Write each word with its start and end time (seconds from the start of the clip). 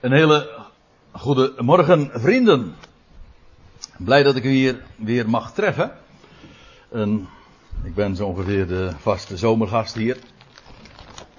Een 0.00 0.12
hele 0.12 0.50
goede 1.12 1.54
morgen, 1.56 2.10
vrienden. 2.14 2.74
Blij 3.96 4.22
dat 4.22 4.36
ik 4.36 4.44
u 4.44 4.50
hier 4.50 4.82
weer 4.96 5.30
mag 5.30 5.52
treffen. 5.52 5.92
En 6.90 7.28
ik 7.82 7.94
ben 7.94 8.16
zo 8.16 8.26
ongeveer 8.26 8.66
de 8.66 8.92
vaste 8.98 9.36
zomergast 9.36 9.94
hier. 9.94 10.16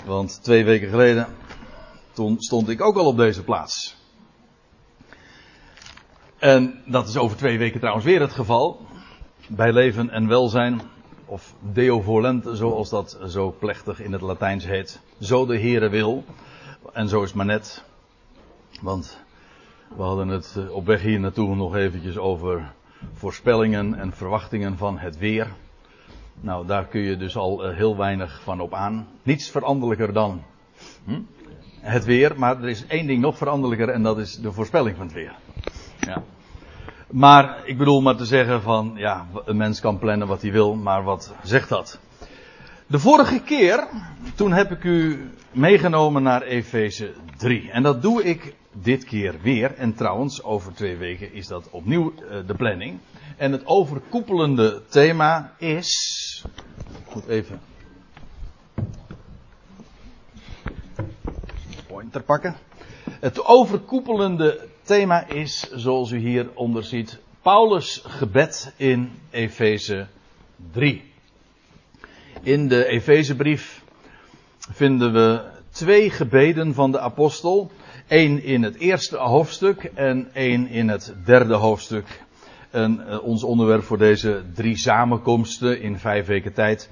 Want 0.06 0.44
twee 0.44 0.66
weken 0.66 0.90
geleden, 0.90 1.28
toen 2.12 2.36
stond 2.40 2.70
ik 2.70 2.82
ook 2.82 2.98
al 2.98 3.06
op 3.06 3.18
deze 3.18 3.44
plaats. 3.44 3.96
En 6.38 6.82
dat 6.86 7.08
is 7.08 7.18
over 7.18 7.38
twee 7.38 7.58
weken 7.58 7.80
trouwens 7.80 8.06
weer 8.06 8.22
het 8.22 8.34
geval. 8.34 8.86
Bij 9.48 9.74
leven 9.74 10.10
en 10.10 10.28
welzijn, 10.28 10.82
of 11.26 11.54
Deo 11.60 12.02
volente, 12.02 12.56
zoals 12.56 12.90
dat 12.90 13.18
zo 13.28 13.56
plechtig 13.60 14.02
in 14.02 14.12
het 14.12 14.22
Latijns 14.22 14.66
heet. 14.66 15.00
Zo 15.20 15.46
de 15.46 15.60
Heere 15.60 15.90
wil. 15.90 16.24
En 16.94 17.08
zo 17.10 17.24
is 17.24 17.34
maar 17.34 17.46
net. 17.46 17.88
Want 18.82 19.20
we 19.96 20.02
hadden 20.02 20.28
het 20.28 20.56
eh, 20.58 20.72
op 20.72 20.86
weg 20.86 21.02
hier 21.02 21.20
naartoe 21.20 21.56
nog 21.56 21.76
eventjes 21.76 22.18
over 22.18 22.72
voorspellingen 23.14 23.94
en 23.94 24.14
verwachtingen 24.14 24.78
van 24.78 24.98
het 24.98 25.18
weer. 25.18 25.48
Nou, 26.42 26.68
daar 26.68 26.86
kun 26.86 27.02
je 27.02 27.18
dus 27.18 27.38
al 27.38 27.66
eh, 27.66 27.76
heel 27.76 27.98
weinig 27.98 28.42
van 28.44 28.62
op 28.62 28.74
aan. 28.74 29.08
Niets 29.24 29.50
veranderlijker 29.50 30.14
dan 30.14 30.44
hm? 31.06 31.22
het 31.80 32.06
weer, 32.06 32.34
maar 32.38 32.62
er 32.62 32.70
is 32.70 32.86
één 32.88 33.08
ding 33.08 33.22
nog 33.22 33.38
veranderlijker 33.38 33.90
en 33.90 34.04
dat 34.04 34.18
is 34.18 34.36
de 34.36 34.52
voorspelling 34.52 34.96
van 34.96 35.06
het 35.06 35.16
weer. 35.16 35.36
Ja. 36.00 36.24
Maar 37.12 37.62
ik 37.66 37.78
bedoel 37.78 38.02
maar 38.02 38.16
te 38.16 38.26
zeggen 38.26 38.62
van, 38.62 38.94
ja, 38.96 39.28
een 39.46 39.58
mens 39.58 39.80
kan 39.80 40.00
plannen 40.00 40.28
wat 40.28 40.42
hij 40.42 40.52
wil, 40.52 40.76
maar 40.76 41.04
wat 41.04 41.34
zegt 41.44 41.70
dat? 41.70 42.00
De 42.90 43.00
vorige 43.00 43.40
keer, 43.40 43.88
toen 44.36 44.52
heb 44.52 44.72
ik 44.72 44.84
u 44.84 45.30
meegenomen 45.52 46.24
naar 46.24 46.42
Efeze 46.42 47.14
3. 47.38 47.72
En 47.72 47.84
dat 47.84 48.02
doe 48.02 48.24
ik 48.24 48.56
dit 48.72 49.04
keer 49.04 49.36
weer. 49.42 49.76
En 49.76 49.94
trouwens, 49.94 50.44
over 50.44 50.74
twee 50.74 50.96
weken 50.96 51.34
is 51.34 51.48
dat 51.48 51.70
opnieuw 51.70 52.14
uh, 52.14 52.48
de 52.48 52.54
planning. 52.54 53.00
En 53.38 53.52
het 53.52 53.66
overkoepelende 53.66 54.82
thema 54.88 55.54
is. 55.58 56.44
Moet 57.14 57.28
even. 57.28 57.62
Pointer 61.88 62.24
pakken. 62.24 62.56
Het 63.10 63.46
overkoepelende 63.46 64.68
thema 64.84 65.28
is, 65.28 65.72
zoals 65.74 66.12
u 66.12 66.18
hieronder 66.18 66.84
ziet, 66.84 67.20
Paulus' 67.42 68.02
gebed 68.06 68.74
in 68.78 69.12
Efeze 69.30 70.08
3. 70.72 71.09
In 72.42 72.68
de 72.68 72.86
Efezebrief 72.86 73.84
vinden 74.72 75.14
we 75.14 75.42
twee 75.70 76.10
gebeden 76.10 76.74
van 76.74 76.92
de 76.92 77.00
apostel. 77.00 77.72
Eén 78.08 78.44
in 78.44 78.64
het 78.64 78.76
eerste 78.76 79.18
hoofdstuk 79.18 79.84
en 79.84 80.30
één 80.34 80.68
in 80.68 80.90
het 80.90 81.16
derde 81.26 81.54
hoofdstuk. 81.54 82.24
En 82.70 83.04
uh, 83.08 83.24
ons 83.24 83.44
onderwerp 83.44 83.84
voor 83.84 83.98
deze 83.98 84.44
drie 84.54 84.78
samenkomsten 84.78 85.82
in 85.82 86.00
vijf 86.00 86.26
weken 86.26 86.54
tijd 86.54 86.90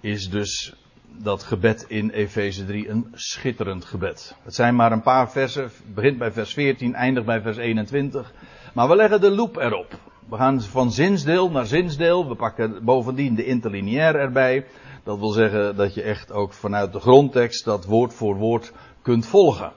is 0.00 0.30
dus 0.30 0.74
dat 1.18 1.42
gebed 1.42 1.84
in 1.88 2.10
Efeze 2.10 2.64
3 2.64 2.88
een 2.88 3.06
schitterend 3.14 3.84
gebed. 3.84 4.36
Het 4.42 4.54
zijn 4.54 4.74
maar 4.74 4.92
een 4.92 5.02
paar 5.02 5.30
versen, 5.30 5.70
begint 5.94 6.18
bij 6.18 6.32
vers 6.32 6.52
14, 6.52 6.94
eindigt 6.94 7.26
bij 7.26 7.40
vers 7.40 7.56
21. 7.56 8.32
Maar 8.74 8.88
we 8.88 8.96
leggen 8.96 9.20
de 9.20 9.30
loep 9.30 9.56
erop. 9.56 9.98
We 10.28 10.36
gaan 10.36 10.60
van 10.60 10.92
zinsdeel 10.92 11.50
naar 11.50 11.66
zinsdeel. 11.66 12.28
We 12.28 12.34
pakken 12.34 12.84
bovendien 12.84 13.34
de 13.34 13.44
interlineair 13.44 14.14
erbij. 14.14 14.66
Dat 15.04 15.18
wil 15.18 15.30
zeggen 15.30 15.76
dat 15.76 15.94
je 15.94 16.02
echt 16.02 16.32
ook 16.32 16.52
vanuit 16.52 16.92
de 16.92 17.00
grondtekst 17.00 17.64
dat 17.64 17.84
woord 17.84 18.14
voor 18.14 18.36
woord 18.36 18.72
kunt 19.02 19.26
volgen. 19.26 19.72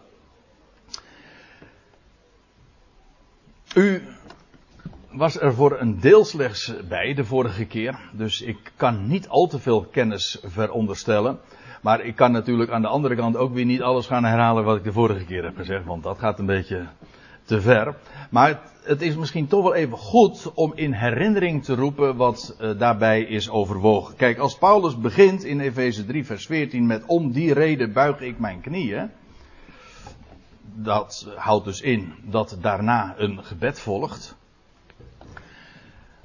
U 3.75 4.01
was 5.11 5.39
er 5.39 5.53
voor 5.53 5.79
een 5.79 5.99
deel 5.99 6.25
slechts 6.25 6.73
bij 6.87 7.13
de 7.13 7.25
vorige 7.25 7.65
keer, 7.65 7.99
dus 8.11 8.41
ik 8.41 8.71
kan 8.75 9.07
niet 9.07 9.29
al 9.29 9.47
te 9.47 9.59
veel 9.59 9.85
kennis 9.91 10.39
veronderstellen. 10.43 11.39
Maar 11.81 12.01
ik 12.01 12.15
kan 12.15 12.31
natuurlijk 12.31 12.71
aan 12.71 12.81
de 12.81 12.87
andere 12.87 13.15
kant 13.15 13.37
ook 13.37 13.53
weer 13.53 13.65
niet 13.65 13.81
alles 13.81 14.07
gaan 14.07 14.23
herhalen 14.23 14.63
wat 14.63 14.77
ik 14.77 14.83
de 14.83 14.91
vorige 14.91 15.25
keer 15.25 15.43
heb 15.43 15.55
gezegd, 15.55 15.85
want 15.85 16.03
dat 16.03 16.19
gaat 16.19 16.39
een 16.39 16.45
beetje 16.45 16.87
te 17.45 17.61
ver. 17.61 17.95
Maar 18.29 18.61
het 18.83 19.01
is 19.01 19.15
misschien 19.15 19.47
toch 19.47 19.63
wel 19.63 19.73
even 19.73 19.97
goed 19.97 20.51
om 20.53 20.71
in 20.75 20.93
herinnering 20.93 21.63
te 21.63 21.75
roepen 21.75 22.15
wat 22.15 22.55
uh, 22.61 22.79
daarbij 22.79 23.21
is 23.21 23.49
overwogen. 23.49 24.15
Kijk, 24.15 24.37
als 24.37 24.57
Paulus 24.57 24.97
begint 24.97 25.43
in 25.43 25.59
Efeze 25.59 26.05
3, 26.05 26.25
vers 26.25 26.45
14 26.45 26.85
met 26.85 27.03
om 27.05 27.31
die 27.31 27.53
reden 27.53 27.93
buig 27.93 28.19
ik 28.19 28.39
mijn 28.39 28.61
knieën. 28.61 29.11
Dat 30.77 31.27
houdt 31.35 31.65
dus 31.65 31.81
in 31.81 32.13
dat 32.21 32.57
daarna 32.61 33.13
een 33.17 33.43
gebed 33.43 33.79
volgt. 33.79 34.35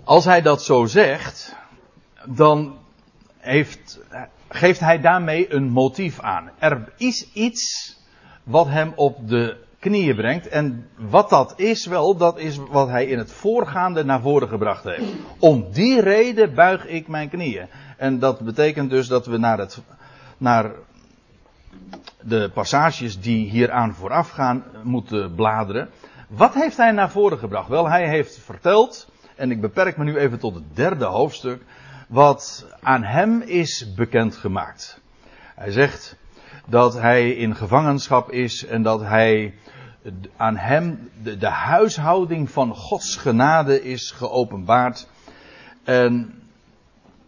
Als 0.04 0.24
hij 0.24 0.42
dat 0.42 0.62
zo 0.62 0.86
zegt, 0.86 1.56
dan 2.24 2.78
heeft, 3.38 4.00
geeft 4.48 4.80
hij 4.80 5.00
daarmee 5.00 5.52
een 5.52 5.68
motief 5.68 6.20
aan. 6.20 6.50
Er 6.58 6.92
is 6.96 7.32
iets 7.32 7.96
wat 8.42 8.66
hem 8.66 8.92
op 8.96 9.28
de 9.28 9.56
knieën 9.80 10.16
brengt. 10.16 10.48
En 10.48 10.88
wat 10.96 11.30
dat 11.30 11.52
is 11.56 11.86
wel, 11.86 12.16
dat 12.16 12.38
is 12.38 12.56
wat 12.70 12.88
hij 12.88 13.06
in 13.06 13.18
het 13.18 13.32
voorgaande 13.32 14.04
naar 14.04 14.20
voren 14.20 14.48
gebracht 14.48 14.84
heeft. 14.84 15.12
Om 15.38 15.72
die 15.72 16.00
reden 16.00 16.54
buig 16.54 16.86
ik 16.86 17.08
mijn 17.08 17.28
knieën. 17.28 17.68
En 17.96 18.18
dat 18.18 18.40
betekent 18.40 18.90
dus 18.90 19.06
dat 19.06 19.26
we 19.26 19.38
naar, 19.38 19.58
het, 19.58 19.82
naar 20.38 20.72
de 22.20 22.50
passages 22.54 23.20
die 23.20 23.50
hieraan 23.50 23.94
vooraf 23.94 24.30
gaan 24.30 24.64
moeten 24.82 25.34
bladeren. 25.34 25.88
Wat 26.28 26.54
heeft 26.54 26.76
hij 26.76 26.92
naar 26.92 27.10
voren 27.10 27.38
gebracht? 27.38 27.68
Wel, 27.68 27.88
hij 27.88 28.08
heeft 28.08 28.38
verteld, 28.38 29.08
en 29.36 29.50
ik 29.50 29.60
beperk 29.60 29.96
me 29.96 30.04
nu 30.04 30.16
even 30.16 30.38
tot 30.38 30.54
het 30.54 30.76
derde 30.76 31.04
hoofdstuk, 31.04 31.62
wat 32.08 32.66
aan 32.80 33.02
hem 33.02 33.40
is 33.40 33.94
bekendgemaakt. 33.94 35.00
Hij 35.54 35.70
zegt 35.70 36.16
dat 36.70 36.94
hij 36.94 37.30
in 37.30 37.56
gevangenschap 37.56 38.30
is 38.30 38.66
en 38.66 38.82
dat 38.82 39.00
hij 39.00 39.54
aan 40.36 40.56
hem 40.56 41.10
de, 41.22 41.36
de, 41.36 41.48
huishouding 41.48 42.50
van 42.50 42.74
Gods 42.74 43.16
genade 43.16 43.82
is 43.82 44.10
geopenbaard. 44.10 45.08
En 45.84 46.34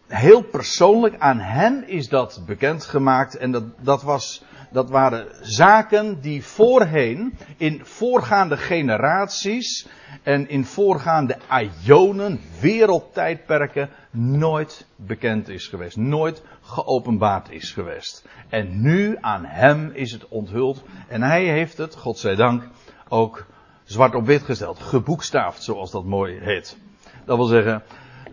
heel 0.07 0.41
persoonlijk 0.41 1.15
aan 1.19 1.39
hem 1.39 1.83
is 1.85 2.09
dat 2.09 2.43
bekendgemaakt. 2.45 3.37
En 3.37 3.51
dat, 3.51 3.63
dat, 3.79 4.03
was, 4.03 4.43
dat 4.71 4.89
waren 4.89 5.27
zaken 5.41 6.21
die 6.21 6.43
voorheen 6.43 7.37
in 7.57 7.81
voorgaande 7.85 8.57
generaties 8.57 9.87
en 10.23 10.49
in 10.49 10.65
voorgaande 10.65 11.37
aionen, 11.47 12.39
wereldtijdperken, 12.61 13.89
nooit 14.11 14.85
bekend 14.95 15.49
is 15.49 15.67
geweest. 15.67 15.97
Nooit 15.97 16.41
geopenbaard 16.63 17.51
is 17.51 17.71
geweest. 17.71 18.27
En 18.49 18.81
nu 18.81 19.17
aan 19.21 19.45
hem 19.45 19.91
is 19.93 20.11
het 20.11 20.27
onthuld. 20.27 20.83
En 21.07 21.21
hij 21.21 21.45
heeft 21.45 21.77
het, 21.77 21.95
God 21.95 22.17
zij 22.17 22.35
dank, 22.35 22.67
ook 23.07 23.45
zwart 23.83 24.15
op 24.15 24.25
wit 24.25 24.43
gesteld. 24.43 24.79
Geboekstaafd, 24.79 25.63
zoals 25.63 25.91
dat 25.91 26.05
mooi 26.05 26.39
heet. 26.39 26.77
Dat 27.25 27.37
wil 27.37 27.45
zeggen, 27.45 27.83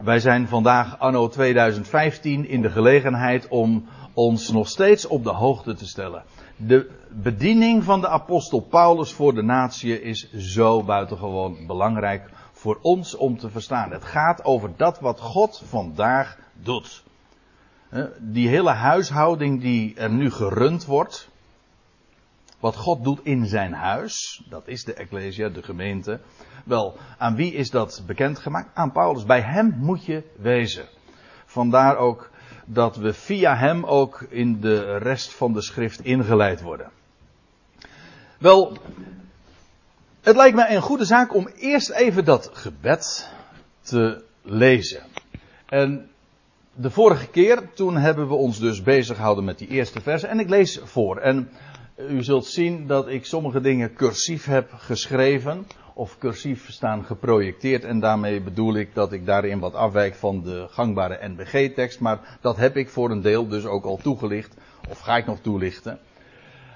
wij 0.02 0.20
zijn 0.20 0.48
vandaag 0.48 0.98
anno 0.98 1.28
2015 1.28 2.48
in 2.48 2.62
de 2.62 2.70
gelegenheid 2.70 3.48
om 3.48 3.88
ons 4.14 4.50
nog 4.50 4.68
steeds 4.68 5.06
op 5.06 5.24
de 5.24 5.30
hoogte 5.30 5.74
te 5.74 5.86
stellen. 5.86 6.24
De 6.56 6.90
bediening 7.08 7.84
van 7.84 8.00
de 8.00 8.08
apostel 8.08 8.60
Paulus 8.60 9.12
voor 9.12 9.34
de 9.34 9.42
natie 9.42 10.02
is 10.02 10.32
zo 10.32 10.82
buitengewoon 10.82 11.66
belangrijk 11.66 12.30
voor 12.52 12.78
ons 12.82 13.16
om 13.16 13.38
te 13.38 13.50
verstaan. 13.50 13.90
Het 13.90 14.04
gaat 14.04 14.44
over 14.44 14.70
dat 14.76 15.00
wat 15.00 15.20
God 15.20 15.62
vandaag 15.64 16.38
doet. 16.62 17.02
Die 18.18 18.48
hele 18.48 18.70
huishouding 18.70 19.60
die 19.60 19.94
er 19.94 20.10
nu 20.10 20.30
gerund 20.30 20.84
wordt. 20.84 21.28
Wat 22.60 22.76
God 22.76 23.04
doet 23.04 23.20
in 23.22 23.46
zijn 23.46 23.72
huis, 23.72 24.44
dat 24.48 24.68
is 24.68 24.84
de 24.84 24.94
Ecclesia, 24.94 25.48
de 25.48 25.62
gemeente. 25.62 26.20
Wel, 26.64 26.96
aan 27.18 27.34
wie 27.34 27.52
is 27.52 27.70
dat 27.70 28.02
bekendgemaakt? 28.06 28.74
Aan 28.74 28.92
Paulus. 28.92 29.24
Bij 29.24 29.40
hem 29.40 29.74
moet 29.78 30.04
je 30.04 30.22
wezen. 30.36 30.88
Vandaar 31.44 31.96
ook 31.96 32.30
dat 32.64 32.96
we 32.96 33.12
via 33.12 33.56
hem 33.56 33.84
ook 33.84 34.26
in 34.28 34.60
de 34.60 34.96
rest 34.96 35.34
van 35.34 35.52
de 35.52 35.62
schrift 35.62 36.00
ingeleid 36.00 36.60
worden. 36.60 36.90
Wel, 38.38 38.76
het 40.20 40.36
lijkt 40.36 40.56
mij 40.56 40.74
een 40.74 40.82
goede 40.82 41.04
zaak 41.04 41.34
om 41.34 41.46
eerst 41.46 41.90
even 41.90 42.24
dat 42.24 42.50
gebed 42.52 43.30
te 43.80 44.24
lezen. 44.42 45.02
En 45.66 46.10
de 46.74 46.90
vorige 46.90 47.28
keer, 47.28 47.72
toen 47.74 47.96
hebben 47.96 48.28
we 48.28 48.34
ons 48.34 48.58
dus 48.58 48.82
bezig 48.82 49.16
gehouden 49.16 49.44
met 49.44 49.58
die 49.58 49.68
eerste 49.68 50.00
versen. 50.00 50.28
En 50.28 50.38
ik 50.38 50.48
lees 50.48 50.80
voor. 50.84 51.16
En 51.16 51.50
u 52.08 52.22
zult 52.22 52.46
zien 52.46 52.86
dat 52.86 53.08
ik 53.08 53.24
sommige 53.24 53.60
dingen 53.60 53.94
cursief 53.94 54.44
heb 54.44 54.72
geschreven. 54.72 55.66
Of 55.94 56.18
cursief 56.18 56.70
staan 56.70 57.04
geprojecteerd. 57.04 57.84
En 57.84 58.00
daarmee 58.00 58.42
bedoel 58.42 58.76
ik 58.76 58.94
dat 58.94 59.12
ik 59.12 59.26
daarin 59.26 59.58
wat 59.58 59.74
afwijk 59.74 60.14
van 60.14 60.42
de 60.42 60.66
gangbare 60.70 61.28
NBG-tekst. 61.28 62.00
Maar 62.00 62.38
dat 62.40 62.56
heb 62.56 62.76
ik 62.76 62.88
voor 62.88 63.10
een 63.10 63.22
deel 63.22 63.48
dus 63.48 63.64
ook 63.64 63.84
al 63.84 63.96
toegelicht. 63.96 64.56
Of 64.88 64.98
ga 64.98 65.16
ik 65.16 65.26
nog 65.26 65.40
toelichten. 65.40 65.98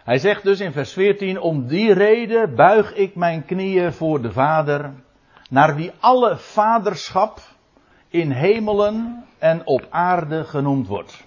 Hij 0.04 0.18
zegt 0.18 0.42
dus 0.42 0.60
in 0.60 0.72
vers 0.72 0.92
14, 0.92 1.40
om 1.40 1.66
die 1.66 1.92
reden 1.92 2.54
buig 2.54 2.94
ik 2.94 3.14
mijn 3.14 3.44
knieën 3.44 3.92
voor 3.92 4.22
de 4.22 4.32
Vader, 4.32 4.92
naar 5.50 5.76
wie 5.76 5.92
alle 6.00 6.36
vaderschap 6.36 7.40
in 8.14 8.30
hemelen 8.30 9.24
en 9.38 9.66
op 9.66 9.86
aarde 9.90 10.44
genoemd 10.44 10.86
wordt. 10.86 11.24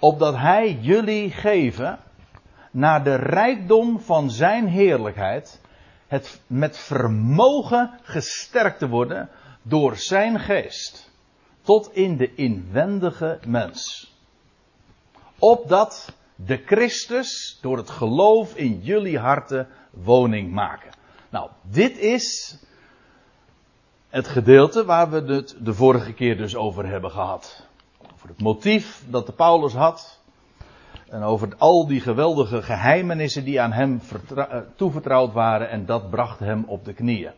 Opdat 0.00 0.36
hij 0.36 0.78
jullie 0.80 1.30
geven 1.30 1.98
naar 2.70 3.04
de 3.04 3.14
rijkdom 3.14 4.00
van 4.00 4.30
zijn 4.30 4.66
heerlijkheid, 4.66 5.60
het 6.06 6.40
met 6.46 6.78
vermogen 6.78 7.90
gesterkt 8.02 8.78
te 8.78 8.88
worden 8.88 9.28
door 9.62 9.96
zijn 9.96 10.40
geest, 10.40 11.10
tot 11.62 11.92
in 11.92 12.16
de 12.16 12.34
inwendige 12.34 13.38
mens. 13.46 14.12
Opdat 15.38 16.14
de 16.34 16.62
Christus 16.66 17.58
door 17.62 17.76
het 17.76 17.90
geloof 17.90 18.54
in 18.54 18.80
jullie 18.82 19.18
harten 19.18 19.68
woning 19.90 20.52
maken. 20.52 20.90
Nou, 21.30 21.50
dit 21.62 21.98
is 21.98 22.58
het 24.08 24.28
gedeelte 24.28 24.84
waar 24.84 25.10
we 25.10 25.32
het 25.32 25.56
de 25.60 25.74
vorige 25.74 26.12
keer 26.12 26.36
dus 26.36 26.56
over 26.56 26.86
hebben 26.86 27.10
gehad. 27.10 27.66
Over 28.14 28.28
het 28.28 28.40
motief 28.40 29.04
dat 29.08 29.26
de 29.26 29.32
Paulus 29.32 29.74
had. 29.74 30.20
En 31.08 31.22
over 31.22 31.48
al 31.58 31.86
die 31.86 32.00
geweldige 32.00 32.62
geheimenissen 32.62 33.44
die 33.44 33.60
aan 33.60 33.72
hem 33.72 34.00
eh, 34.36 34.44
toevertrouwd 34.76 35.32
waren. 35.32 35.70
En 35.70 35.86
dat 35.86 36.10
bracht 36.10 36.38
hem 36.38 36.64
op 36.66 36.84
de 36.84 36.92
knieën. 36.92 37.32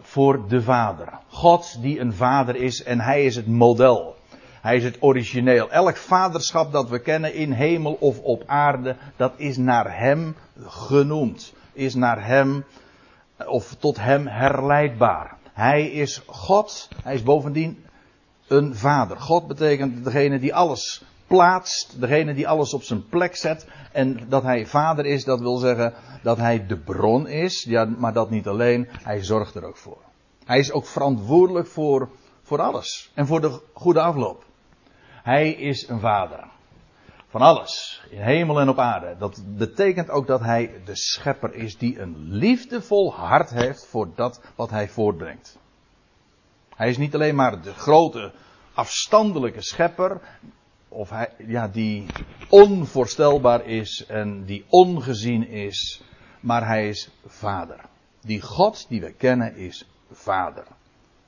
Voor 0.00 0.48
de 0.48 0.62
Vader. 0.62 1.08
God 1.28 1.82
die 1.82 2.00
een 2.00 2.12
Vader 2.12 2.56
is 2.56 2.82
en 2.82 3.00
hij 3.00 3.24
is 3.24 3.36
het 3.36 3.46
model. 3.46 4.16
Hij 4.60 4.76
is 4.76 4.84
het 4.84 4.96
origineel. 5.00 5.70
Elk 5.70 5.96
vaderschap 5.96 6.72
dat 6.72 6.88
we 6.88 6.98
kennen 6.98 7.34
in 7.34 7.52
hemel 7.52 7.96
of 8.00 8.20
op 8.20 8.42
aarde, 8.46 8.96
dat 9.16 9.32
is 9.36 9.56
naar 9.56 9.98
hem 9.98 10.36
genoemd. 10.66 11.54
Is 11.72 11.94
naar 11.94 12.26
hem 12.26 12.64
of 13.46 13.74
tot 13.74 14.00
hem 14.00 14.26
herleidbaar. 14.26 15.36
Hij 15.54 15.86
is 15.90 16.22
God. 16.26 16.88
Hij 17.02 17.14
is 17.14 17.22
bovendien 17.22 17.84
een 18.48 18.74
vader. 18.74 19.20
God 19.20 19.46
betekent 19.46 20.04
degene 20.04 20.38
die 20.38 20.54
alles 20.54 21.04
plaatst, 21.26 22.00
degene 22.00 22.34
die 22.34 22.48
alles 22.48 22.74
op 22.74 22.82
zijn 22.82 23.08
plek 23.08 23.36
zet. 23.36 23.66
En 23.92 24.20
dat 24.28 24.42
hij 24.42 24.66
vader 24.66 25.06
is, 25.06 25.24
dat 25.24 25.40
wil 25.40 25.56
zeggen 25.56 25.94
dat 26.22 26.36
hij 26.36 26.66
de 26.66 26.78
bron 26.78 27.26
is. 27.26 27.62
Ja, 27.62 27.84
maar 27.84 28.12
dat 28.12 28.30
niet 28.30 28.46
alleen, 28.46 28.88
hij 28.90 29.24
zorgt 29.24 29.54
er 29.54 29.64
ook 29.64 29.76
voor. 29.76 29.98
Hij 30.44 30.58
is 30.58 30.72
ook 30.72 30.86
verantwoordelijk 30.86 31.66
voor, 31.66 32.08
voor 32.42 32.60
alles 32.60 33.10
en 33.14 33.26
voor 33.26 33.40
de 33.40 33.60
goede 33.72 34.00
afloop. 34.00 34.44
Hij 35.22 35.50
is 35.50 35.88
een 35.88 36.00
vader. 36.00 36.53
Van 37.34 37.42
alles, 37.42 38.02
in 38.10 38.20
hemel 38.20 38.60
en 38.60 38.68
op 38.68 38.78
aarde. 38.78 39.16
Dat 39.18 39.42
betekent 39.46 40.10
ook 40.10 40.26
dat 40.26 40.40
hij 40.40 40.82
de 40.84 40.96
schepper 40.96 41.54
is 41.54 41.78
die 41.78 42.00
een 42.00 42.14
liefdevol 42.28 43.14
hart 43.14 43.50
heeft 43.50 43.86
voor 43.86 44.08
dat 44.14 44.40
wat 44.54 44.70
hij 44.70 44.88
voortbrengt. 44.88 45.58
Hij 46.74 46.88
is 46.88 46.96
niet 46.96 47.14
alleen 47.14 47.34
maar 47.34 47.62
de 47.62 47.72
grote 47.72 48.32
afstandelijke 48.74 49.62
schepper, 49.62 50.20
of 50.88 51.10
hij, 51.10 51.34
ja, 51.38 51.68
die 51.68 52.06
onvoorstelbaar 52.48 53.66
is 53.66 54.06
en 54.06 54.44
die 54.44 54.64
ongezien 54.68 55.48
is, 55.48 56.02
maar 56.40 56.66
hij 56.66 56.88
is 56.88 57.10
vader. 57.26 57.80
Die 58.20 58.40
God 58.40 58.88
die 58.88 59.00
we 59.00 59.12
kennen 59.12 59.56
is 59.56 59.88
vader. 60.10 60.66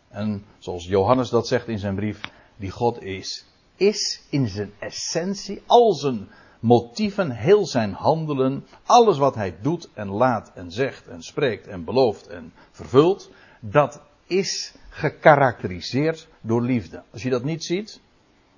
En 0.09 0.45
zoals 0.59 0.87
Johannes 0.87 1.29
dat 1.31 1.47
zegt 1.47 1.69
in 1.69 1.79
zijn 1.79 1.95
brief, 1.95 2.21
die 2.57 2.71
God 2.71 3.03
is 3.03 3.47
is 3.77 4.23
in 4.31 4.49
zijn 4.49 4.73
essentie, 4.79 5.63
al 5.67 5.93
zijn 5.93 6.29
motieven, 6.61 7.31
heel 7.31 7.67
zijn 7.67 7.93
handelen, 7.93 8.67
alles 8.85 9.19
wat 9.19 9.35
hij 9.35 9.57
doet 9.61 9.89
en 9.95 10.09
laat 10.09 10.53
en 10.55 10.71
zegt 10.71 11.07
en 11.07 11.23
spreekt 11.23 11.67
en 11.67 11.85
belooft 11.85 12.27
en 12.27 12.53
vervult, 12.71 13.31
dat 13.61 14.01
is 14.27 14.75
gekarakteriseerd 14.89 16.29
door 16.41 16.63
liefde. 16.63 17.03
Als 17.13 17.23
je 17.23 17.31
dat 17.31 17.45
niet 17.45 17.65
ziet, 17.65 18.01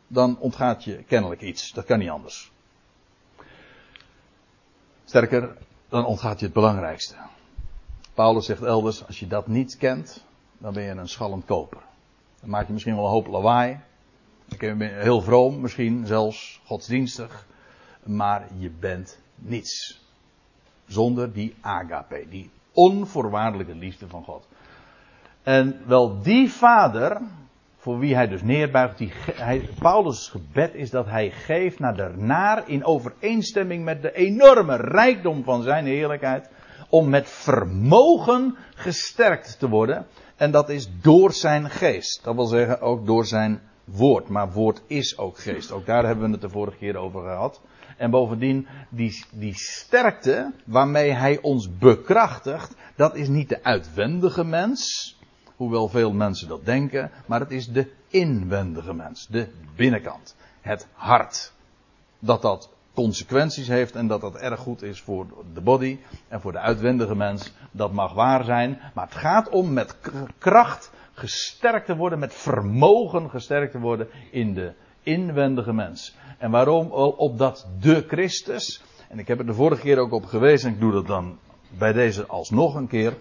dan 0.06 0.38
ontgaat 0.38 0.84
je 0.84 1.02
kennelijk 1.02 1.40
iets. 1.40 1.72
Dat 1.72 1.84
kan 1.84 1.98
niet 1.98 2.10
anders. 2.10 2.52
Sterker, 5.04 5.56
dan 5.88 6.04
ontgaat 6.04 6.38
je 6.38 6.44
het 6.44 6.54
belangrijkste. 6.54 7.14
Paulus 8.14 8.46
zegt 8.46 8.62
elders, 8.62 9.06
als 9.06 9.20
je 9.20 9.26
dat 9.26 9.46
niet 9.46 9.76
kent, 9.76 10.24
dan 10.58 10.72
ben 10.72 10.82
je 10.82 10.90
een 10.90 11.08
schallend 11.08 11.44
koper. 11.44 11.80
Dan 12.40 12.50
maak 12.50 12.66
je 12.66 12.72
misschien 12.72 12.94
wel 12.94 13.04
een 13.04 13.10
hoop 13.10 13.26
lawaai. 13.26 13.80
Ik 14.48 14.58
ben 14.58 15.00
heel 15.00 15.20
vroom, 15.20 15.60
misschien 15.60 16.06
zelfs 16.06 16.60
godsdienstig. 16.64 17.46
Maar 18.02 18.46
je 18.58 18.70
bent 18.70 19.20
niets. 19.34 20.00
Zonder 20.86 21.32
die 21.32 21.54
agape, 21.60 22.26
die 22.30 22.50
onvoorwaardelijke 22.72 23.74
liefde 23.74 24.08
van 24.08 24.24
God. 24.24 24.48
En 25.42 25.80
wel 25.86 26.22
die 26.22 26.50
vader, 26.50 27.20
voor 27.76 27.98
wie 27.98 28.14
hij 28.14 28.28
dus 28.28 28.42
neerbuigt, 28.42 28.98
die, 28.98 29.12
hij, 29.32 29.68
Paulus' 29.78 30.28
gebed 30.28 30.74
is 30.74 30.90
dat 30.90 31.06
hij 31.06 31.30
geeft 31.30 31.78
naar 31.78 31.96
de 31.96 32.62
in 32.66 32.84
overeenstemming 32.84 33.84
met 33.84 34.02
de 34.02 34.12
enorme 34.12 34.76
rijkdom 34.76 35.44
van 35.44 35.62
zijn 35.62 35.86
heerlijkheid, 35.86 36.50
om 36.88 37.08
met 37.08 37.28
vermogen 37.28 38.56
gesterkt 38.74 39.58
te 39.58 39.68
worden. 39.68 40.06
En 40.36 40.50
dat 40.50 40.68
is 40.68 40.88
door 41.00 41.32
zijn 41.32 41.70
geest. 41.70 42.24
Dat 42.24 42.34
wil 42.34 42.46
zeggen 42.46 42.80
ook 42.80 43.06
door 43.06 43.26
zijn 43.26 43.60
woord. 43.90 44.28
Maar 44.28 44.52
woord 44.52 44.82
is 44.86 45.18
ook 45.18 45.38
geest. 45.38 45.70
Ook 45.70 45.86
daar 45.86 46.04
hebben 46.04 46.24
we 46.24 46.32
het 46.32 46.40
de 46.40 46.48
vorige 46.48 46.76
keer 46.76 46.96
over 46.96 47.22
gehad. 47.22 47.60
En 47.96 48.10
bovendien, 48.10 48.66
die, 48.88 49.24
die 49.32 49.54
sterkte 49.54 50.52
waarmee 50.64 51.10
hij 51.10 51.40
ons 51.40 51.78
bekrachtigt, 51.78 52.74
dat 52.96 53.14
is 53.14 53.28
niet 53.28 53.48
de 53.48 53.64
uitwendige 53.64 54.44
mens. 54.44 55.16
Hoewel 55.56 55.88
veel 55.88 56.12
mensen 56.12 56.48
dat 56.48 56.64
denken. 56.64 57.10
Maar 57.26 57.40
het 57.40 57.50
is 57.50 57.66
de 57.66 57.90
inwendige 58.08 58.94
mens. 58.94 59.26
De 59.26 59.48
binnenkant. 59.76 60.36
Het 60.60 60.86
hart. 60.92 61.52
Dat 62.18 62.42
dat 62.42 62.70
consequenties 62.94 63.68
heeft 63.68 63.94
en 63.94 64.06
dat 64.06 64.20
dat 64.20 64.36
erg 64.36 64.60
goed 64.60 64.82
is 64.82 65.00
voor 65.00 65.26
de 65.54 65.60
body 65.60 65.98
en 66.28 66.40
voor 66.40 66.52
de 66.52 66.58
uitwendige 66.58 67.14
mens. 67.14 67.52
Dat 67.70 67.92
mag 67.92 68.12
waar 68.12 68.44
zijn. 68.44 68.80
Maar 68.94 69.04
het 69.04 69.14
gaat 69.14 69.48
om 69.48 69.72
met 69.72 69.96
kracht 70.38 70.90
gesterkt 71.18 71.86
te 71.86 71.96
worden, 71.96 72.18
met 72.18 72.34
vermogen 72.34 73.30
gesterkt 73.30 73.72
te 73.72 73.78
worden 73.78 74.08
in 74.30 74.54
de 74.54 74.72
inwendige 75.02 75.72
mens. 75.72 76.16
En 76.38 76.50
waarom? 76.50 76.92
Opdat 77.16 77.66
de 77.80 78.04
Christus, 78.08 78.82
en 79.08 79.18
ik 79.18 79.28
heb 79.28 79.38
er 79.38 79.46
de 79.46 79.54
vorige 79.54 79.82
keer 79.82 79.98
ook 79.98 80.12
op 80.12 80.24
gewezen, 80.24 80.68
en 80.68 80.74
ik 80.74 80.80
doe 80.80 80.92
dat 80.92 81.06
dan 81.06 81.38
bij 81.78 81.92
deze 81.92 82.26
alsnog 82.26 82.74
een 82.74 82.88
keer. 82.88 83.16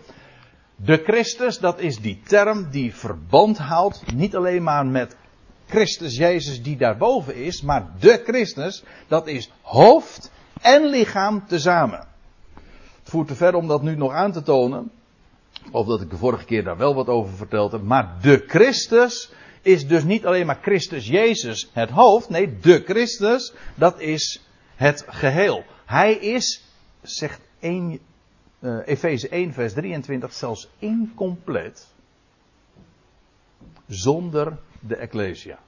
De 0.75 0.97
Christus, 1.03 1.59
dat 1.59 1.79
is 1.79 1.97
die 1.99 2.21
term 2.23 2.69
die 2.69 2.95
verband 2.95 3.57
houdt, 3.57 4.03
niet 4.15 4.35
alleen 4.35 4.63
maar 4.63 4.85
met 4.85 5.15
Christus 5.67 6.17
Jezus 6.17 6.63
die 6.63 6.77
daarboven 6.77 7.35
is, 7.35 7.61
maar 7.61 7.91
de 7.99 8.21
Christus, 8.25 8.83
dat 9.07 9.27
is 9.27 9.51
hoofd 9.61 10.31
en 10.61 10.85
lichaam 10.85 11.47
tezamen. 11.47 12.07
Het 12.99 13.09
voert 13.09 13.27
te 13.27 13.35
ver 13.35 13.55
om 13.55 13.67
dat 13.67 13.81
nu 13.81 13.95
nog 13.95 14.11
aan 14.11 14.31
te 14.31 14.41
tonen. 14.41 14.91
Of 15.71 15.87
dat 15.87 16.01
ik 16.01 16.09
de 16.09 16.17
vorige 16.17 16.45
keer 16.45 16.63
daar 16.63 16.77
wel 16.77 16.95
wat 16.95 17.07
over 17.07 17.33
verteld 17.33 17.71
heb. 17.71 17.81
Maar 17.81 18.17
de 18.21 18.43
Christus 18.47 19.31
is 19.61 19.87
dus 19.87 20.03
niet 20.03 20.25
alleen 20.25 20.45
maar 20.45 20.59
Christus 20.61 21.07
Jezus 21.07 21.69
het 21.73 21.89
hoofd. 21.89 22.29
Nee, 22.29 22.57
de 22.59 22.83
Christus, 22.85 23.53
dat 23.75 23.99
is 23.99 24.41
het 24.75 25.05
geheel. 25.07 25.63
Hij 25.85 26.13
is, 26.13 26.63
zegt 27.01 27.41
1, 27.59 27.99
uh, 28.59 28.79
Efeze 28.85 29.29
1 29.29 29.53
vers 29.53 29.73
23, 29.73 30.33
zelfs 30.33 30.69
incompleet. 30.79 31.87
Zonder 33.87 34.57
de 34.79 34.95
Ecclesia. 34.95 35.59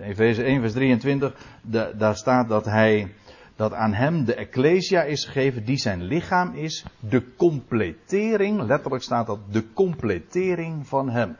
Efeze 0.00 0.42
1 0.42 0.60
vers 0.60 0.72
23, 0.72 1.34
de, 1.62 1.94
daar 1.96 2.16
staat 2.16 2.48
dat 2.48 2.64
hij 2.64 3.14
dat 3.56 3.72
aan 3.72 3.92
hem 3.92 4.24
de 4.24 4.34
Ecclesia 4.34 5.02
is 5.02 5.24
gegeven, 5.24 5.64
die 5.64 5.76
zijn 5.76 6.02
lichaam 6.02 6.54
is, 6.54 6.84
de 7.00 7.34
completering, 7.36 8.62
letterlijk 8.62 9.02
staat 9.02 9.26
dat, 9.26 9.38
de 9.50 9.72
completering 9.72 10.86
van 10.86 11.10
hem. 11.10 11.36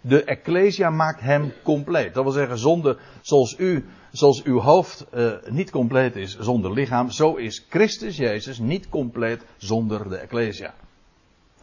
De 0.00 0.24
Ecclesia 0.24 0.90
maakt 0.90 1.20
hem 1.20 1.52
compleet. 1.62 2.14
Dat 2.14 2.22
wil 2.22 2.32
zeggen, 2.32 2.58
zonder, 2.58 2.98
zoals 3.20 3.58
u, 3.58 3.84
zoals 4.12 4.42
uw 4.42 4.60
hoofd 4.60 5.06
uh, 5.14 5.32
niet 5.48 5.70
compleet 5.70 6.16
is 6.16 6.38
zonder 6.38 6.72
lichaam, 6.72 7.10
zo 7.10 7.34
is 7.34 7.66
Christus 7.68 8.16
Jezus 8.16 8.58
niet 8.58 8.88
compleet 8.88 9.42
zonder 9.56 10.08
de 10.08 10.16
Ecclesia. 10.16 10.74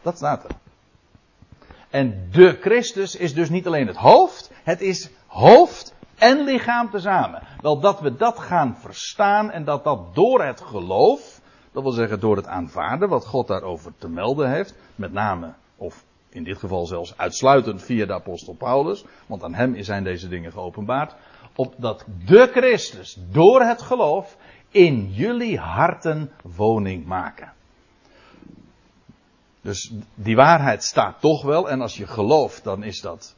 Dat 0.02 0.16
staat 0.16 0.44
er. 0.44 0.50
En 1.90 2.28
de 2.30 2.58
Christus 2.60 3.16
is 3.16 3.34
dus 3.34 3.48
niet 3.48 3.66
alleen 3.66 3.86
het 3.86 3.96
hoofd, 3.96 4.50
het 4.62 4.80
is 4.80 5.10
hoofd 5.26 5.93
en 6.18 6.44
lichaam 6.44 6.90
tezamen. 6.90 7.42
Wel 7.60 7.80
dat 7.80 8.00
we 8.00 8.16
dat 8.16 8.38
gaan 8.38 8.76
verstaan 8.78 9.50
en 9.50 9.64
dat 9.64 9.84
dat 9.84 10.14
door 10.14 10.44
het 10.44 10.60
geloof, 10.60 11.40
dat 11.72 11.82
wil 11.82 11.92
zeggen 11.92 12.20
door 12.20 12.36
het 12.36 12.46
aanvaarden 12.46 13.08
wat 13.08 13.26
God 13.26 13.46
daarover 13.46 13.92
te 13.98 14.08
melden 14.08 14.50
heeft, 14.50 14.74
met 14.94 15.12
name, 15.12 15.52
of 15.76 16.04
in 16.28 16.44
dit 16.44 16.58
geval 16.58 16.86
zelfs 16.86 17.16
uitsluitend 17.16 17.82
via 17.82 18.06
de 18.06 18.12
apostel 18.12 18.54
Paulus, 18.54 19.04
want 19.26 19.42
aan 19.42 19.54
hem 19.54 19.82
zijn 19.82 20.04
deze 20.04 20.28
dingen 20.28 20.52
geopenbaard, 20.52 21.14
opdat 21.54 22.04
de 22.26 22.48
Christus 22.52 23.18
door 23.30 23.62
het 23.62 23.82
geloof 23.82 24.36
in 24.70 25.12
jullie 25.12 25.58
harten 25.58 26.30
woning 26.42 27.06
maken. 27.06 27.52
Dus 29.60 29.92
die 30.14 30.36
waarheid 30.36 30.84
staat 30.84 31.20
toch 31.20 31.42
wel. 31.42 31.70
En 31.70 31.80
als 31.80 31.96
je 31.96 32.06
gelooft, 32.06 32.64
dan 32.64 32.82
is 32.82 33.00
dat 33.00 33.34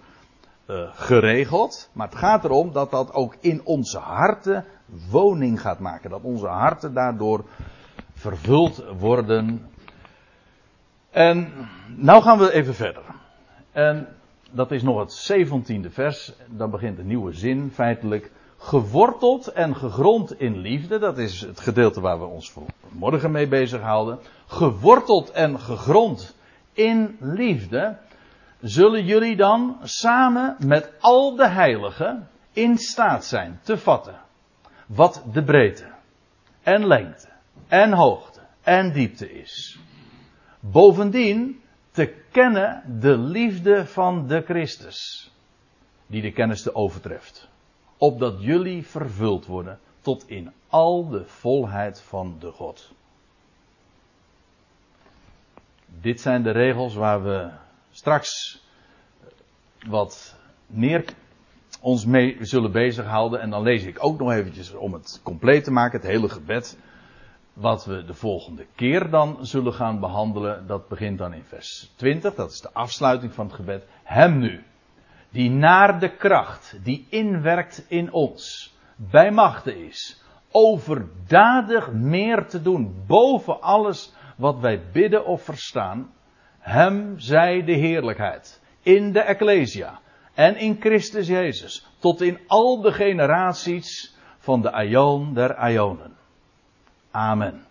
uh, 0.66 0.88
geregeld. 0.92 1.90
Maar 1.92 2.08
het 2.08 2.18
gaat 2.18 2.44
erom 2.44 2.72
dat 2.72 2.90
dat 2.90 3.12
ook 3.12 3.36
in 3.40 3.60
onze 3.64 3.98
harten 3.98 4.64
woning 5.10 5.60
gaat 5.60 5.78
maken. 5.78 6.10
Dat 6.10 6.22
onze 6.22 6.46
harten 6.46 6.94
daardoor 6.94 7.44
vervuld 8.14 8.84
worden. 8.98 9.70
En 11.10 11.52
nou 11.96 12.22
gaan 12.22 12.38
we 12.38 12.52
even 12.52 12.74
verder. 12.74 13.02
En 13.72 14.08
dat 14.50 14.70
is 14.70 14.82
nog 14.82 14.98
het 14.98 15.12
zeventiende 15.12 15.90
vers. 15.90 16.32
Dan 16.46 16.70
begint 16.70 16.98
een 16.98 17.06
nieuwe 17.06 17.32
zin 17.32 17.70
feitelijk. 17.74 18.30
Geworteld 18.58 19.52
en 19.52 19.76
gegrond 19.76 20.40
in 20.40 20.56
liefde. 20.56 20.98
Dat 20.98 21.18
is 21.18 21.40
het 21.40 21.60
gedeelte 21.60 22.00
waar 22.00 22.18
we 22.18 22.24
ons 22.24 22.52
vanmorgen 22.52 23.30
mee 23.30 23.48
bezighouden. 23.48 24.18
Geworteld 24.46 25.30
en 25.30 25.60
gegrond 25.60 26.36
in 26.72 27.16
liefde. 27.20 27.96
Zullen 28.60 29.04
jullie 29.04 29.36
dan 29.36 29.78
samen 29.82 30.56
met 30.58 30.92
al 31.00 31.36
de 31.36 31.48
heiligen 31.48 32.28
in 32.52 32.78
staat 32.78 33.24
zijn 33.24 33.60
te 33.62 33.78
vatten. 33.78 34.20
Wat 34.86 35.22
de 35.32 35.42
breedte 35.42 35.92
en 36.62 36.86
lengte 36.86 37.28
en 37.68 37.92
hoogte 37.92 38.40
en 38.62 38.92
diepte 38.92 39.32
is. 39.32 39.78
Bovendien 40.60 41.60
te 41.90 42.14
kennen 42.30 43.00
de 43.00 43.18
liefde 43.18 43.86
van 43.86 44.26
de 44.26 44.42
Christus, 44.42 45.30
die 46.06 46.22
de 46.22 46.32
kennis 46.32 46.62
te 46.62 46.74
overtreft, 46.74 47.48
opdat 47.96 48.42
jullie 48.42 48.86
vervuld 48.86 49.46
worden 49.46 49.78
tot 50.00 50.28
in 50.28 50.52
al 50.68 51.08
de 51.08 51.24
volheid 51.24 52.00
van 52.00 52.36
de 52.38 52.50
God. 52.50 52.92
Dit 55.86 56.20
zijn 56.20 56.42
de 56.42 56.50
regels 56.50 56.94
waar 56.94 57.22
we 57.22 57.50
straks 57.96 58.60
wat 59.86 60.36
meer 60.66 61.04
ons 61.80 62.04
mee 62.04 62.36
zullen 62.40 62.72
bezighouden. 62.72 63.40
En 63.40 63.50
dan 63.50 63.62
lees 63.62 63.84
ik 63.84 64.04
ook 64.04 64.18
nog 64.18 64.32
eventjes 64.32 64.74
om 64.74 64.92
het 64.92 65.20
compleet 65.22 65.64
te 65.64 65.70
maken, 65.70 66.00
het 66.00 66.08
hele 66.08 66.28
gebed 66.28 66.78
wat 67.52 67.84
we 67.84 68.04
de 68.04 68.14
volgende 68.14 68.66
keer 68.74 69.10
dan 69.10 69.38
zullen 69.40 69.72
gaan 69.72 70.00
behandelen, 70.00 70.66
dat 70.66 70.88
begint 70.88 71.18
dan 71.18 71.32
in 71.32 71.44
vers 71.44 71.92
20. 71.96 72.34
Dat 72.34 72.50
is 72.50 72.60
de 72.60 72.72
afsluiting 72.72 73.34
van 73.34 73.46
het 73.46 73.54
gebed. 73.54 73.84
Hem 74.02 74.38
nu, 74.38 74.64
die 75.30 75.50
naar 75.50 76.00
de 76.00 76.16
kracht 76.16 76.78
die 76.82 77.06
inwerkt 77.08 77.84
in 77.88 78.12
ons, 78.12 78.74
bij 78.96 79.30
machten 79.30 79.86
is, 79.86 80.22
overdadig 80.50 81.92
meer 81.92 82.46
te 82.46 82.62
doen, 82.62 83.04
boven 83.06 83.60
alles 83.60 84.12
wat 84.36 84.58
wij 84.58 84.82
bidden 84.92 85.26
of 85.26 85.42
verstaan. 85.42 86.14
Hem 86.66 87.18
zij 87.18 87.64
de 87.64 87.72
heerlijkheid 87.72 88.60
in 88.82 89.12
de 89.12 89.20
Ecclesia 89.20 90.00
en 90.34 90.56
in 90.56 90.76
Christus 90.80 91.26
Jezus, 91.26 91.86
tot 91.98 92.20
in 92.20 92.38
al 92.46 92.80
de 92.80 92.92
generaties 92.92 94.14
van 94.38 94.62
de 94.62 94.72
Aion 94.72 95.34
der 95.34 95.54
Aionen. 95.54 96.16
Amen. 97.10 97.66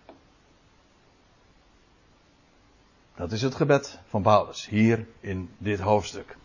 Dat 3.16 3.32
is 3.32 3.42
het 3.42 3.54
gebed 3.54 3.98
van 4.06 4.22
Paulus 4.22 4.66
hier 4.66 5.06
in 5.20 5.50
dit 5.58 5.80
hoofdstuk. 5.80 6.36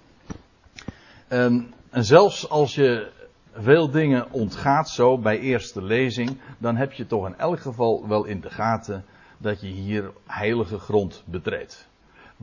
En, 1.27 1.73
en 1.89 2.03
zelfs 2.03 2.49
als 2.49 2.75
je 2.75 3.11
veel 3.53 3.91
dingen 3.91 4.31
ontgaat 4.31 4.89
zo 4.89 5.17
bij 5.17 5.39
eerste 5.39 5.83
lezing, 5.83 6.39
dan 6.57 6.75
heb 6.75 6.91
je 6.91 7.05
toch 7.05 7.27
in 7.27 7.37
elk 7.37 7.59
geval 7.59 8.07
wel 8.07 8.25
in 8.25 8.41
de 8.41 8.49
gaten 8.49 9.05
dat 9.37 9.61
je 9.61 9.67
hier 9.67 10.11
heilige 10.25 10.77
grond 10.79 11.23
betreedt. 11.25 11.89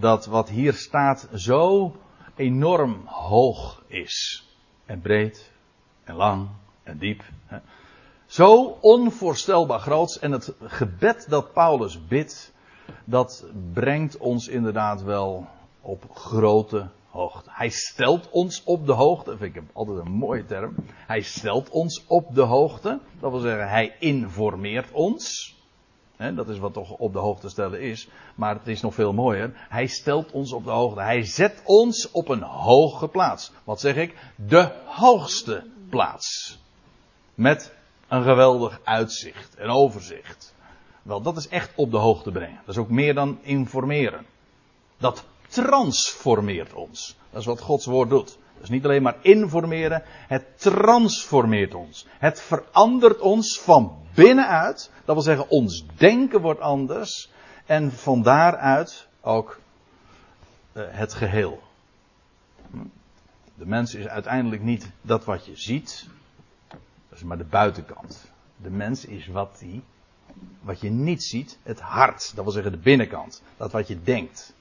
Dat 0.01 0.27
wat 0.27 0.49
hier 0.49 0.73
staat 0.73 1.29
zo 1.35 1.93
enorm 2.37 3.03
hoog 3.05 3.83
is. 3.87 4.47
En 4.87 5.01
breed 5.01 5.53
en 6.05 6.15
lang 6.15 6.49
en 6.83 6.99
diep. 6.99 7.23
Zo 8.27 8.79
onvoorstelbaar 8.81 9.81
groot. 9.81 10.15
En 10.15 10.33
het 10.33 10.55
gebed 10.61 11.27
dat 11.29 11.53
Paulus 11.53 12.07
bidt, 12.07 12.53
dat 13.05 13.45
brengt 13.73 14.17
ons 14.17 14.49
inderdaad 14.49 15.03
wel 15.03 15.47
op 15.81 16.05
grote 16.15 16.89
hoogte. 17.11 17.51
Hij 17.53 17.69
stelt 17.69 18.31
ons 18.31 18.65
op 18.65 18.87
de 18.87 18.93
hoogte. 18.93 19.37
Vind 19.37 19.57
ik 19.57 19.63
altijd 19.73 19.99
een 19.99 20.13
mooie 20.13 20.45
term. 20.45 20.75
Hij 20.91 21.21
stelt 21.21 21.71
ons 21.71 22.05
op 22.07 22.35
de 22.35 22.43
hoogte. 22.43 23.01
Dat 23.21 23.31
wil 23.31 23.41
zeggen, 23.41 23.69
hij 23.69 23.97
informeert 23.99 24.91
ons. 24.93 25.57
Dat 26.19 26.49
is 26.49 26.59
wat 26.59 26.73
toch 26.73 26.91
op 26.91 27.13
de 27.13 27.19
hoogte 27.19 27.49
stellen 27.49 27.81
is. 27.81 28.09
Maar 28.35 28.55
het 28.55 28.67
is 28.67 28.81
nog 28.81 28.95
veel 28.95 29.13
mooier. 29.13 29.53
Hij 29.69 29.87
stelt 29.87 30.31
ons 30.31 30.53
op 30.53 30.65
de 30.65 30.71
hoogte. 30.71 31.01
Hij 31.01 31.25
zet 31.25 31.63
ons 31.65 32.11
op 32.11 32.29
een 32.29 32.43
hoge 32.43 33.09
plaats. 33.09 33.53
Wat 33.65 33.81
zeg 33.81 33.97
ik? 33.97 34.17
De 34.35 34.73
hoogste 34.85 35.65
plaats. 35.89 36.59
Met 37.35 37.75
een 38.09 38.23
geweldig 38.23 38.81
uitzicht 38.85 39.55
en 39.55 39.69
overzicht. 39.69 40.55
Wel, 41.03 41.23
dat 41.23 41.37
is 41.37 41.49
echt 41.49 41.71
op 41.75 41.91
de 41.91 41.97
hoogte 41.97 42.31
brengen. 42.31 42.61
Dat 42.65 42.75
is 42.75 42.81
ook 42.81 42.91
meer 42.91 43.15
dan 43.15 43.39
informeren. 43.43 44.27
Dat 44.97 45.25
transformeert 45.49 46.73
ons. 46.73 47.17
Dat 47.31 47.41
is 47.41 47.47
wat 47.47 47.61
Gods 47.61 47.87
woord 47.87 48.11
doet. 48.11 48.39
Dat 48.59 48.69
is 48.69 48.75
niet 48.75 48.85
alleen 48.85 49.03
maar 49.03 49.17
informeren, 49.21 50.03
het 50.07 50.61
transformeert 50.61 51.75
ons. 51.75 52.07
Het 52.19 52.41
verandert 52.41 53.21
ons 53.21 53.61
van 53.61 53.99
binnenuit. 54.15 54.91
Dat 55.05 55.15
wil 55.15 55.25
zeggen, 55.25 55.49
ons 55.49 55.85
denken 55.97 56.41
wordt 56.41 56.61
anders. 56.61 57.31
En 57.67 57.93
van 57.93 58.23
daaruit 58.23 59.09
ook 59.21 59.61
uh, 60.73 60.83
het 60.89 61.15
geheel. 61.15 61.63
De 63.55 63.67
mens 63.67 63.95
is 63.95 64.07
uiteindelijk 64.07 64.63
niet 64.63 64.91
dat 65.03 65.25
wat 65.25 65.47
je 65.47 65.57
ziet, 65.57 66.07
is 67.15 67.23
maar 67.23 67.39
de 67.39 67.45
buitenkant. 67.45 68.31
De 68.57 68.71
mens 68.71 69.05
is 69.05 69.27
wat 69.27 69.59
die, 69.59 69.83
wat 70.61 70.81
je 70.81 70.91
niet 70.91 71.25
ziet, 71.25 71.59
het 71.63 71.81
hart. 71.81 72.33
Dat 72.35 72.45
wil 72.45 72.53
zeggen 72.53 72.73
de 72.73 72.79
binnenkant. 72.79 73.43
Dat 73.57 73.73
wat 73.73 73.89
je 73.89 74.03
denkt. 74.03 74.55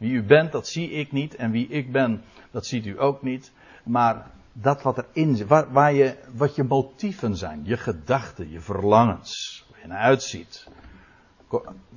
Wie 0.00 0.12
u 0.12 0.22
bent, 0.22 0.52
dat 0.52 0.68
zie 0.68 0.90
ik 0.90 1.12
niet. 1.12 1.36
En 1.36 1.50
wie 1.50 1.68
ik 1.68 1.92
ben, 1.92 2.24
dat 2.50 2.66
ziet 2.66 2.86
u 2.86 3.00
ook 3.00 3.22
niet. 3.22 3.52
Maar 3.84 4.30
dat 4.52 4.82
wat 4.82 4.98
erin 4.98 5.36
zit, 5.36 5.46
waar, 5.46 5.72
waar 5.72 5.92
je, 5.92 6.16
wat 6.34 6.54
je 6.54 6.64
motieven 6.64 7.36
zijn, 7.36 7.60
je 7.64 7.76
gedachten, 7.76 8.50
je 8.50 8.60
verlangens, 8.60 9.64
waar 9.70 9.80
je 9.80 9.86
naar 9.86 9.98
uitziet, 9.98 10.66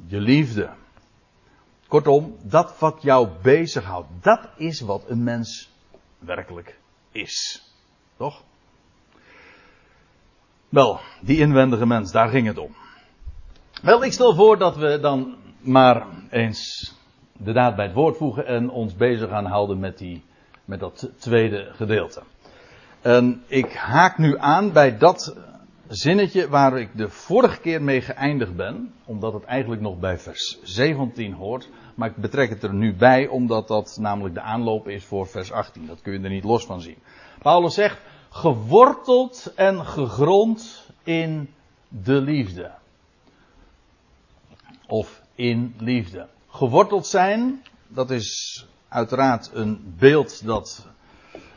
je 0.06 0.20
liefde. 0.20 0.70
Kortom, 1.88 2.38
dat 2.42 2.80
wat 2.80 3.02
jou 3.02 3.30
bezighoudt, 3.42 4.08
dat 4.22 4.50
is 4.58 4.82
wat 4.82 5.04
een 5.08 5.24
mens 5.24 5.72
werkelijk 6.20 6.80
is. 7.12 7.64
Toch? 8.18 8.44
Wel, 10.70 11.00
die 11.22 11.38
inwendige 11.38 11.86
mens, 11.86 12.12
daar 12.12 12.30
ging 12.30 12.48
het 12.48 12.58
om. 12.58 12.76
Wel, 13.82 14.04
ik 14.04 14.14
stel 14.14 14.36
voor 14.36 14.58
dat 14.58 14.76
we 14.76 15.00
dan 15.00 15.36
maar 15.62 16.08
eens 16.30 16.92
de 17.38 17.54
daad 17.54 17.76
bij 17.76 17.86
het 17.86 17.94
woord 17.94 18.18
voegen 18.18 18.46
en 18.46 18.70
ons 18.70 18.96
bezig 18.96 19.30
gaan 19.30 19.46
houden 19.46 19.80
met, 19.80 19.98
die, 19.98 20.24
met 20.66 20.80
dat 20.80 21.10
tweede 21.18 21.70
gedeelte. 21.72 22.22
En 23.02 23.44
ik 23.48 23.74
haak 23.74 24.18
nu 24.18 24.38
aan 24.38 24.72
bij 24.72 24.98
dat 24.98 25.36
zinnetje 25.88 26.50
waar 26.50 26.80
ik 26.80 26.90
de 26.98 27.10
vorige 27.10 27.60
keer 27.60 27.82
mee 27.82 28.02
geëindigd 28.02 28.56
ben, 28.56 28.94
omdat 29.06 29.34
het 29.34 29.44
eigenlijk 29.44 29.82
nog 29.82 30.00
bij 30.00 30.18
vers 30.18 30.60
17 30.64 31.34
hoort. 31.34 31.70
Maar 31.96 32.10
ik 32.10 32.16
betrek 32.16 32.50
het 32.50 32.64
er 32.64 32.74
nu 32.74 32.96
bij, 32.96 33.28
omdat 33.28 33.68
dat 33.68 33.98
namelijk 34.00 34.36
de 34.36 34.42
aanloop 34.42 34.88
is 34.88 35.06
voor 35.06 35.28
vers 35.28 35.52
18. 35.52 35.86
Dat 35.86 36.02
kun 36.02 36.14
je 36.14 36.20
er 36.20 36.30
niet 36.30 36.44
los 36.44 36.66
van 36.66 36.82
zien. 36.82 36.98
Paulus 37.42 37.74
zegt, 37.74 38.02
geworteld 38.30 39.54
en 39.56 39.86
gegrond 39.86 40.90
in 41.04 41.50
de 41.88 42.22
liefde. 42.22 42.72
Of 44.88 45.22
in 45.36 45.76
liefde. 45.78 46.28
Geworteld 46.54 47.08
zijn, 47.08 47.64
dat 47.88 48.12
is 48.12 48.66
uiteraard 48.88 49.50
een 49.54 49.96
beeld 49.98 50.46
dat 50.46 50.88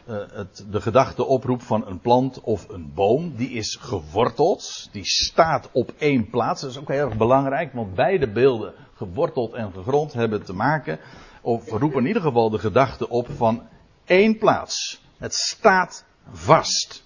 uh, 0.08 0.16
het, 0.32 0.66
de 0.70 0.80
gedachte 0.80 1.24
oproept 1.24 1.64
van 1.64 1.86
een 1.86 2.00
plant 2.00 2.40
of 2.40 2.68
een 2.68 2.92
boom. 2.94 3.36
Die 3.36 3.50
is 3.50 3.78
geworteld, 3.80 4.88
die 4.92 5.04
staat 5.04 5.68
op 5.72 5.92
één 5.98 6.30
plaats. 6.30 6.60
Dat 6.60 6.70
is 6.70 6.78
ook 6.78 6.88
heel 6.88 7.06
erg 7.06 7.16
belangrijk, 7.16 7.72
want 7.72 7.94
beide 7.94 8.32
beelden, 8.32 8.74
geworteld 8.94 9.52
en 9.52 9.72
gegrond, 9.72 10.12
hebben 10.12 10.44
te 10.44 10.52
maken, 10.52 10.98
of 11.40 11.70
roepen 11.70 12.00
in 12.00 12.06
ieder 12.06 12.22
geval 12.22 12.50
de 12.50 12.58
gedachte 12.58 13.08
op 13.08 13.28
van 13.36 13.68
één 14.04 14.38
plaats. 14.38 15.02
Het 15.18 15.34
staat 15.34 16.04
vast. 16.30 17.04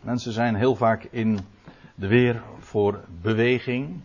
Mensen 0.00 0.32
zijn 0.32 0.54
heel 0.54 0.74
vaak 0.74 1.04
in 1.10 1.38
de 1.94 2.06
weer 2.06 2.42
voor 2.58 3.04
beweging. 3.22 4.02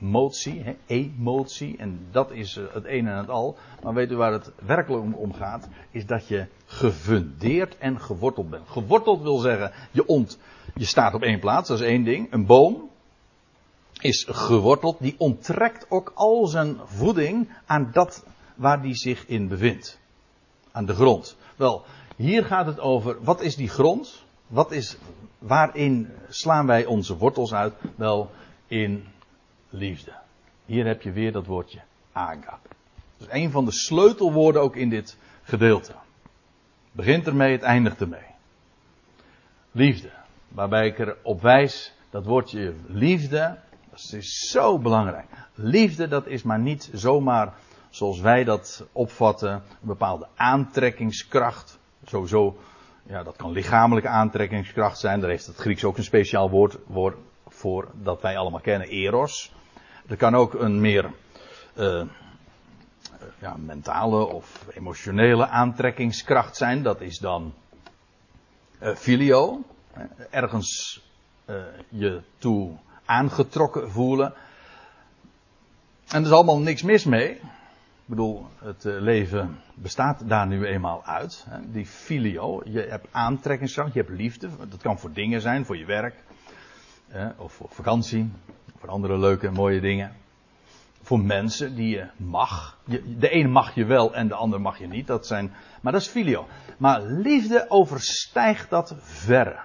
Emotie, 0.00 0.62
hè, 0.62 0.76
emotie, 0.86 1.76
en 1.76 2.06
dat 2.10 2.30
is 2.30 2.56
eh, 2.56 2.64
het 2.72 2.84
een 2.84 3.06
en 3.06 3.16
het 3.16 3.28
al. 3.28 3.56
Maar 3.82 3.94
weet 3.94 4.10
u 4.10 4.16
waar 4.16 4.32
het 4.32 4.52
werkelijk 4.64 5.18
om 5.18 5.34
gaat? 5.34 5.68
Is 5.90 6.06
dat 6.06 6.28
je 6.28 6.46
gefundeerd 6.66 7.78
en 7.78 8.00
geworteld 8.00 8.50
bent. 8.50 8.68
Geworteld 8.68 9.22
wil 9.22 9.38
zeggen, 9.38 9.72
je, 9.90 10.06
ont, 10.06 10.38
je 10.74 10.84
staat 10.84 11.14
op 11.14 11.22
één 11.22 11.40
plaats, 11.40 11.68
dat 11.68 11.80
is 11.80 11.86
één 11.86 12.04
ding. 12.04 12.32
Een 12.32 12.46
boom 12.46 12.88
is 14.00 14.26
geworteld, 14.30 14.96
die 15.00 15.14
onttrekt 15.18 15.86
ook 15.88 16.12
al 16.14 16.46
zijn 16.46 16.76
voeding 16.84 17.48
aan 17.66 17.90
dat 17.92 18.24
waar 18.54 18.82
die 18.82 18.94
zich 18.94 19.26
in 19.26 19.48
bevindt. 19.48 20.00
Aan 20.72 20.86
de 20.86 20.94
grond. 20.94 21.36
Wel, 21.56 21.84
hier 22.16 22.44
gaat 22.44 22.66
het 22.66 22.80
over, 22.80 23.16
wat 23.22 23.40
is 23.40 23.56
die 23.56 23.68
grond? 23.68 24.24
Wat 24.46 24.72
is, 24.72 24.96
waarin 25.38 26.08
slaan 26.28 26.66
wij 26.66 26.84
onze 26.84 27.16
wortels 27.16 27.52
uit? 27.52 27.74
Wel, 27.96 28.30
in 28.66 29.04
liefde. 29.70 30.12
Hier 30.66 30.86
heb 30.86 31.02
je 31.02 31.12
weer 31.12 31.32
dat 31.32 31.46
woordje 31.46 31.80
agape. 32.12 32.68
Dat 33.18 33.28
is 33.28 33.34
een 33.34 33.50
van 33.50 33.64
de 33.64 33.72
sleutelwoorden 33.72 34.62
ook 34.62 34.76
in 34.76 34.88
dit 34.88 35.16
gedeelte. 35.42 35.92
Begint 36.92 37.26
ermee, 37.26 37.52
het 37.52 37.62
eindigt 37.62 38.00
ermee. 38.00 38.28
Liefde. 39.70 40.10
Waarbij 40.48 40.86
ik 40.86 40.98
er 40.98 41.16
op 41.22 41.42
wijs, 41.42 41.94
dat 42.10 42.24
woordje 42.24 42.74
liefde, 42.86 43.58
dat 43.90 44.12
is 44.12 44.48
zo 44.50 44.78
belangrijk. 44.78 45.26
Liefde, 45.54 46.08
dat 46.08 46.26
is 46.26 46.42
maar 46.42 46.58
niet 46.58 46.90
zomaar 46.92 47.54
zoals 47.90 48.20
wij 48.20 48.44
dat 48.44 48.86
opvatten, 48.92 49.52
een 49.52 49.62
bepaalde 49.80 50.26
aantrekkingskracht. 50.36 51.78
Sowieso, 52.04 52.56
ja, 53.02 53.22
dat 53.22 53.36
kan 53.36 53.52
lichamelijke 53.52 54.08
aantrekkingskracht 54.08 54.98
zijn. 54.98 55.20
Daar 55.20 55.30
heeft 55.30 55.46
het 55.46 55.56
Grieks 55.56 55.84
ook 55.84 55.96
een 55.96 56.04
speciaal 56.04 56.50
woord, 56.50 56.78
woord 56.86 57.16
voor 57.48 57.88
dat 57.94 58.22
wij 58.22 58.36
allemaal 58.36 58.60
kennen, 58.60 58.88
eros. 58.88 59.52
Er 60.10 60.16
kan 60.16 60.34
ook 60.34 60.54
een 60.54 60.80
meer 60.80 61.10
uh, 61.78 62.02
ja, 63.38 63.56
mentale 63.56 64.24
of 64.24 64.66
emotionele 64.74 65.46
aantrekkingskracht 65.48 66.56
zijn. 66.56 66.82
Dat 66.82 67.00
is 67.00 67.18
dan 67.18 67.54
uh, 68.82 68.94
filio. 68.94 69.62
Ergens 70.30 71.02
je 71.88 72.20
toe 72.38 72.76
aangetrokken 73.04 73.90
voelen. 73.90 74.34
En 76.08 76.20
er 76.20 76.26
is 76.26 76.30
allemaal 76.30 76.60
niks 76.60 76.82
mis 76.82 77.04
mee. 77.04 77.30
Ik 77.30 77.40
bedoel, 78.04 78.46
het 78.58 78.84
leven 78.84 79.60
bestaat 79.74 80.28
daar 80.28 80.46
nu 80.46 80.66
eenmaal 80.66 81.04
uit. 81.04 81.46
Die 81.64 81.86
filio. 81.86 82.62
Je 82.64 82.80
hebt 82.80 83.06
aantrekkingskracht, 83.10 83.92
je 83.92 84.00
hebt 84.00 84.18
liefde. 84.18 84.48
Dat 84.68 84.82
kan 84.82 84.98
voor 84.98 85.12
dingen 85.12 85.40
zijn, 85.40 85.64
voor 85.64 85.76
je 85.76 85.84
werk. 85.84 86.14
Of 87.36 87.52
voor 87.52 87.68
vakantie. 87.70 88.30
Voor 88.80 88.88
andere 88.88 89.18
leuke, 89.18 89.50
mooie 89.50 89.80
dingen. 89.80 90.16
Voor 91.02 91.20
mensen 91.20 91.74
die 91.74 91.88
je 91.88 92.06
mag. 92.16 92.78
De 93.18 93.28
ene 93.28 93.48
mag 93.48 93.74
je 93.74 93.84
wel 93.84 94.14
en 94.14 94.28
de 94.28 94.34
ander 94.34 94.60
mag 94.60 94.78
je 94.78 94.86
niet. 94.86 95.06
Dat 95.06 95.26
zijn, 95.26 95.52
maar 95.80 95.92
dat 95.92 96.00
is 96.00 96.08
filio. 96.08 96.46
Maar 96.78 97.02
liefde 97.02 97.66
overstijgt 97.68 98.70
dat 98.70 98.94
verre. 98.98 99.58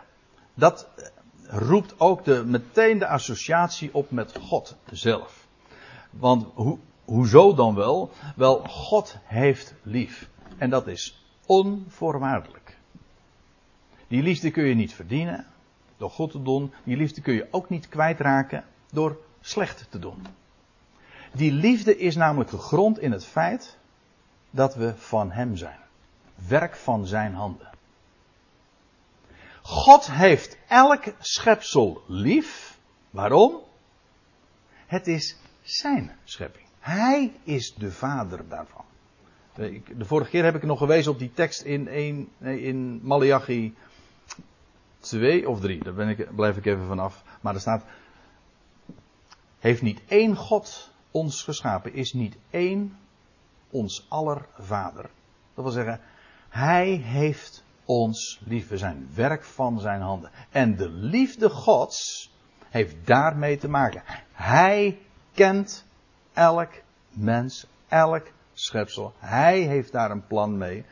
Dat 0.54 0.90
roept 1.48 2.00
ook 2.00 2.24
de, 2.24 2.44
meteen 2.46 3.00
de 3.00 3.08
associatie 3.08 3.90
op 3.94 4.12
met 4.12 4.38
God 4.42 4.76
zelf. 4.92 5.48
Want 6.10 6.46
ho, 6.54 6.80
hoezo 7.06 7.54
dan 7.54 7.76
wel? 7.76 8.12
Wel, 8.36 8.60
God 8.60 9.18
heeft 9.24 9.74
lief. 9.84 10.30
En 10.58 10.70
dat 10.70 10.88
is 10.88 11.26
onvoorwaardelijk. 11.46 12.78
Die 14.08 14.24
liefde 14.24 14.52
kun 14.52 14.66
je 14.66 14.76
niet 14.76 14.94
verdienen 14.94 15.46
door 15.98 16.10
goed 16.10 16.32
te 16.32 16.42
doen. 16.42 16.74
Die 16.84 16.98
liefde 16.98 17.22
kun 17.22 17.34
je 17.34 17.48
ook 17.52 17.70
niet 17.70 17.90
kwijtraken 17.90 18.64
door 18.96 19.18
slecht 19.42 19.88
te 19.90 20.00
doen. 20.00 20.26
Die 21.34 21.52
liefde 21.52 21.98
is 21.98 22.16
namelijk 22.16 22.50
gegrond 22.50 23.00
in 23.00 23.12
het 23.12 23.26
feit 23.26 23.78
dat 24.50 24.76
we 24.76 24.94
van 24.96 25.32
Hem 25.32 25.56
zijn. 25.56 25.80
Werk 26.48 26.76
van 26.76 27.08
Zijn 27.08 27.34
handen. 27.34 27.70
God 29.62 30.12
heeft 30.12 30.58
elk 30.68 31.04
schepsel 31.20 32.04
lief. 32.08 32.78
Waarom? 33.10 33.62
Het 34.86 35.08
is 35.08 35.38
Zijn 35.62 36.12
schepping. 36.24 36.66
Hij 36.80 37.34
is 37.44 37.74
de 37.74 37.92
vader 37.92 38.48
daarvan. 38.50 38.84
De 39.98 40.06
vorige 40.06 40.30
keer 40.30 40.44
heb 40.44 40.56
ik 40.56 40.64
nog 40.64 40.78
gewezen 40.78 41.12
op 41.12 41.20
die 41.20 41.34
tekst 41.34 41.62
in, 41.62 41.88
in, 41.88 42.30
in 42.40 43.00
Malachi 43.04 43.76
2 45.00 45.50
of 45.50 45.60
3. 45.60 45.84
Daar 45.84 45.94
ben 45.94 46.08
ik, 46.08 46.36
blijf 46.36 46.58
ik 46.58 46.66
even 46.66 46.86
vanaf. 46.86 47.24
Maar 47.42 47.54
er 47.54 47.60
staat 47.60 47.84
heeft 49.60 49.82
niet 49.82 50.02
één 50.08 50.36
God 50.36 50.92
ons 51.12 51.44
geschapen? 51.44 51.94
Is 51.94 52.14
niet 52.14 52.38
één 52.50 52.98
ons 53.70 54.06
aller 54.10 54.46
vader? 54.60 55.10
Dat 55.54 55.64
wil 55.64 55.74
zeggen, 55.74 56.00
hij 56.50 56.90
heeft 56.90 57.64
ons 57.86 58.42
lief. 58.46 58.68
We 58.68 58.78
zijn 58.78 59.10
werk 59.14 59.44
van 59.44 59.80
zijn 59.80 60.02
handen. 60.02 60.32
En 60.50 60.76
de 60.76 60.90
liefde 60.90 61.50
Gods 61.50 62.32
heeft 62.70 62.96
daarmee 63.04 63.58
te 63.58 63.70
maken. 63.70 64.04
Hij 64.32 65.00
kent 65.34 65.86
elk 66.34 66.72
mens, 67.10 67.68
elk 67.88 68.28
schepsel. 68.54 69.14
Hij 69.20 69.60
heeft 69.60 69.92
daar 69.92 70.12
een 70.12 70.28
plan 70.28 70.58
mee. 70.58 70.86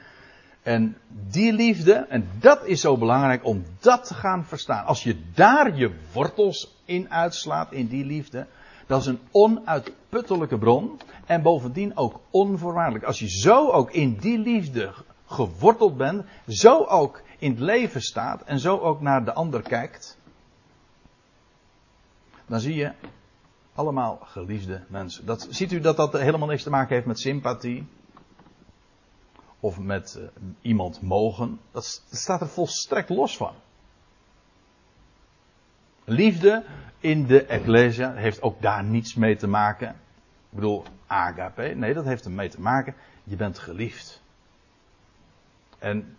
En 0.61 0.97
die 1.07 1.53
liefde, 1.53 1.93
en 1.93 2.29
dat 2.39 2.65
is 2.65 2.81
zo 2.81 2.97
belangrijk 2.97 3.45
om 3.45 3.65
dat 3.79 4.07
te 4.07 4.13
gaan 4.13 4.45
verstaan. 4.45 4.85
Als 4.85 5.03
je 5.03 5.21
daar 5.33 5.75
je 5.75 5.95
wortels 6.13 6.72
in 6.85 7.11
uitslaat, 7.11 7.71
in 7.71 7.87
die 7.87 8.05
liefde, 8.05 8.47
dat 8.87 9.01
is 9.01 9.07
een 9.07 9.19
onuitputtelijke 9.31 10.57
bron. 10.57 10.99
En 11.25 11.41
bovendien 11.41 11.97
ook 11.97 12.19
onvoorwaardelijk. 12.29 13.05
Als 13.05 13.19
je 13.19 13.29
zo 13.29 13.69
ook 13.69 13.91
in 13.91 14.17
die 14.17 14.37
liefde 14.37 14.93
geworteld 15.25 15.97
bent, 15.97 16.25
zo 16.47 16.83
ook 16.83 17.21
in 17.37 17.51
het 17.51 17.59
leven 17.59 18.01
staat 18.01 18.41
en 18.41 18.59
zo 18.59 18.77
ook 18.77 19.01
naar 19.01 19.25
de 19.25 19.33
ander 19.33 19.61
kijkt, 19.61 20.17
dan 22.45 22.59
zie 22.59 22.75
je 22.75 22.91
allemaal 23.73 24.19
geliefde 24.23 24.83
mensen. 24.87 25.25
Dat, 25.25 25.47
ziet 25.49 25.71
u 25.71 25.79
dat 25.79 25.97
dat 25.97 26.13
helemaal 26.13 26.47
niks 26.47 26.63
te 26.63 26.69
maken 26.69 26.95
heeft 26.95 27.07
met 27.07 27.19
sympathie? 27.19 27.87
Of 29.59 29.79
met 29.79 30.19
uh, 30.19 30.25
iemand 30.61 31.01
mogen? 31.01 31.59
Dat 31.71 32.03
staat 32.11 32.41
er 32.41 32.47
volstrekt 32.47 33.09
los 33.09 33.37
van. 33.37 33.53
Liefde 36.05 36.63
in 36.99 37.25
de 37.25 37.45
Ecclesia 37.45 38.13
heeft 38.13 38.41
ook 38.41 38.61
daar 38.61 38.83
niets 38.83 39.15
mee 39.15 39.35
te 39.35 39.47
maken. 39.47 39.89
Ik 39.89 40.59
bedoel, 40.59 40.83
agape. 41.07 41.73
Nee, 41.75 41.93
dat 41.93 42.05
heeft 42.05 42.25
ermee 42.25 42.49
te 42.49 42.61
maken. 42.61 42.95
Je 43.23 43.35
bent 43.35 43.59
geliefd. 43.59 44.21
En 45.79 46.17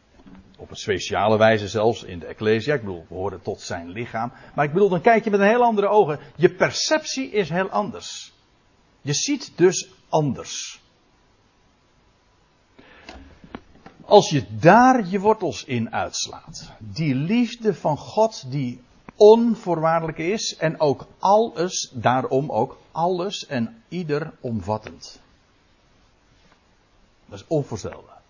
op 0.57 0.71
een 0.71 0.77
speciale 0.77 1.39
wijze 1.39 1.69
zelfs 1.69 2.03
in 2.03 2.19
de 2.19 2.27
Ecclesia. 2.27 2.75
Ik 2.75 2.81
bedoel, 2.81 3.07
we 3.09 3.15
horen 3.15 3.43
tot 3.43 3.61
zijn 3.61 3.89
lichaam. 3.89 4.33
Maar 4.55 4.65
ik 4.65 4.73
bedoel, 4.73 4.89
dan 4.89 5.01
kijk 5.01 5.25
je 5.25 5.31
met 5.31 5.41
een 5.41 5.47
heel 5.47 5.63
andere 5.63 5.89
ogen. 5.89 6.19
Je 6.37 6.55
perceptie 6.55 7.31
is 7.31 7.49
heel 7.49 7.69
anders. 7.69 8.33
Je 9.01 9.13
ziet 9.13 9.53
dus 9.57 9.93
anders. 10.09 10.83
Als 14.05 14.31
je 14.31 14.45
daar 14.59 15.07
je 15.07 15.21
wortels 15.21 15.65
in 15.65 15.93
uitslaat. 15.93 16.73
Die 16.79 17.15
liefde 17.15 17.75
van 17.75 17.97
God 17.97 18.51
die 18.51 18.83
onvoorwaardelijk 19.17 20.19
is 20.19 20.57
en 20.57 20.81
ook 20.81 21.07
alles, 21.19 21.91
daarom 21.95 22.51
ook 22.51 22.79
alles 22.93 23.47
en 23.47 23.83
ieder 23.89 24.33
omvattend. 24.41 25.21
Dat 27.27 27.39
is 27.39 27.45
onvoorstelbaar. 27.47 28.21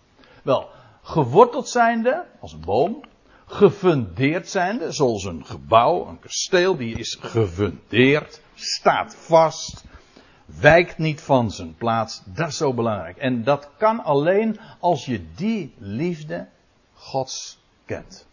Wel, 0.43 0.69
geworteld 1.01 1.69
zijnde, 1.69 2.25
als 2.39 2.53
een 2.53 2.65
boom, 2.65 3.03
gefundeerd 3.45 4.49
zijnde, 4.49 4.91
zoals 4.91 5.23
een 5.23 5.45
gebouw, 5.45 6.07
een 6.07 6.19
kasteel, 6.19 6.77
die 6.77 6.97
is 6.97 7.17
gefundeerd, 7.21 8.41
staat 8.53 9.15
vast, 9.15 9.83
wijkt 10.45 10.97
niet 10.97 11.21
van 11.21 11.51
zijn 11.51 11.75
plaats, 11.75 12.21
dat 12.25 12.47
is 12.47 12.57
zo 12.57 12.73
belangrijk. 12.73 13.17
En 13.17 13.43
dat 13.43 13.69
kan 13.77 14.03
alleen 14.03 14.59
als 14.79 15.05
je 15.05 15.25
die 15.35 15.73
liefde 15.77 16.47
Gods 16.93 17.59
kent. 17.85 18.27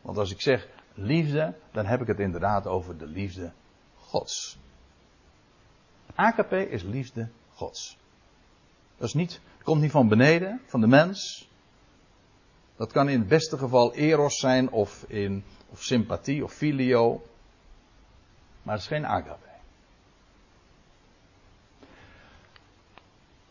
Want 0.00 0.18
als 0.18 0.30
ik 0.30 0.40
zeg, 0.40 0.68
liefde, 0.98 1.54
dan 1.72 1.86
heb 1.86 2.00
ik 2.00 2.06
het 2.06 2.20
inderdaad 2.20 2.66
over 2.66 2.98
de 2.98 3.06
liefde 3.06 3.52
Gods. 3.96 4.58
AKP 6.14 6.52
is 6.52 6.82
liefde 6.82 7.28
Gods. 7.54 7.98
Dat 8.96 9.08
is 9.08 9.14
niet, 9.14 9.40
komt 9.62 9.80
niet 9.80 9.90
van 9.90 10.08
beneden, 10.08 10.60
van 10.66 10.80
de 10.80 10.86
mens. 10.86 11.48
Dat 12.76 12.92
kan 12.92 13.08
in 13.08 13.18
het 13.18 13.28
beste 13.28 13.58
geval 13.58 13.94
eros 13.94 14.38
zijn 14.38 14.70
of, 14.70 15.04
in, 15.08 15.44
of 15.68 15.82
sympathie 15.82 16.44
of 16.44 16.52
filio. 16.52 17.22
Maar 18.62 18.74
het 18.74 18.82
is 18.82 18.88
geen 18.88 19.06
agape. 19.06 19.46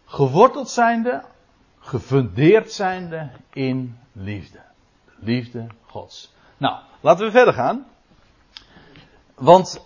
Geworteld 0.05 0.69
zijnde, 0.69 1.23
gefundeerd 1.79 2.71
zijnde 2.71 3.29
in 3.53 3.97
liefde. 4.11 4.61
liefde 5.19 5.67
Gods. 5.85 6.35
Nou, 6.57 6.75
laten 7.01 7.25
we 7.25 7.31
verder 7.31 7.53
gaan. 7.53 7.85
Want 9.35 9.81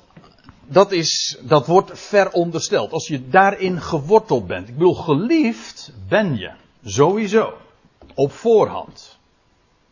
dat, 0.66 0.92
is, 0.92 1.38
dat 1.42 1.68
wordt 1.68 2.00
verondersteld. 2.00 2.92
Als 2.92 3.08
je 3.08 3.30
daarin 3.30 3.82
geworteld 3.82 4.48
bent. 4.48 4.68
Ik 4.68 4.74
bedoel, 4.74 4.96
geliefd 4.96 5.92
ben 6.08 6.38
je. 6.38 6.52
Sowieso. 6.84 7.54
Op 8.14 8.32
voorhand. 8.32 9.20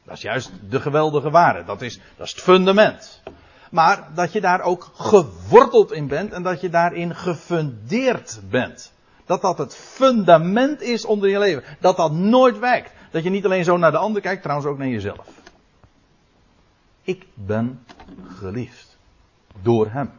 Dat 0.04 0.16
is 0.16 0.22
juist 0.22 0.52
de 0.70 0.82
geweldige 0.82 1.30
waarde. 1.30 1.64
Dat 1.64 1.82
is, 1.82 2.00
dat 2.18 2.26
is 2.26 2.32
het 2.32 2.42
fundament. 2.42 3.22
Maar 3.72 4.08
dat 4.16 4.32
je 4.32 4.42
daar 4.42 4.62
ook 4.62 4.90
geworteld 4.94 5.92
in 5.92 6.08
bent 6.08 6.32
en 6.34 6.44
dat 6.44 6.62
je 6.62 6.70
daarin 6.70 7.16
gefundeerd 7.16 8.40
bent. 8.50 8.94
Dat 9.26 9.42
dat 9.42 9.58
het 9.58 9.76
fundament 9.76 10.82
is 10.82 11.06
onder 11.06 11.30
je 11.30 11.40
leven. 11.40 11.64
Dat 11.80 11.98
dat 11.98 12.12
nooit 12.12 12.60
wijkt. 12.60 12.92
Dat 13.12 13.24
je 13.24 13.30
niet 13.30 13.46
alleen 13.46 13.64
zo 13.64 13.78
naar 13.78 13.92
de 13.92 13.98
ander 13.98 14.22
kijkt, 14.22 14.42
trouwens 14.42 14.70
ook 14.70 14.78
naar 14.78 14.88
jezelf. 14.88 15.28
Ik 17.10 17.28
ben 17.34 17.86
geliefd. 18.28 18.98
Door 19.62 19.90
hem. 19.92 20.12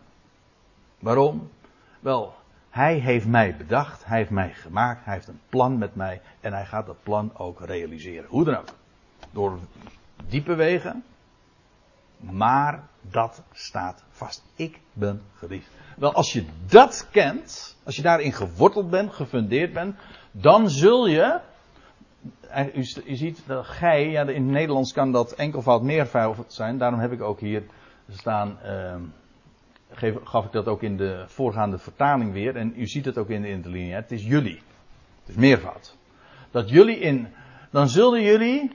Waarom? 0.99 1.51
Wel, 2.01 2.35
hij 2.71 2.99
heeft 2.99 3.27
mij 3.27 3.57
bedacht, 3.57 4.05
hij 4.05 4.19
heeft 4.19 4.31
mij 4.31 4.53
gemaakt, 4.55 5.05
hij 5.05 5.15
heeft 5.15 5.29
een 5.29 5.41
plan 5.49 5.79
met 5.79 5.95
mij 5.95 6.21
en 6.41 6.53
hij 6.53 6.67
gaat 6.67 6.87
dat 6.87 7.03
plan 7.03 7.37
ook 7.37 7.61
realiseren. 7.61 8.29
Hoe 8.29 8.45
dan 8.45 8.57
ook. 8.57 8.75
Door 9.31 9.59
diepe 10.29 10.55
wegen, 10.55 11.05
maar 12.17 12.89
dat 13.01 13.43
staat 13.53 14.05
vast. 14.11 14.43
Ik 14.55 14.81
ben 14.93 15.23
geliefd. 15.35 15.71
Wel, 15.97 16.13
als 16.13 16.33
je 16.33 16.45
dat 16.67 17.09
kent, 17.11 17.77
als 17.85 17.97
je 17.97 18.03
daarin 18.03 18.33
geworteld 18.33 18.91
bent, 18.91 19.13
gefundeerd 19.13 19.73
bent, 19.73 19.97
dan 20.31 20.71
zul 20.71 21.07
je. 21.07 21.41
U, 22.75 22.87
u 23.05 23.15
ziet 23.15 23.43
dat 23.47 23.67
gij, 23.67 24.11
ja, 24.11 24.23
in 24.23 24.43
het 24.43 24.53
Nederlands 24.53 24.93
kan 24.93 25.13
dat 25.13 25.33
enkelvoud 25.33 25.83
meervoud 25.83 26.45
zijn. 26.47 26.79
Daarom 26.79 27.01
heb 27.01 27.13
ik 27.13 27.21
ook 27.21 27.41
hier 27.41 27.63
staan. 28.09 28.59
Geef, 29.93 30.15
gaf 30.25 30.45
ik 30.45 30.53
dat 30.53 30.67
ook 30.67 30.83
in 30.83 30.97
de 30.97 31.25
voorgaande 31.27 31.79
vertaling 31.79 32.33
weer. 32.33 32.57
En 32.57 32.73
u 32.77 32.87
ziet 32.87 33.05
het 33.05 33.19
ook 33.19 33.29
in 33.29 33.43
de 33.43 33.49
interlineair. 33.49 34.01
Het 34.01 34.13
is 34.13 34.25
jullie. 34.25 34.63
Het 35.21 35.29
is 35.29 35.35
meervoud. 35.35 35.97
Dat 36.51 36.71
jullie 36.71 36.99
in. 36.99 37.29
Dan 37.71 37.89
zullen 37.89 38.23
jullie 38.23 38.71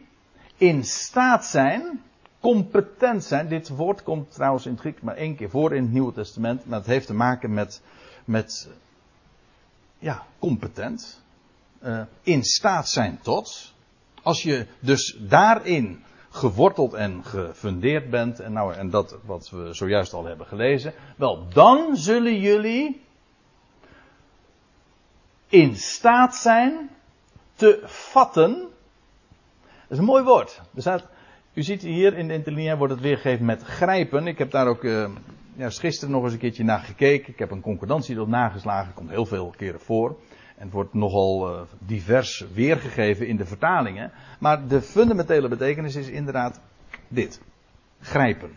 in 0.58 0.84
staat 0.84 1.46
zijn 1.46 2.02
competent 2.40 3.24
zijn. 3.24 3.48
Dit 3.48 3.70
woord 3.70 4.04
komt 4.04 4.32
trouwens 4.32 4.66
in 4.66 4.72
het 4.72 4.80
Grieks 4.80 5.02
maar 5.02 5.16
één 5.16 5.36
keer 5.36 5.50
voor 5.50 5.76
in 5.76 5.84
het 5.84 5.92
Nieuwe 5.92 6.14
Testament. 6.14 6.66
Maar 6.66 6.78
het 6.78 6.88
heeft 6.88 7.08
te 7.08 7.14
maken 7.14 7.54
met, 7.54 7.82
met 8.26 8.70
ja, 10.00 10.26
competent. 10.40 11.24
Uh, 11.86 12.02
in 12.22 12.44
staat 12.44 12.90
zijn 12.90 13.20
tot. 13.22 13.74
Als 14.22 14.44
je 14.44 14.66
dus 14.80 15.18
daarin 15.20 16.04
geworteld 16.30 16.94
en 16.94 17.24
gefundeerd 17.24 18.10
bent. 18.10 18.40
En, 18.40 18.54
nou, 18.54 18.74
en 18.74 18.90
dat 18.90 19.18
wat 19.26 19.50
we 19.50 19.74
zojuist 19.74 20.14
al 20.14 20.26
hebben 20.26 20.46
gelezen. 20.46 20.94
Wel, 21.16 21.48
dan 21.54 21.96
zullen 21.96 22.40
jullie 22.40 23.02
in 25.48 25.76
staat 25.76 26.36
zijn 26.36 26.90
te 27.56 27.82
vatten. 27.86 28.54
Dat 29.62 29.90
is 29.90 29.98
een 29.98 30.04
mooi 30.04 30.24
woord. 30.24 30.62
Er 30.76 30.82
staat 30.82 31.08
u 31.54 31.64
ziet 31.64 31.82
hier 31.82 32.18
in 32.18 32.28
de 32.28 32.34
interlineair 32.34 32.78
wordt 32.78 32.94
het 32.94 33.02
weergegeven 33.02 33.46
met 33.46 33.64
grijpen. 33.64 34.28
Ik 34.28 34.38
heb 34.38 34.52
daar 34.52 34.68
ook 34.68 34.84
uh, 34.84 35.10
gisteren 35.58 36.14
nog 36.14 36.24
eens 36.24 36.34
een 36.34 36.40
keertje 36.40 36.64
naar 36.64 36.80
gekeken. 36.80 37.34
Ik 37.34 37.40
heb 37.40 37.52
een 37.52 37.62
concordantie 37.62 38.16
erop 38.16 38.28
nageslagen. 38.28 38.94
Komt 38.94 39.10
heel 39.10 39.26
veel 39.26 39.54
keren 39.58 39.80
voor. 39.80 40.18
En 40.58 40.64
het 40.64 40.72
wordt 40.72 40.94
nogal 40.94 41.54
uh, 41.54 41.62
divers 41.80 42.46
weergegeven 42.54 43.28
in 43.28 43.38
de 43.38 43.46
vertalingen. 43.46 44.12
Maar 44.40 44.68
de 44.68 44.82
fundamentele 44.82 45.48
betekenis 45.48 45.96
is 45.96 46.08
inderdaad 46.08 46.60
dit. 47.08 47.42
Grijpen. 48.00 48.52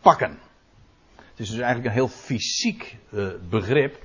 Pakken. 0.00 0.38
Het 1.16 1.40
is 1.40 1.48
dus 1.48 1.58
eigenlijk 1.58 1.86
een 1.86 1.92
heel 1.92 2.08
fysiek 2.08 2.96
uh, 3.10 3.28
begrip. 3.48 4.02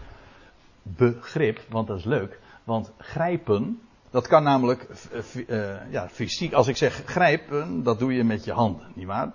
Begrip, 0.82 1.60
want 1.70 1.88
dat 1.88 1.98
is 1.98 2.06
leuk. 2.06 2.40
Want 2.64 2.92
grijpen, 2.98 3.82
dat 4.10 4.28
kan 4.28 4.44
namelijk 4.44 4.88
uh, 5.48 5.92
ja, 5.92 6.10
fysiek, 6.10 6.54
als 6.54 6.68
ik 6.68 6.78
zeg 6.78 7.04
grijpen, 7.06 7.84
dat 7.84 8.00
doe 8.00 8.14
je 8.14 8.24
met 8.24 8.44
je 8.44 8.52
handen, 8.52 8.88
nietwaar? 8.94 9.32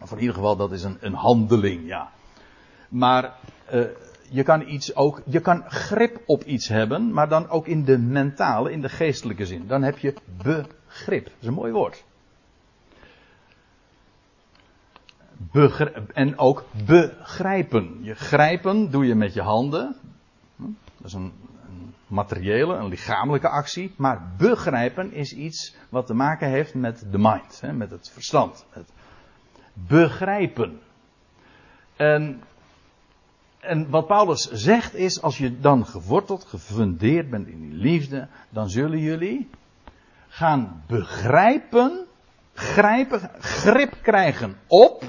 Of 0.00 0.12
in 0.12 0.18
ieder 0.18 0.34
geval, 0.34 0.56
dat 0.56 0.72
is 0.72 0.82
een, 0.82 0.96
een 1.00 1.14
handeling, 1.14 1.86
ja. 1.86 2.10
Maar 2.88 3.34
je 4.32 4.42
kan 4.42 4.68
iets 4.68 4.94
ook, 4.94 5.22
je 5.24 5.40
kan 5.40 5.64
grip 5.70 6.22
op 6.26 6.44
iets 6.44 6.68
hebben, 6.68 7.12
maar 7.12 7.28
dan 7.28 7.48
ook 7.48 7.66
in 7.66 7.84
de 7.84 7.98
mentale, 7.98 8.72
in 8.72 8.80
de 8.80 8.88
geestelijke 8.88 9.46
zin. 9.46 9.66
Dan 9.66 9.82
heb 9.82 9.98
je 9.98 10.14
begrip. 10.36 11.24
Dat 11.24 11.34
is 11.40 11.46
een 11.46 11.54
mooi 11.54 11.72
woord. 11.72 12.04
En 16.12 16.38
ook 16.38 16.64
begrijpen. 16.86 17.98
Je 18.00 18.14
grijpen 18.14 18.90
doe 18.90 19.06
je 19.06 19.14
met 19.14 19.34
je 19.34 19.42
handen. 19.42 19.96
Hm? 20.56 20.62
Dat 20.96 21.06
is 21.06 21.12
een, 21.12 21.32
materiële, 22.06 22.74
een 22.74 22.88
lichamelijke 22.88 23.48
actie. 23.48 23.94
Maar 23.96 24.32
begrijpen 24.36 25.12
is 25.12 25.34
iets 25.34 25.76
wat 25.88 26.06
te 26.06 26.14
maken 26.14 26.48
heeft 26.48 26.74
met 26.74 27.04
de 27.10 27.18
mind, 27.18 27.60
hè, 27.60 27.72
met 27.72 27.90
het 27.90 28.10
verstand. 28.10 28.66
Het 28.70 28.92
begrijpen. 29.72 30.80
En, 31.96 32.42
en 33.62 33.90
wat 33.90 34.06
Paulus 34.06 34.50
zegt 34.50 34.94
is, 34.94 35.22
als 35.22 35.38
je 35.38 35.60
dan 35.60 35.86
geworteld, 35.86 36.44
gefundeerd 36.44 37.30
bent 37.30 37.48
in 37.48 37.60
die 37.60 37.78
liefde, 37.78 38.28
dan 38.50 38.70
zullen 38.70 38.98
jullie 38.98 39.48
gaan 40.28 40.82
begrijpen, 40.86 42.06
grijpen, 42.54 43.30
grip 43.38 43.94
krijgen 44.02 44.56
op, 44.66 45.04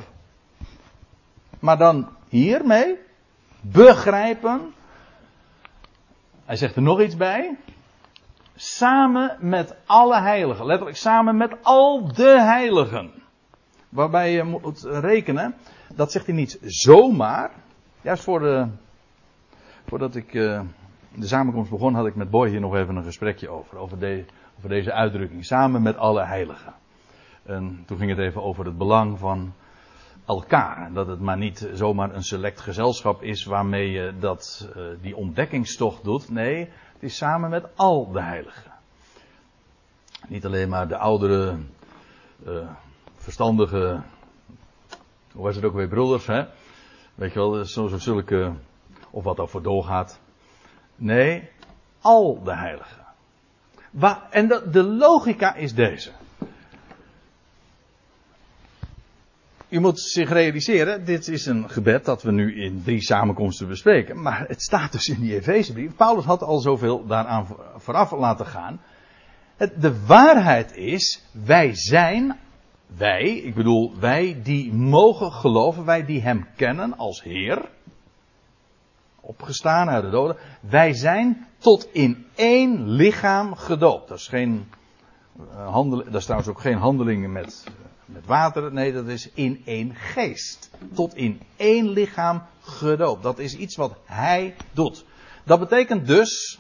maar 1.60 1.78
dan 1.78 2.10
hiermee 2.30 2.98
begrijpen 3.62 4.74
hij 6.46 6.56
zegt 6.56 6.76
er 6.76 6.82
nog 6.82 7.02
iets 7.02 7.16
bij. 7.16 7.58
Samen 8.56 9.38
met 9.40 9.76
alle 9.86 10.22
heiligen. 10.22 10.66
Letterlijk 10.66 10.98
samen 10.98 11.38
met 11.38 11.56
al 11.62 12.14
de 12.14 12.40
heiligen. 12.42 13.12
Waarbij 13.90 14.32
je 14.32 14.44
moet 14.44 14.84
rekenen. 14.84 15.56
Dat 15.96 16.12
zegt 16.12 16.26
hij 16.26 16.36
niet 16.36 16.60
zomaar. 16.62 17.52
Juist 18.04 18.24
voor 18.24 18.40
de, 18.40 18.68
voordat 19.88 20.16
ik 20.16 20.34
uh, 20.34 20.62
de 21.16 21.28
samenkomst 21.28 21.70
begon 21.70 21.94
had 21.94 22.06
ik 22.06 22.16
met 22.16 22.30
Boy 22.30 22.50
hier 22.50 22.60
nog 22.60 22.76
even 22.76 22.96
een 22.96 23.04
gesprekje 23.04 23.50
over. 23.50 23.78
Over, 23.78 24.00
de, 24.00 24.26
over 24.58 24.70
deze 24.70 24.92
uitdrukking. 24.92 25.46
Samen 25.46 25.82
met 25.82 25.98
alle 25.98 26.24
heiligen. 26.24 26.74
En 27.44 27.84
toen 27.86 27.98
ging 27.98 28.10
het 28.10 28.20
even 28.20 28.44
over 28.44 28.66
het 28.66 28.78
belang 28.78 29.20
van 29.20 29.54
elkaar. 30.26 30.94
Dat 30.94 31.08
het 31.08 31.20
maar 31.20 31.38
niet 31.38 31.70
zomaar 31.74 32.14
een 32.16 32.24
select 32.24 32.62
gezelschap 32.62 33.22
is 33.22 33.46
waarmee 33.46 33.92
je 33.92 34.14
dat, 34.20 34.70
uh, 34.78 34.84
die 35.02 35.16
ontdekkingstocht 35.16 36.04
doet. 36.04 36.30
Nee, 36.30 36.60
het 36.94 37.04
is 37.04 37.18
samen 37.18 37.50
met 37.50 37.78
al 37.78 38.12
de 38.12 38.22
heiligen. 38.22 38.72
Niet 40.28 40.46
alleen 40.46 40.70
maar 40.70 40.88
de 40.88 40.98
oudere, 40.98 41.58
uh, 42.48 42.70
verstandige, 43.16 44.02
hoe 45.34 45.44
was 45.44 45.56
het 45.56 45.66
ook 45.66 45.74
weer, 45.74 45.88
broeders, 45.88 46.26
hè? 46.26 46.46
Weet 47.24 47.34
je 47.34 47.40
wel, 47.40 47.66
zo, 47.66 47.88
zulke, 47.98 48.54
of 49.10 49.24
wat 49.24 49.50
voor 49.50 49.62
doorgaat. 49.62 50.20
Nee, 50.96 51.50
al 52.02 52.44
de 52.44 52.56
heiligen. 52.56 53.06
En 54.30 54.48
de, 54.48 54.70
de 54.72 54.84
logica 54.84 55.56
is 55.56 55.74
deze. 55.74 56.12
U 59.70 59.80
moet 59.80 60.00
zich 60.00 60.30
realiseren, 60.30 61.06
dit 61.06 61.28
is 61.28 61.46
een 61.46 61.70
gebed 61.70 62.06
dat 62.06 62.24
we 62.24 62.32
nu 62.32 62.64
in 62.64 62.82
drie 62.84 63.02
samenkomsten 63.02 63.68
bespreken. 63.68 64.22
Maar 64.22 64.48
het 64.48 64.62
staat 64.62 64.92
dus 64.92 65.08
in 65.08 65.20
die 65.20 65.36
Efezebrief. 65.36 65.96
Paulus 65.96 66.26
had 66.26 66.42
al 66.42 66.60
zoveel 66.60 67.06
daaraan 67.06 67.48
vooraf 67.78 68.12
laten 68.12 68.46
gaan. 68.46 68.82
de 69.58 70.06
waarheid 70.06 70.76
is, 70.76 71.24
wij 71.32 71.76
zijn, 71.76 72.40
wij, 72.88 73.30
ik 73.30 73.56
bedoel 73.56 74.00
wij 74.00 74.40
die 74.44 74.74
mogen 74.74 75.32
geloven, 75.32 75.86
wij 75.86 76.06
die 76.06 76.22
hem 76.22 76.48
kennen 76.56 76.98
als 76.98 77.24
Heer, 77.24 77.70
opgestaan 79.22 79.90
uit 79.90 80.04
de 80.04 80.10
doden, 80.10 80.38
wij 80.60 80.94
zijn 80.94 81.48
tot 81.58 81.88
in 81.92 82.26
één 82.36 82.90
lichaam 82.90 83.56
gedoopt. 83.56 84.08
Dat 84.08 84.18
is 84.18 84.28
geen 84.28 84.66
uh, 85.40 85.72
handel, 85.72 86.04
dat 86.04 86.14
is 86.14 86.24
trouwens 86.24 86.50
ook 86.50 86.62
geen 86.62 86.78
handelingen 86.78 87.32
met 87.32 87.64
met 88.14 88.26
water. 88.26 88.74
Nee, 88.74 88.94
dat 88.94 89.08
is 89.08 89.30
in 89.34 89.62
één 89.66 89.96
geest. 89.96 90.70
Tot 90.94 91.16
in 91.16 91.42
één 91.56 91.90
lichaam 91.90 92.44
gedoopt. 92.62 93.24
Dat 93.24 93.40
is 93.40 93.56
iets 93.56 93.76
wat 93.76 93.96
hij 94.06 94.56
doet. 94.72 95.06
Dat 95.44 95.60
betekent 95.60 96.08
dus, 96.08 96.60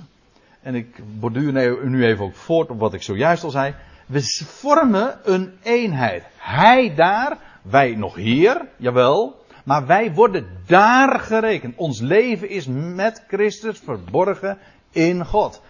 en 0.61 0.75
ik 0.75 1.19
borduur 1.19 1.89
nu 1.89 2.05
even 2.05 2.25
ook 2.25 2.35
voort 2.35 2.69
op 2.69 2.79
wat 2.79 2.93
ik 2.93 3.01
zojuist 3.01 3.43
al 3.43 3.49
zei. 3.49 3.75
We 4.13 4.21
vormen 4.45 5.19
een 5.23 5.53
eenheid. 5.63 6.23
Hij 6.37 6.95
daar, 6.95 7.37
wij 7.61 7.95
nog 7.95 8.15
hier, 8.15 8.67
jawel. 8.77 9.45
Maar 9.63 9.85
wij 9.85 10.13
worden 10.13 10.47
daar 10.65 11.19
gerekend. 11.19 11.75
Ons 11.75 11.99
leven 11.99 12.49
is 12.49 12.67
met 12.67 13.23
Christus 13.27 13.79
verborgen 13.79 14.57
in 14.91 15.25
God. 15.25 15.61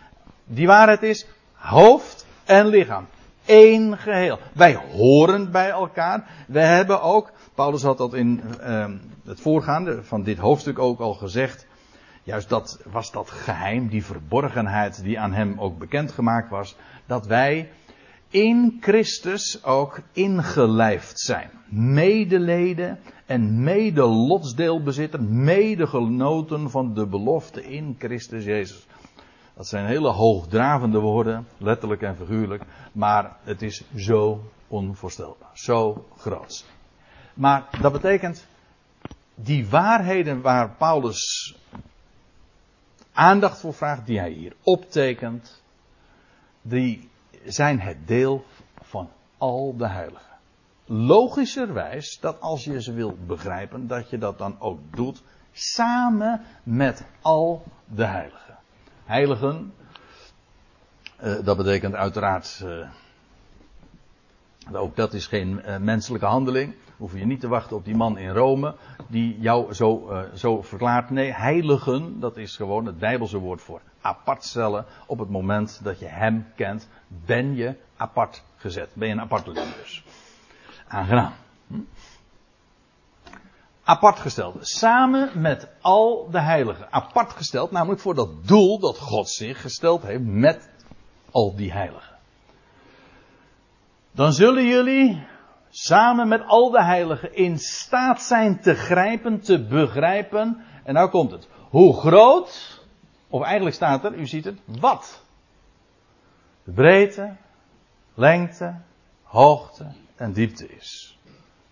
Die 0.45 0.67
waarheid 0.67 1.03
is 1.03 1.27
hoofd 1.53 2.25
en 2.43 2.67
lichaam. 2.67 3.07
één 3.45 3.97
geheel. 3.97 4.39
Wij 4.53 4.75
horen 4.75 5.51
bij 5.51 5.69
elkaar. 5.69 6.23
We 6.47 6.59
hebben 6.59 7.01
ook, 7.01 7.31
Paulus 7.55 7.83
had 7.83 7.97
dat 7.97 8.13
in 8.13 8.41
uh, 8.61 8.85
het 9.25 9.41
voorgaande 9.41 10.03
van 10.03 10.23
dit 10.23 10.37
hoofdstuk 10.37 10.79
ook 10.79 10.99
al 10.99 11.13
gezegd. 11.13 11.65
Juist 12.23 12.49
dat 12.49 12.79
was 12.91 13.11
dat 13.11 13.29
geheim, 13.29 13.87
die 13.87 14.05
verborgenheid 14.05 15.03
die 15.03 15.19
aan 15.19 15.33
hem 15.33 15.59
ook 15.59 15.77
bekendgemaakt 15.77 16.49
was. 16.49 16.75
Dat 17.05 17.27
wij 17.27 17.69
in 18.33 18.77
Christus 18.81 19.63
ook 19.63 19.99
ingelijfd 20.11 21.19
zijn. 21.19 21.49
Medeleden 21.69 22.99
en 23.25 23.63
mede 23.63 24.01
lotsdeelbezitter, 24.01 25.23
medegenoten 25.23 26.69
van 26.69 26.93
de 26.93 27.07
belofte 27.07 27.63
in 27.63 27.95
Christus 27.99 28.43
Jezus. 28.43 28.85
Dat 29.53 29.67
zijn 29.67 29.85
hele 29.85 30.09
hoogdravende 30.09 30.99
woorden, 30.99 31.47
letterlijk 31.57 32.01
en 32.01 32.15
figuurlijk, 32.15 32.63
maar 32.91 33.37
het 33.43 33.61
is 33.61 33.83
zo 33.95 34.41
onvoorstelbaar, 34.67 35.51
zo 35.53 36.05
groot. 36.17 36.65
Maar 37.33 37.67
dat 37.81 37.91
betekent, 37.91 38.47
die 39.35 39.67
waarheden 39.67 40.41
waar 40.41 40.69
Paulus 40.69 41.55
aandacht 43.11 43.59
voor 43.59 43.73
vraagt, 43.73 44.05
die 44.05 44.19
hij 44.19 44.31
hier 44.31 44.53
optekent, 44.63 45.61
die 46.61 47.11
zijn 47.45 47.79
het 47.79 48.07
deel 48.07 48.45
van 48.81 49.09
al 49.37 49.77
de 49.77 49.87
heiligen. 49.87 50.31
Logischerwijs 50.85 52.19
dat 52.19 52.41
als 52.41 52.63
je 52.63 52.81
ze 52.81 52.93
wilt 52.93 53.27
begrijpen, 53.27 53.87
dat 53.87 54.09
je 54.09 54.17
dat 54.17 54.37
dan 54.37 54.59
ook 54.59 54.79
doet 54.95 55.23
samen 55.51 56.41
met 56.63 57.05
al 57.21 57.63
de 57.85 58.05
heiligen. 58.05 58.57
Heiligen, 59.05 59.73
uh, 61.23 61.43
dat 61.43 61.57
betekent 61.57 61.93
uiteraard, 61.93 62.63
uh, 62.65 62.89
ook 64.81 64.95
dat 64.95 65.13
is 65.13 65.27
geen 65.27 65.61
uh, 65.65 65.77
menselijke 65.77 66.25
handeling. 66.25 66.75
Hoef 66.97 67.13
je 67.13 67.25
niet 67.25 67.39
te 67.39 67.47
wachten 67.47 67.75
op 67.75 67.85
die 67.85 67.95
man 67.95 68.17
in 68.17 68.29
Rome 68.29 68.75
die 69.07 69.39
jou 69.39 69.73
zo, 69.73 70.11
zo 70.35 70.61
verklaart. 70.61 71.09
Nee, 71.09 71.33
heiligen, 71.33 72.19
dat 72.19 72.37
is 72.37 72.55
gewoon 72.55 72.85
het 72.85 72.99
Bijbelse 72.99 73.37
woord 73.37 73.61
voor 73.61 73.81
apart 74.03 74.43
stellen. 74.43 74.85
Op 75.07 75.19
het 75.19 75.29
moment 75.29 75.79
dat 75.83 75.99
je 75.99 76.05
hem 76.05 76.47
kent, 76.55 76.89
ben 77.07 77.55
je 77.55 77.75
apart 77.97 78.43
gezet. 78.55 78.89
Ben 78.93 79.07
je 79.07 79.13
een 79.13 79.21
aparteling 79.21 79.75
dus. 79.75 80.03
Aangenaam. 80.87 81.33
Hm? 81.67 81.79
Apart 83.83 84.19
gesteld. 84.19 84.67
Samen 84.67 85.41
met 85.41 85.67
al 85.81 86.29
de 86.31 86.39
heiligen. 86.39 86.91
Apart 86.91 87.33
gesteld, 87.33 87.71
namelijk 87.71 88.01
voor 88.01 88.15
dat 88.15 88.47
doel 88.47 88.79
dat 88.79 88.97
God 88.97 89.29
zich 89.29 89.61
gesteld 89.61 90.03
heeft 90.03 90.23
met 90.23 90.69
al 91.31 91.55
die 91.55 91.71
heiligen. 91.71 92.17
Dan 94.11 94.33
zullen 94.33 94.65
jullie 94.65 95.27
samen 95.69 96.27
met 96.27 96.43
al 96.45 96.71
de 96.71 96.83
heiligen 96.83 97.35
in 97.35 97.59
staat 97.59 98.21
zijn 98.21 98.61
te 98.61 98.75
grijpen, 98.75 99.41
te 99.41 99.65
begrijpen. 99.65 100.63
En 100.83 100.93
nou 100.93 101.09
komt 101.09 101.31
het. 101.31 101.47
Hoe 101.69 101.93
groot, 101.93 102.72
of 103.33 103.41
eigenlijk 103.41 103.75
staat 103.75 104.03
er, 104.03 104.15
u 104.15 104.27
ziet 104.27 104.45
het, 104.45 104.59
wat? 104.65 105.23
De 106.63 106.71
breedte, 106.71 107.35
lengte, 108.13 108.75
hoogte 109.23 109.87
en 110.15 110.33
diepte 110.33 110.67
is. 110.67 111.17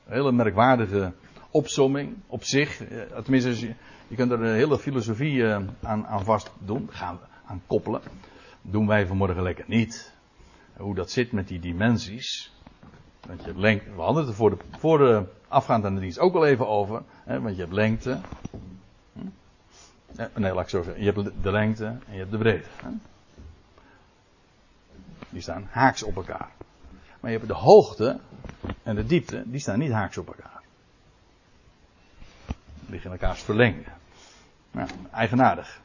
Een 0.05 0.13
hele 0.13 0.31
merkwaardige 0.31 1.13
opsomming 1.51 2.15
op 2.27 2.43
zich. 2.43 2.83
Eh, 2.83 3.17
tenminste, 3.17 3.75
je, 4.07 4.15
kunt 4.15 4.31
er 4.31 4.41
een 4.41 4.55
hele 4.55 4.79
filosofie 4.79 5.47
eh, 5.47 5.61
aan, 5.81 6.07
aan 6.07 6.23
vast 6.23 6.51
doen, 6.59 6.87
gaan 6.91 7.15
we 7.15 7.23
aan 7.45 7.61
koppelen. 7.67 8.01
doen 8.61 8.87
wij 8.87 9.07
vanmorgen 9.07 9.43
lekker 9.43 9.65
niet. 9.67 10.13
Hoe 10.77 10.95
dat 10.95 11.11
zit 11.11 11.31
met 11.31 11.47
die 11.47 11.59
dimensies. 11.59 12.53
Want 13.27 13.39
je 13.39 13.45
hebt 13.45 13.59
lengte, 13.59 13.95
we 13.95 14.01
hadden 14.01 14.21
het 14.21 14.31
er 14.31 14.37
voor 14.37 14.49
de, 14.49 14.57
voor 14.77 14.97
de 14.97 15.23
afgaand 15.47 15.85
aan 15.85 15.95
de 15.95 16.01
dienst 16.01 16.19
ook 16.19 16.35
al 16.35 16.45
even 16.45 16.67
over. 16.67 17.03
Hè, 17.23 17.41
want 17.41 17.55
je 17.55 17.61
hebt 17.61 17.73
lengte. 17.73 18.19
Hm? 20.15 20.41
Nee, 20.41 20.53
laat 20.53 20.63
ik 20.63 20.69
zo 20.69 20.81
zeggen. 20.81 21.03
Je 21.03 21.11
hebt 21.11 21.43
de 21.43 21.51
lengte 21.51 21.85
en 21.85 22.11
je 22.11 22.17
hebt 22.17 22.31
de 22.31 22.37
breedte. 22.37 22.69
Die 25.29 25.41
staan 25.41 25.67
haaks 25.71 26.03
op 26.03 26.15
elkaar. 26.15 26.49
Maar 27.19 27.31
je 27.31 27.37
hebt 27.37 27.49
de 27.49 27.57
hoogte 27.57 28.19
en 28.83 28.95
de 28.95 29.05
diepte, 29.05 29.43
die 29.45 29.59
staan 29.59 29.79
niet 29.79 29.91
haaks 29.91 30.17
op 30.17 30.27
elkaar. 30.27 30.61
Die 32.79 32.89
liggen 32.89 33.11
in 33.11 33.17
elkaars 33.17 33.41
verlengde. 33.41 33.89
Nou, 34.71 34.89
eigenaardig. 35.11 35.81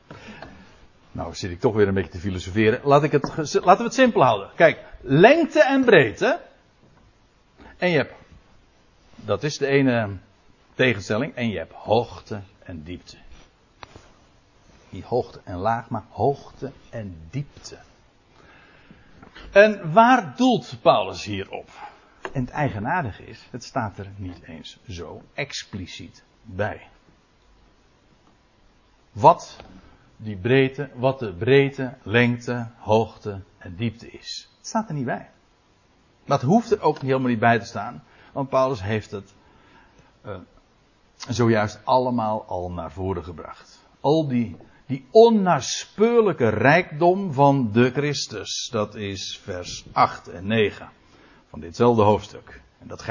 Nou 1.12 1.34
zit 1.34 1.50
ik 1.50 1.60
toch 1.60 1.74
weer 1.74 1.88
een 1.88 1.94
beetje 1.94 2.10
te 2.10 2.18
filosoferen. 2.18 2.80
Laat 2.84 3.02
ik 3.02 3.12
het, 3.12 3.28
laten 3.36 3.76
we 3.76 3.82
het 3.82 3.94
simpel 3.94 4.22
houden. 4.22 4.50
Kijk, 4.56 4.84
lengte 5.00 5.62
en 5.62 5.84
breedte. 5.84 6.40
En 7.76 7.90
je 7.90 7.96
hebt, 7.96 8.14
dat 9.14 9.42
is 9.42 9.58
de 9.58 9.66
ene 9.66 10.16
tegenstelling. 10.74 11.34
En 11.34 11.48
je 11.48 11.58
hebt 11.58 11.72
hoogte 11.72 12.40
en 12.62 12.82
diepte. 12.82 13.16
Hoogte 15.04 15.40
en 15.44 15.56
laag, 15.56 15.88
maar 15.88 16.04
hoogte 16.10 16.72
en 16.90 17.16
diepte. 17.30 17.78
En 19.52 19.92
waar 19.92 20.36
doelt 20.36 20.76
Paulus 20.82 21.24
hierop? 21.24 21.70
En 22.32 22.40
het 22.40 22.50
eigenaardige 22.50 23.26
is, 23.26 23.46
het 23.50 23.64
staat 23.64 23.98
er 23.98 24.10
niet 24.16 24.42
eens 24.42 24.78
zo 24.88 25.22
expliciet 25.34 26.22
bij. 26.42 26.88
Wat 29.12 29.56
die 30.16 30.36
breedte, 30.36 30.90
wat 30.94 31.18
de 31.18 31.32
breedte, 31.32 31.94
lengte, 32.02 32.68
hoogte 32.78 33.40
en 33.58 33.76
diepte 33.76 34.10
is. 34.10 34.48
Het 34.56 34.66
staat 34.66 34.88
er 34.88 34.94
niet 34.94 35.04
bij. 35.04 35.30
Dat 36.24 36.42
hoeft 36.42 36.70
er 36.70 36.80
ook 36.80 36.98
helemaal 36.98 37.28
niet 37.28 37.38
bij 37.38 37.58
te 37.58 37.64
staan, 37.64 38.02
want 38.32 38.48
Paulus 38.48 38.82
heeft 38.82 39.10
het 39.10 39.34
uh, 40.26 40.36
zojuist 41.28 41.80
allemaal 41.84 42.44
al 42.44 42.70
naar 42.70 42.92
voren 42.92 43.24
gebracht. 43.24 43.84
Al 44.00 44.28
die 44.28 44.56
die 44.86 45.06
onnaspeurlijke 45.10 46.48
rijkdom 46.48 47.32
van 47.32 47.70
de 47.72 47.90
Christus. 47.90 48.68
Dat 48.72 48.94
is 48.94 49.40
vers 49.42 49.84
8 49.92 50.28
en 50.28 50.46
9 50.46 50.88
van 51.50 51.60
ditzelfde 51.60 52.02
hoofdstuk. 52.02 52.60
En 52.78 52.88
dat 52.88 53.04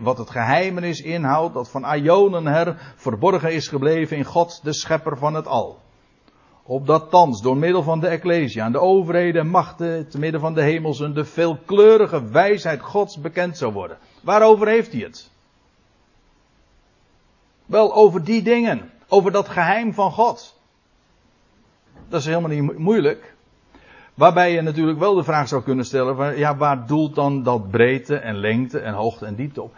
wat 0.00 0.18
het 0.18 0.30
geheimenis 0.30 1.00
inhoudt, 1.00 1.54
dat 1.54 1.70
van 1.70 1.94
Ionen 1.94 2.46
her 2.46 2.94
verborgen 2.96 3.52
is 3.52 3.68
gebleven 3.68 4.16
in 4.16 4.24
God, 4.24 4.60
de 4.62 4.72
schepper 4.72 5.18
van 5.18 5.34
het 5.34 5.46
al. 5.46 5.82
Opdat 6.62 7.10
thans 7.10 7.42
door 7.42 7.56
middel 7.56 7.82
van 7.82 8.00
de 8.00 8.06
Ecclesia 8.06 8.64
en 8.64 8.72
de 8.72 8.80
overheden 8.80 9.40
en 9.40 9.48
machten 9.48 10.08
te 10.08 10.18
midden 10.18 10.40
van 10.40 10.54
de 10.54 10.62
hemelsen 10.62 11.14
de 11.14 11.24
veelkleurige 11.24 12.28
wijsheid 12.28 12.80
Gods 12.80 13.20
bekend 13.20 13.58
zou 13.58 13.72
worden. 13.72 13.98
Waarover 14.22 14.66
heeft 14.66 14.92
hij 14.92 15.00
het? 15.00 15.30
Wel 17.66 17.94
over 17.94 18.24
die 18.24 18.42
dingen, 18.42 18.90
over 19.08 19.32
dat 19.32 19.48
geheim 19.48 19.94
van 19.94 20.12
God. 20.12 20.62
Dat 22.08 22.20
is 22.20 22.26
helemaal 22.26 22.50
niet 22.50 22.78
moeilijk. 22.78 23.34
Waarbij 24.14 24.52
je 24.52 24.60
natuurlijk 24.60 24.98
wel 24.98 25.14
de 25.14 25.24
vraag 25.24 25.48
zou 25.48 25.62
kunnen 25.62 25.84
stellen: 25.84 26.16
van, 26.16 26.36
ja, 26.36 26.56
waar 26.56 26.86
doelt 26.86 27.14
dan 27.14 27.42
dat 27.42 27.70
breedte 27.70 28.16
en 28.16 28.36
lengte 28.36 28.78
en 28.78 28.94
hoogte 28.94 29.26
en 29.26 29.34
diepte 29.34 29.62
op? 29.62 29.76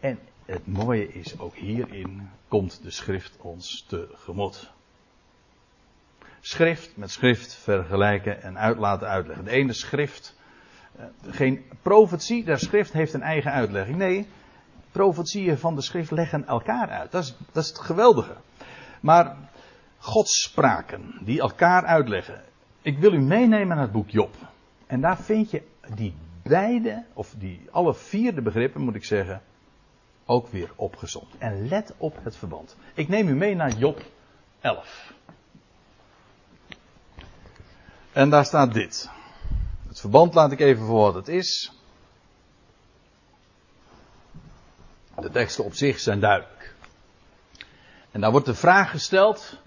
En 0.00 0.18
het 0.44 0.66
mooie 0.66 1.12
is, 1.12 1.38
ook 1.38 1.54
hierin 1.54 2.30
komt 2.48 2.82
de 2.82 2.90
schrift 2.90 3.36
ons 3.40 3.84
tegemoet. 3.88 4.72
Schrift 6.40 6.96
met 6.96 7.10
schrift 7.10 7.54
vergelijken 7.54 8.42
en 8.42 8.58
uit 8.58 8.78
laten 8.78 9.08
uitleggen. 9.08 9.44
De 9.44 9.50
ene 9.50 9.72
schrift, 9.72 10.36
eh, 10.96 11.04
geen 11.30 11.64
profetie 11.82 12.44
der 12.44 12.58
schrift 12.58 12.92
heeft 12.92 13.14
een 13.14 13.22
eigen 13.22 13.52
uitlegging. 13.52 13.96
Nee, 13.96 14.28
profetieën 14.92 15.58
van 15.58 15.74
de 15.74 15.82
schrift 15.82 16.10
leggen 16.10 16.46
elkaar 16.46 16.88
uit. 16.88 17.12
Dat 17.12 17.22
is, 17.22 17.36
dat 17.52 17.62
is 17.62 17.68
het 17.68 17.78
geweldige. 17.78 18.36
Maar 19.00 19.36
Godspraken 20.04 21.18
die 21.20 21.40
elkaar 21.40 21.84
uitleggen. 21.84 22.42
Ik 22.82 22.98
wil 22.98 23.12
u 23.12 23.18
meenemen 23.18 23.68
naar 23.68 23.80
het 23.80 23.92
boek 23.92 24.10
Job. 24.10 24.34
En 24.86 25.00
daar 25.00 25.18
vind 25.18 25.50
je 25.50 25.62
die 25.94 26.14
beide, 26.42 27.04
of 27.12 27.34
die 27.38 27.66
alle 27.70 27.94
vier 27.94 28.34
de 28.34 28.42
begrippen 28.42 28.80
moet 28.80 28.94
ik 28.94 29.04
zeggen, 29.04 29.42
ook 30.24 30.48
weer 30.48 30.70
opgezond. 30.76 31.34
En 31.38 31.68
let 31.68 31.94
op 31.96 32.18
het 32.22 32.36
verband. 32.36 32.76
Ik 32.94 33.08
neem 33.08 33.28
u 33.28 33.34
mee 33.34 33.54
naar 33.54 33.72
Job 33.72 34.02
11. 34.60 35.12
En 38.12 38.30
daar 38.30 38.44
staat 38.44 38.72
dit. 38.72 39.10
Het 39.88 40.00
verband 40.00 40.34
laat 40.34 40.52
ik 40.52 40.60
even 40.60 40.86
voor 40.86 41.00
wat 41.00 41.14
het 41.14 41.28
is. 41.28 41.72
De 45.20 45.30
teksten 45.30 45.64
op 45.64 45.74
zich 45.74 46.00
zijn 46.00 46.20
duidelijk. 46.20 46.74
En 48.10 48.20
daar 48.20 48.30
wordt 48.30 48.46
de 48.46 48.54
vraag 48.54 48.90
gesteld: 48.90 49.62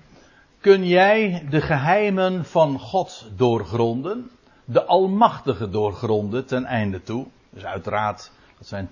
kun 0.68 0.88
jij 0.88 1.46
de 1.50 1.62
geheimen 1.62 2.46
van 2.46 2.80
God 2.80 3.30
doorgronden, 3.36 4.30
de 4.66 4.84
Almachtige 4.84 5.70
doorgronden 5.70 6.46
ten 6.46 6.66
einde 6.66 7.04
toe. 7.04 7.26
Dus 7.50 7.66
uiteraard, 7.66 8.32
dat 8.58 8.68
zijn, 8.68 8.90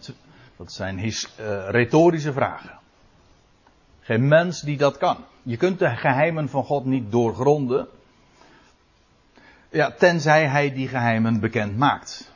dat 0.57 0.71
zijn 0.71 0.97
his, 0.97 1.29
uh, 1.39 1.69
retorische 1.69 2.33
vragen. 2.33 2.79
Geen 3.99 4.27
mens 4.27 4.61
die 4.61 4.77
dat 4.77 4.97
kan. 4.97 5.17
Je 5.43 5.57
kunt 5.57 5.79
de 5.79 5.89
geheimen 5.89 6.49
van 6.49 6.63
God 6.63 6.85
niet 6.85 7.11
doorgronden. 7.11 7.87
Ja, 9.69 9.91
tenzij 9.91 10.47
hij 10.47 10.73
die 10.73 10.87
geheimen 10.87 11.39
bekend 11.39 11.77
maakt. 11.77 12.33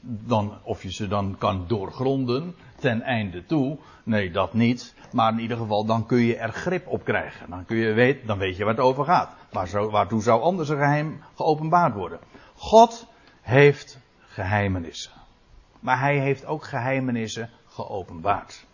dan, 0.00 0.58
of 0.62 0.82
je 0.82 0.92
ze 0.92 1.08
dan 1.08 1.36
kan 1.38 1.64
doorgronden 1.66 2.54
ten 2.80 3.02
einde 3.02 3.44
toe. 3.44 3.78
Nee, 4.04 4.30
dat 4.30 4.54
niet. 4.54 4.94
Maar 5.12 5.32
in 5.32 5.38
ieder 5.38 5.56
geval, 5.56 5.84
dan 5.84 6.06
kun 6.06 6.18
je 6.18 6.36
er 6.36 6.52
grip 6.52 6.86
op 6.86 7.04
krijgen. 7.04 7.50
Dan, 7.50 7.64
kun 7.64 7.76
je 7.76 7.92
weet, 7.92 8.26
dan 8.26 8.38
weet 8.38 8.56
je 8.56 8.64
waar 8.64 8.74
het 8.74 8.82
over 8.82 9.04
gaat. 9.04 9.36
Waar 9.50 9.68
zo, 9.68 9.90
waartoe 9.90 10.22
zou 10.22 10.42
anders 10.42 10.68
een 10.68 10.76
geheim 10.76 11.22
geopenbaard 11.34 11.94
worden? 11.94 12.18
God 12.54 13.06
heeft 13.40 13.98
geheimenissen. 14.20 15.12
Maar 15.80 16.00
hij 16.00 16.18
heeft 16.18 16.46
ook 16.46 16.64
geheimenissen 16.64 17.50
geopenbaard. 17.66 18.66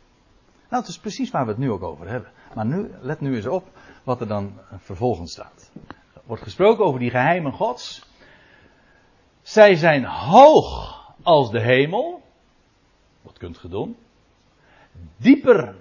Nou, 0.68 0.82
het 0.82 0.90
is 0.90 0.98
precies 0.98 1.30
waar 1.30 1.44
we 1.44 1.50
het 1.50 1.60
nu 1.60 1.70
ook 1.70 1.82
over 1.82 2.08
hebben. 2.08 2.30
Maar 2.54 2.66
nu, 2.66 2.90
let 3.00 3.20
nu 3.20 3.36
eens 3.36 3.46
op 3.46 3.68
wat 4.04 4.20
er 4.20 4.28
dan 4.28 4.52
vervolgens 4.76 5.32
staat. 5.32 5.70
Er 6.14 6.20
wordt 6.24 6.42
gesproken 6.42 6.84
over 6.84 7.00
die 7.00 7.10
geheimen 7.10 7.52
Gods. 7.52 8.06
Zij 9.42 9.74
zijn 9.74 10.04
hoog 10.04 11.00
als 11.22 11.50
de 11.50 11.60
hemel. 11.60 12.22
Wat 13.26 13.38
kunt 13.38 13.58
ge 13.58 13.68
doen? 13.68 13.96
Dieper 15.16 15.74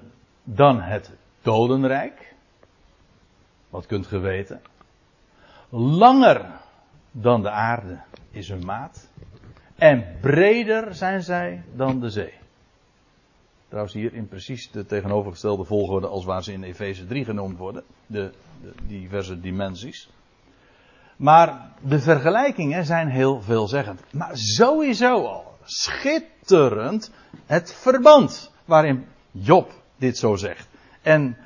dan 0.43 0.81
het 0.81 1.11
dodenrijk. 1.41 2.33
Wat 3.69 3.85
kunt 3.85 4.07
ge 4.07 4.19
weten? 4.19 4.61
Langer 5.69 6.45
dan 7.11 7.41
de 7.41 7.49
aarde 7.49 7.99
is 8.31 8.49
hun 8.49 8.65
maat. 8.65 9.09
En 9.75 10.17
breder 10.21 10.95
zijn 10.95 11.23
zij 11.23 11.63
dan 11.75 11.99
de 11.99 12.09
zee. 12.09 12.33
Trouwens 13.67 13.93
hier 13.95 14.13
in 14.13 14.27
precies 14.27 14.71
de 14.71 14.85
tegenovergestelde 14.85 15.63
volgorde 15.63 16.07
als 16.07 16.25
waar 16.25 16.43
ze 16.43 16.51
in 16.51 16.63
Efeze 16.63 17.05
3 17.05 17.25
genoemd 17.25 17.57
worden. 17.57 17.83
De, 18.05 18.31
de 18.61 18.73
diverse 18.87 19.39
dimensies. 19.39 20.09
Maar 21.15 21.71
de 21.81 21.99
vergelijkingen 21.99 22.85
zijn 22.85 23.09
heel 23.09 23.41
veelzeggend. 23.41 24.13
Maar 24.13 24.37
sowieso 24.37 25.25
al 25.25 25.57
schitterend 25.63 26.33
het 27.45 27.73
verband 27.73 28.51
waarin 28.65 29.05
Job 29.31 29.71
dit 29.97 30.17
zo 30.17 30.35
zegt. 30.35 30.67
En 31.01 31.37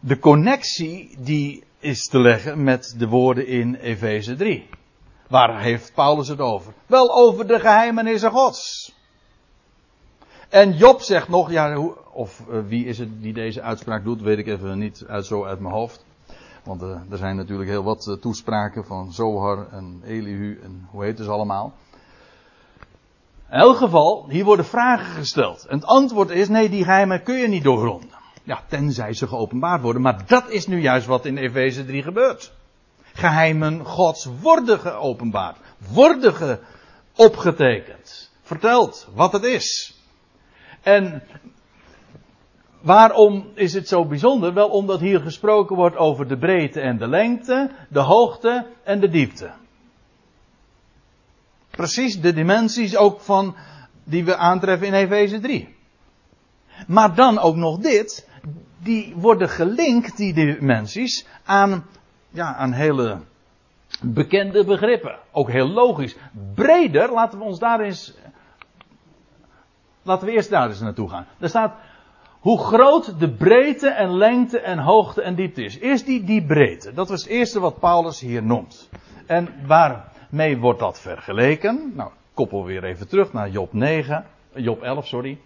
de 0.00 0.18
connectie 0.18 1.16
die 1.18 1.64
is 1.78 2.06
te 2.06 2.18
leggen 2.18 2.62
met 2.64 2.94
de 2.98 3.08
woorden 3.08 3.46
in 3.46 3.74
Efeze 3.74 4.36
3. 4.36 4.68
Waar 5.28 5.60
heeft 5.60 5.94
Paulus 5.94 6.28
het 6.28 6.40
over? 6.40 6.72
Wel 6.86 7.14
over 7.14 7.46
de 7.46 7.60
geheimenissen 7.60 8.30
Gods. 8.30 8.94
En 10.48 10.72
Job 10.72 11.00
zegt 11.00 11.28
nog, 11.28 11.50
ja, 11.50 11.78
of 12.12 12.42
uh, 12.50 12.58
wie 12.66 12.86
is 12.86 12.98
het 12.98 13.22
die 13.22 13.32
deze 13.32 13.62
uitspraak 13.62 14.04
doet, 14.04 14.20
weet 14.20 14.38
ik 14.38 14.46
even 14.46 14.78
niet 14.78 15.04
uit, 15.08 15.26
zo 15.26 15.44
uit 15.44 15.60
mijn 15.60 15.74
hoofd. 15.74 16.04
Want 16.64 16.82
uh, 16.82 16.88
er 17.10 17.16
zijn 17.16 17.36
natuurlijk 17.36 17.68
heel 17.68 17.82
wat 17.82 18.06
uh, 18.06 18.14
toespraken 18.14 18.84
van 18.84 19.12
Zohar 19.12 19.68
en 19.70 20.00
Elihu 20.04 20.60
en 20.62 20.88
hoe 20.90 21.04
heet 21.04 21.18
het 21.18 21.28
allemaal. 21.28 21.72
In 23.52 23.58
elk 23.58 23.76
geval, 23.76 24.26
hier 24.28 24.44
worden 24.44 24.64
vragen 24.64 25.14
gesteld. 25.14 25.66
En 25.66 25.76
het 25.76 25.86
antwoord 25.86 26.30
is, 26.30 26.48
nee, 26.48 26.68
die 26.68 26.84
geheimen 26.84 27.22
kun 27.22 27.36
je 27.36 27.48
niet 27.48 27.64
doorgronden. 27.64 28.10
Ja, 28.42 28.62
tenzij 28.68 29.12
ze 29.12 29.26
geopenbaard 29.26 29.82
worden. 29.82 30.02
Maar 30.02 30.22
dat 30.26 30.50
is 30.50 30.66
nu 30.66 30.80
juist 30.80 31.06
wat 31.06 31.24
in 31.24 31.36
Efeze 31.36 31.84
3 31.84 32.02
gebeurt. 32.02 32.52
Geheimen 33.12 33.84
Gods 33.84 34.28
worden 34.40 34.78
geopenbaard. 34.78 35.56
Worden 35.92 36.34
ge 36.34 36.58
opgetekend. 37.16 38.30
Verteld 38.42 39.08
wat 39.14 39.32
het 39.32 39.44
is. 39.44 39.96
En 40.82 41.22
waarom 42.80 43.50
is 43.54 43.74
het 43.74 43.88
zo 43.88 44.04
bijzonder? 44.04 44.54
Wel 44.54 44.68
omdat 44.68 45.00
hier 45.00 45.20
gesproken 45.20 45.76
wordt 45.76 45.96
over 45.96 46.28
de 46.28 46.38
breedte 46.38 46.80
en 46.80 46.98
de 46.98 47.08
lengte, 47.08 47.70
de 47.88 48.00
hoogte 48.00 48.66
en 48.84 49.00
de 49.00 49.08
diepte. 49.08 49.50
Precies 51.76 52.20
de 52.20 52.32
dimensies 52.32 52.96
ook 52.96 53.20
van 53.20 53.54
die 54.04 54.24
we 54.24 54.36
aantreffen 54.36 54.86
in 54.86 54.94
Efeze 54.94 55.40
3. 55.40 55.76
Maar 56.86 57.14
dan 57.14 57.38
ook 57.38 57.56
nog 57.56 57.78
dit, 57.78 58.28
die 58.78 59.14
worden 59.16 59.48
gelinkt, 59.48 60.16
die 60.16 60.34
dimensies, 60.34 61.26
aan, 61.44 61.86
ja, 62.30 62.54
aan 62.54 62.72
hele 62.72 63.20
bekende 64.02 64.64
begrippen. 64.64 65.18
Ook 65.32 65.50
heel 65.50 65.68
logisch. 65.68 66.16
Breder, 66.54 67.12
laten 67.12 67.38
we 67.38 67.44
ons 67.44 67.58
daar 67.58 67.80
eens 67.80 68.14
Laten 70.02 70.26
we 70.26 70.32
eerst 70.32 70.50
daar 70.50 70.68
eens 70.68 70.80
naartoe 70.80 71.08
gaan. 71.08 71.26
Er 71.38 71.48
staat 71.48 71.74
hoe 72.40 72.58
groot 72.58 73.20
de 73.20 73.30
breedte 73.30 73.88
en 73.88 74.16
lengte 74.16 74.60
en 74.60 74.78
hoogte 74.78 75.22
en 75.22 75.34
diepte 75.34 75.64
is. 75.64 75.78
Eerst 75.78 76.06
die, 76.06 76.24
die 76.24 76.46
breedte. 76.46 76.92
Dat 76.92 77.08
was 77.08 77.22
het 77.22 77.30
eerste 77.30 77.60
wat 77.60 77.78
Paulus 77.78 78.20
hier 78.20 78.42
noemt. 78.42 78.88
En 79.26 79.48
waarmee 80.32 80.58
wordt 80.58 80.80
dat 80.80 81.00
vergeleken? 81.00 81.92
Nou, 81.94 82.10
koppel 82.34 82.64
weer 82.64 82.84
even 82.84 83.08
terug 83.08 83.32
naar 83.32 83.50
Job 83.50 83.72
9, 83.72 84.26
Job 84.54 84.82
11, 84.82 85.06
sorry. 85.06 85.38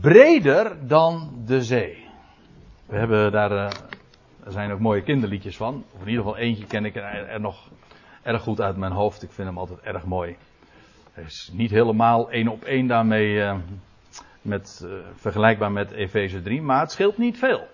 Breder 0.00 0.86
dan 0.86 1.42
de 1.46 1.62
zee. 1.62 2.06
We 2.86 2.96
hebben 2.96 3.32
daar, 3.32 3.50
uh, 3.50 3.64
er 4.44 4.52
zijn 4.52 4.72
ook 4.72 4.78
mooie 4.78 5.02
kinderliedjes 5.02 5.56
van. 5.56 5.84
Of 5.92 6.00
in 6.00 6.08
ieder 6.08 6.24
geval 6.24 6.38
eentje 6.38 6.66
ken 6.66 6.84
ik 6.84 6.96
er, 6.96 7.40
nog 7.40 7.68
erg 8.22 8.42
goed 8.42 8.60
uit 8.60 8.76
mijn 8.76 8.92
hoofd. 8.92 9.22
Ik 9.22 9.32
vind 9.32 9.48
hem 9.48 9.58
altijd 9.58 9.80
erg 9.80 10.04
mooi. 10.04 10.36
Het 11.12 11.26
is 11.26 11.50
niet 11.52 11.70
helemaal 11.70 12.30
één 12.30 12.48
op 12.48 12.64
één 12.64 12.86
daarmee 12.86 13.34
uh, 13.34 13.56
met, 14.42 14.82
uh, 14.84 14.92
vergelijkbaar 15.14 15.72
met 15.72 15.90
Efeze 15.90 16.42
3, 16.42 16.62
maar 16.62 16.80
het 16.80 16.92
scheelt 16.92 17.18
niet 17.18 17.38
veel. 17.38 17.66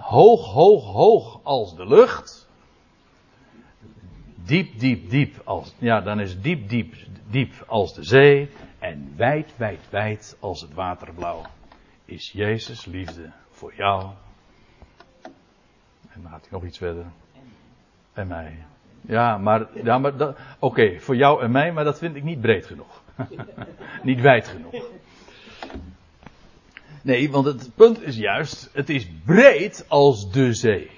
Hoog, 0.00 0.52
hoog, 0.52 0.84
hoog 0.84 1.40
als 1.42 1.76
de 1.76 1.86
lucht. 1.86 2.48
Diep, 4.44 4.78
diep, 4.78 5.10
diep 5.10 5.40
als, 5.44 5.74
ja, 5.78 6.00
dan 6.00 6.20
is 6.20 6.40
diep, 6.40 6.68
diep, 6.68 6.94
diep 7.30 7.64
als 7.66 7.94
de 7.94 8.02
zee. 8.02 8.48
En 8.78 9.12
wijd, 9.16 9.56
wijd, 9.56 9.80
wijd 9.90 10.36
als 10.40 10.60
het 10.60 10.74
waterblauw. 10.74 11.42
Is 12.04 12.32
Jezus 12.32 12.84
liefde 12.84 13.30
voor 13.50 13.74
jou. 13.76 14.10
En 16.08 16.22
dan 16.22 16.30
gaat 16.30 16.40
hij 16.40 16.50
nog 16.50 16.64
iets 16.64 16.78
verder. 16.78 17.04
En 18.12 18.26
mij. 18.26 18.64
Ja, 19.00 19.38
maar, 19.38 19.66
ja, 19.84 19.98
maar 19.98 20.34
oké, 20.58 21.00
voor 21.00 21.16
jou 21.16 21.42
en 21.42 21.50
mij, 21.50 21.72
maar 21.72 21.84
dat 21.84 21.98
vind 21.98 22.16
ik 22.16 22.22
niet 22.22 22.40
breed 22.40 22.66
genoeg. 22.66 23.02
niet 24.02 24.20
wijd 24.20 24.48
genoeg. 24.48 24.84
Nee, 27.02 27.30
want 27.30 27.46
het 27.46 27.70
punt 27.74 28.02
is 28.02 28.16
juist, 28.16 28.70
het 28.72 28.88
is 28.88 29.08
breed 29.24 29.84
als 29.88 30.32
de 30.32 30.54
zee. 30.54 30.90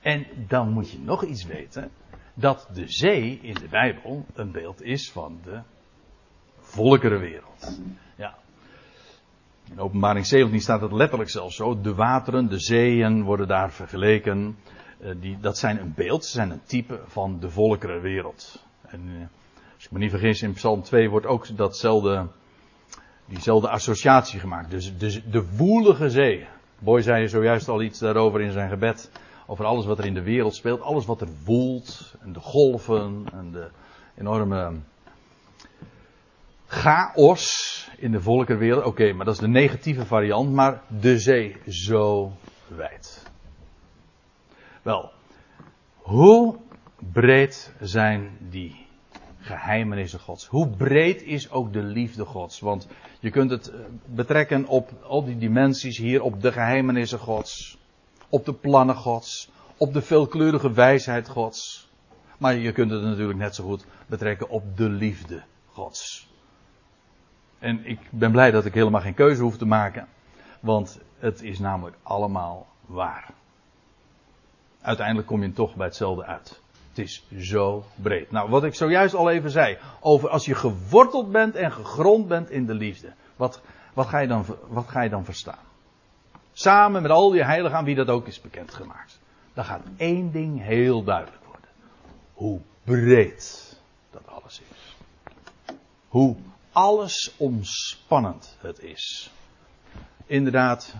En 0.00 0.26
dan 0.48 0.70
moet 0.70 0.90
je 0.90 0.98
nog 0.98 1.24
iets 1.24 1.44
weten, 1.44 1.90
dat 2.34 2.68
de 2.74 2.88
zee 2.88 3.38
in 3.42 3.54
de 3.54 3.68
Bijbel 3.68 4.26
een 4.34 4.52
beeld 4.52 4.82
is 4.82 5.10
van 5.10 5.40
de 5.44 5.60
volkerenwereld. 6.60 7.80
Ja. 8.16 8.34
In 9.70 9.80
openbaring 9.80 10.26
17 10.26 10.60
staat 10.60 10.80
het 10.80 10.92
letterlijk 10.92 11.30
zelfs 11.30 11.56
zo, 11.56 11.80
de 11.80 11.94
wateren, 11.94 12.48
de 12.48 12.58
zeeën 12.58 13.22
worden 13.22 13.48
daar 13.48 13.72
vergeleken. 13.72 14.56
Eh, 15.00 15.10
die, 15.20 15.38
dat 15.40 15.58
zijn 15.58 15.80
een 15.80 15.92
beeld, 15.94 16.24
ze 16.24 16.30
zijn 16.30 16.50
een 16.50 16.64
type 16.64 17.00
van 17.06 17.40
de 17.40 17.50
volkerenwereld. 17.50 18.64
En 18.82 19.00
uh, 19.06 19.26
als 19.74 19.84
ik 19.84 19.90
me 19.90 19.98
niet 19.98 20.10
vergis, 20.10 20.42
in 20.42 20.52
Psalm 20.52 20.82
2 20.82 21.10
wordt 21.10 21.26
ook 21.26 21.56
datzelfde, 21.56 22.26
diezelfde 23.24 23.68
associatie 23.68 24.40
gemaakt. 24.40 24.70
Dus 24.70 24.96
de, 24.98 25.30
de 25.30 25.56
woelige 25.56 26.10
zee. 26.10 26.46
Boy 26.78 27.02
zei 27.02 27.28
zojuist 27.28 27.68
al 27.68 27.82
iets 27.82 27.98
daarover 27.98 28.40
in 28.40 28.52
zijn 28.52 28.68
gebed. 28.68 29.10
Over 29.46 29.64
alles 29.64 29.86
wat 29.86 29.98
er 29.98 30.04
in 30.04 30.14
de 30.14 30.22
wereld 30.22 30.54
speelt. 30.54 30.80
Alles 30.80 31.06
wat 31.06 31.20
er 31.20 31.28
woelt. 31.44 32.14
En 32.20 32.32
de 32.32 32.40
golven. 32.40 33.24
En 33.32 33.50
de 33.52 33.68
enorme 34.18 34.72
chaos 36.66 37.88
in 37.98 38.12
de 38.12 38.20
volkerenwereld. 38.20 38.84
Oké, 38.84 39.12
maar 39.12 39.24
dat 39.24 39.34
is 39.34 39.40
de 39.40 39.48
negatieve 39.48 40.06
variant. 40.06 40.52
Maar 40.52 40.82
de 41.00 41.18
zee 41.18 41.56
zo 41.68 42.32
wijd. 42.66 43.30
Wel, 44.82 45.10
hoe 45.96 46.56
breed 47.12 47.72
zijn 47.80 48.36
die 48.50 48.86
geheimenissen 49.38 50.20
Gods? 50.20 50.46
Hoe 50.46 50.68
breed 50.68 51.22
is 51.22 51.50
ook 51.50 51.72
de 51.72 51.82
liefde 51.82 52.24
Gods? 52.24 52.60
Want 52.60 52.88
je 53.20 53.30
kunt 53.30 53.50
het 53.50 53.70
eh, 53.70 53.80
betrekken 54.04 54.66
op 54.66 54.90
al 55.02 55.24
die 55.24 55.38
dimensies 55.38 55.98
hier, 55.98 56.22
op 56.22 56.42
de 56.42 56.52
geheimenissen 56.52 57.18
Gods, 57.18 57.78
op 58.32 58.44
de 58.44 58.54
plannen 58.54 58.96
Gods, 58.96 59.50
op 59.76 59.92
de 59.92 60.02
veelkleurige 60.02 60.72
wijsheid 60.72 61.28
Gods. 61.28 61.88
Maar 62.38 62.54
je 62.54 62.72
kunt 62.72 62.90
het 62.90 63.02
natuurlijk 63.02 63.38
net 63.38 63.54
zo 63.54 63.64
goed 63.64 63.84
betrekken 64.06 64.48
op 64.48 64.76
de 64.76 64.88
liefde 64.88 65.42
Gods. 65.66 66.30
En 67.58 67.86
ik 67.86 67.98
ben 68.10 68.32
blij 68.32 68.50
dat 68.50 68.64
ik 68.64 68.74
helemaal 68.74 69.00
geen 69.00 69.14
keuze 69.14 69.42
hoef 69.42 69.56
te 69.56 69.66
maken, 69.66 70.08
want 70.60 70.98
het 71.18 71.42
is 71.42 71.58
namelijk 71.58 71.96
allemaal 72.02 72.66
waar 72.86 73.34
uiteindelijk 74.82 75.26
kom 75.26 75.42
je 75.42 75.52
toch 75.52 75.74
bij 75.74 75.86
hetzelfde 75.86 76.24
uit. 76.24 76.60
Het 76.88 76.98
is 76.98 77.26
zo 77.38 77.84
breed. 77.94 78.30
Nou, 78.30 78.50
wat 78.50 78.64
ik 78.64 78.74
zojuist 78.74 79.14
al 79.14 79.30
even 79.30 79.50
zei. 79.50 79.78
Over 80.00 80.28
als 80.28 80.44
je 80.44 80.54
geworteld 80.54 81.32
bent 81.32 81.54
en 81.54 81.72
gegrond 81.72 82.28
bent 82.28 82.50
in 82.50 82.66
de 82.66 82.74
liefde. 82.74 83.12
Wat, 83.36 83.60
wat, 83.94 84.06
ga, 84.06 84.18
je 84.18 84.28
dan, 84.28 84.44
wat 84.68 84.88
ga 84.88 85.02
je 85.02 85.10
dan 85.10 85.24
verstaan? 85.24 85.70
Samen 86.52 87.02
met 87.02 87.10
al 87.10 87.30
die 87.30 87.44
heiligen 87.44 87.78
aan 87.78 87.84
wie 87.84 87.94
dat 87.94 88.08
ook 88.08 88.26
is 88.26 88.40
bekendgemaakt. 88.40 89.20
Dan 89.54 89.64
gaat 89.64 89.82
één 89.96 90.32
ding 90.32 90.62
heel 90.62 91.04
duidelijk 91.04 91.44
worden. 91.44 91.68
Hoe 92.32 92.60
breed 92.84 93.76
dat 94.10 94.22
alles 94.26 94.60
is. 94.70 94.96
Hoe 96.08 96.36
alles 96.72 97.34
omspannend 97.36 98.56
het 98.60 98.80
is. 98.80 99.30
Inderdaad, 100.26 100.94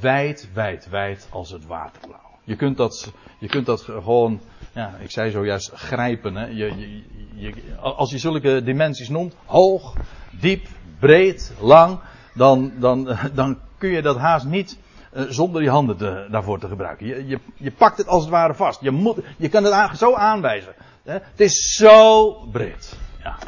wijd, 0.00 0.48
wijd, 0.52 0.88
wijd 0.88 1.28
als 1.30 1.50
het 1.50 1.66
waterblauw. 1.66 2.38
Je 2.44 2.56
kunt 2.56 2.76
dat, 2.76 3.12
je 3.38 3.48
kunt 3.48 3.66
dat 3.66 3.80
gewoon, 3.80 4.40
ja, 4.72 4.96
ik 5.00 5.10
zei 5.10 5.30
zojuist, 5.30 5.70
grijpen. 5.70 6.34
Hè. 6.34 6.46
Je, 6.46 7.02
je, 7.34 7.76
als 7.80 8.10
je 8.10 8.18
zulke 8.18 8.62
dimensies 8.62 9.08
noemt, 9.08 9.34
hoog, 9.44 9.94
diep, 10.30 10.66
breed, 10.98 11.52
lang, 11.60 12.00
dan, 12.34 12.72
dan, 12.78 13.16
dan 13.34 13.58
kun 13.78 13.90
je 13.90 14.02
dat 14.02 14.16
haast 14.16 14.46
niet 14.46 14.78
uh, 15.12 15.22
zonder 15.28 15.62
je 15.62 15.70
handen 15.70 16.30
daarvoor 16.30 16.58
te 16.58 16.68
gebruiken. 16.68 17.06
Je, 17.06 17.26
je, 17.26 17.38
je, 17.54 17.70
pakt 17.70 17.98
het 17.98 18.06
als 18.06 18.22
het 18.22 18.30
ware 18.30 18.54
vast. 18.54 18.80
Je, 18.80 18.90
moet, 18.90 19.18
je 19.36 19.48
kan 19.48 19.64
het 19.64 19.98
zo 19.98 20.14
aanwijzen. 20.14 20.74
Hè. 21.02 21.12
Het 21.12 21.40
is 21.40 21.74
zo 21.74 22.32
breed. 22.32 22.98
Ja. 23.22 23.38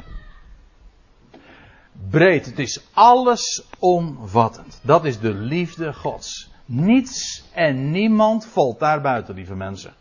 Breed, 2.11 2.47
het 2.47 2.59
is 2.59 2.87
alles 2.93 3.65
omvattend. 3.79 4.81
Dat 4.83 5.05
is 5.05 5.19
de 5.19 5.35
liefde 5.35 5.93
Gods. 5.93 6.51
Niets 6.65 7.45
en 7.53 7.91
niemand 7.91 8.47
valt 8.47 8.79
daar 8.79 9.01
buiten, 9.01 9.35
lieve 9.35 9.55
mensen. 9.55 9.93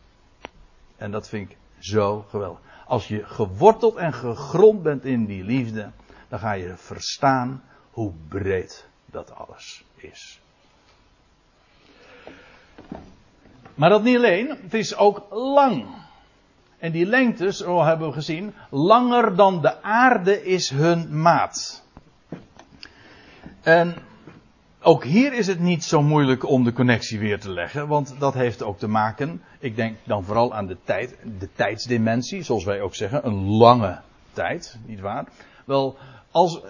En 0.98 1.12
dat 1.12 1.30
vind 1.30 1.50
ik 1.50 1.58
zo 1.80 2.26
geweldig. 2.30 2.60
Als 2.86 3.08
je 3.08 3.24
geworteld 3.26 3.96
en 3.96 4.14
gegrond 4.14 4.84
bent 4.84 5.06
in 5.06 5.26
die 5.26 5.44
liefde, 5.44 5.92
dan 6.28 6.40
ga 6.40 6.52
je 6.52 6.74
verstaan 6.78 7.64
hoe 7.92 8.14
breed 8.28 8.88
dat 9.06 9.36
alles 9.36 9.84
is. 9.96 10.41
Maar 13.76 13.90
dat 13.90 14.04
niet 14.04 14.16
alleen, 14.16 14.58
het 14.62 14.74
is 14.74 14.96
ook 14.96 15.28
lang. 15.30 15.86
En 16.78 16.92
die 16.92 17.06
lengte, 17.06 17.54
zo 17.54 17.84
hebben 17.84 18.08
we 18.08 18.14
gezien, 18.14 18.54
langer 18.70 19.36
dan 19.36 19.62
de 19.62 19.82
aarde 19.82 20.46
is 20.46 20.70
hun 20.70 21.22
maat. 21.22 21.84
En 23.62 23.96
ook 24.82 25.04
hier 25.04 25.34
is 25.34 25.48
het 25.48 25.60
niet 25.60 25.84
zo 25.84 26.02
moeilijk 26.02 26.48
om 26.48 26.64
de 26.64 26.74
connectie 26.74 27.20
weer 27.20 27.40
te 27.40 27.52
leggen, 27.52 27.88
want 27.88 28.16
dat 28.20 28.34
heeft 28.34 28.64
ook 28.64 28.80
te 28.80 28.88
maken, 28.88 29.42
ik 29.60 29.76
denk 29.76 29.98
dan 30.04 30.24
vooral 30.24 30.54
aan 30.54 30.68
de 30.68 30.78
tijd, 30.84 31.16
de 31.40 31.50
tijdsdimensie, 31.56 32.44
zoals 32.44 32.64
wij 32.64 32.82
ook 32.82 32.96
zeggen, 32.96 33.26
een 33.26 33.48
lange 33.48 34.00
tijd, 34.34 34.78
niet 34.86 35.00
waar? 35.00 35.26
Wel, 35.66 35.98
als, 36.32 36.62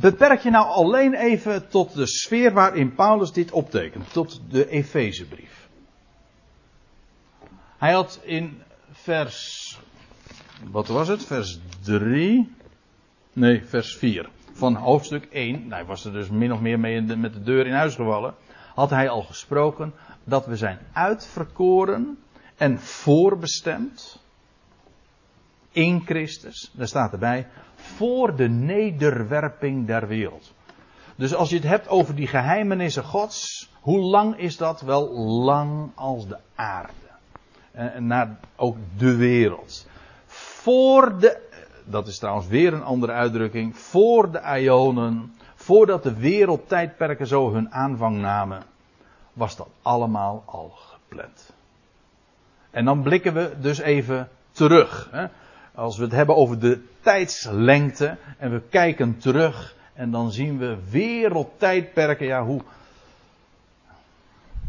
beperk 0.00 0.40
je 0.40 0.50
nou 0.50 0.66
alleen 0.66 1.14
even 1.14 1.68
tot 1.68 1.94
de 1.94 2.06
sfeer 2.06 2.52
waarin 2.52 2.94
Paulus 2.94 3.32
dit 3.32 3.50
optekent, 3.50 4.12
tot 4.12 4.40
de 4.50 4.68
Efezebrief. 4.68 5.68
Hij 7.78 7.92
had 7.92 8.20
in 8.22 8.62
vers, 8.90 9.78
wat 10.70 10.86
was 10.86 11.08
het, 11.08 11.24
vers 11.24 11.58
3, 11.82 12.52
nee, 13.32 13.64
vers 13.64 13.96
4 13.96 14.28
van 14.52 14.74
hoofdstuk 14.74 15.24
1, 15.24 15.58
nou, 15.58 15.72
hij 15.72 15.84
was 15.84 16.04
er 16.04 16.12
dus 16.12 16.28
min 16.28 16.52
of 16.52 16.60
meer 16.60 16.80
mee 16.80 17.00
met 17.00 17.32
de 17.32 17.42
deur 17.42 17.66
in 17.66 17.72
huis 17.72 17.94
gevallen, 17.94 18.34
had 18.74 18.90
hij 18.90 19.08
al 19.08 19.22
gesproken 19.22 19.94
dat 20.24 20.46
we 20.46 20.56
zijn 20.56 20.78
uitverkoren 20.92 22.18
en 22.56 22.80
voorbestemd 22.80 24.20
in 25.78 26.02
Christus. 26.04 26.70
Daar 26.72 26.86
staat 26.86 27.12
erbij, 27.12 27.46
voor 27.74 28.36
de 28.36 28.48
nederwerping 28.48 29.86
der 29.86 30.06
wereld. 30.06 30.52
Dus 31.16 31.34
als 31.34 31.50
je 31.50 31.56
het 31.56 31.64
hebt 31.64 31.88
over 31.88 32.14
die 32.14 32.26
geheimenissen 32.26 33.04
Gods, 33.04 33.70
hoe 33.80 34.00
lang 34.00 34.36
is 34.36 34.56
dat? 34.56 34.80
Wel 34.80 35.08
lang 35.44 35.90
als 35.94 36.28
de 36.28 36.38
aarde. 36.54 36.92
En 37.72 38.06
naar 38.06 38.38
ook 38.56 38.76
de 38.96 39.16
wereld. 39.16 39.86
Voor 40.26 41.18
de 41.18 41.46
dat 41.84 42.06
is 42.06 42.18
trouwens 42.18 42.46
weer 42.46 42.72
een 42.72 42.82
andere 42.82 43.12
uitdrukking, 43.12 43.76
voor 43.76 44.30
de 44.30 44.60
Ionen, 44.60 45.34
voordat 45.54 46.02
de 46.02 46.14
wereldtijdperken 46.14 47.26
zo 47.26 47.52
hun 47.52 47.72
aanvang 47.72 48.18
namen, 48.18 48.62
was 49.32 49.56
dat 49.56 49.68
allemaal 49.82 50.42
al 50.46 50.72
gepland. 50.74 51.52
En 52.70 52.84
dan 52.84 53.02
blikken 53.02 53.34
we 53.34 53.52
dus 53.60 53.78
even 53.78 54.28
terug. 54.50 55.08
Hè? 55.10 55.26
Als 55.78 55.96
we 55.96 56.02
het 56.02 56.12
hebben 56.12 56.36
over 56.36 56.58
de 56.58 56.84
tijdslengte 57.00 58.16
en 58.38 58.50
we 58.50 58.62
kijken 58.70 59.18
terug 59.18 59.76
en 59.94 60.10
dan 60.10 60.32
zien 60.32 60.58
we 60.58 60.78
wereldtijdperken, 60.90 62.26
ja, 62.26 62.44
hoe, 62.44 62.60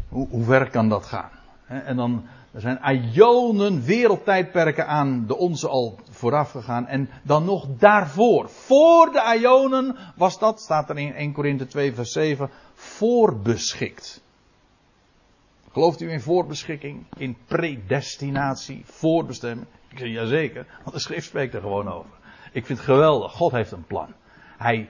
hoe, 0.08 0.44
ver 0.44 0.70
kan 0.70 0.88
dat 0.88 1.04
gaan? 1.04 1.30
En 1.66 1.96
dan 1.96 2.26
er 2.52 2.60
zijn 2.60 2.78
aionen 2.78 3.82
wereldtijdperken 3.82 4.86
aan 4.86 5.24
de 5.26 5.36
onze 5.36 5.68
al 5.68 5.98
vooraf 6.10 6.50
gegaan. 6.50 6.86
En 6.86 7.08
dan 7.22 7.44
nog 7.44 7.66
daarvoor. 7.78 8.48
Voor 8.48 9.12
de 9.12 9.22
aionen 9.22 9.96
was 10.16 10.38
dat, 10.38 10.60
staat 10.60 10.90
er 10.90 10.98
in 10.98 11.14
1 11.14 11.32
Korinthe 11.32 11.66
2 11.66 11.94
vers 11.94 12.12
7, 12.12 12.50
voorbeschikt. 12.74 14.22
Gelooft 15.72 16.00
u 16.00 16.10
in 16.10 16.20
voorbeschikking? 16.20 17.04
In 17.16 17.36
predestinatie? 17.46 18.82
Voorbestemming? 18.84 19.66
Ik 19.88 19.98
zeg 19.98 20.08
jazeker, 20.08 20.66
want 20.82 20.96
de 20.96 21.00
schrift 21.00 21.26
spreekt 21.26 21.54
er 21.54 21.60
gewoon 21.60 21.88
over. 21.88 22.10
Ik 22.52 22.66
vind 22.66 22.78
het 22.78 22.88
geweldig. 22.88 23.32
God 23.32 23.52
heeft 23.52 23.72
een 23.72 23.86
plan. 23.86 24.14
Hij, 24.58 24.88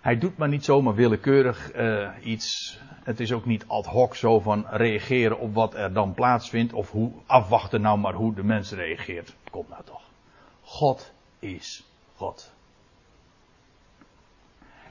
hij 0.00 0.18
doet 0.18 0.36
maar 0.36 0.48
niet 0.48 0.64
zomaar 0.64 0.94
willekeurig 0.94 1.74
uh, 1.74 2.08
iets 2.22 2.78
het 3.10 3.20
is 3.20 3.32
ook 3.32 3.44
niet 3.44 3.64
ad 3.66 3.86
hoc 3.86 4.14
zo 4.14 4.40
van 4.40 4.66
reageren 4.68 5.38
op 5.38 5.54
wat 5.54 5.74
er 5.74 5.92
dan 5.92 6.14
plaatsvindt. 6.14 6.72
Of 6.72 6.90
hoe 6.90 7.12
afwachten 7.26 7.80
nou 7.80 7.98
maar 7.98 8.14
hoe 8.14 8.34
de 8.34 8.44
mens 8.44 8.72
reageert. 8.72 9.34
Komt 9.50 9.68
nou 9.68 9.84
toch. 9.84 10.02
God 10.62 11.12
is 11.38 11.84
God. 12.16 12.52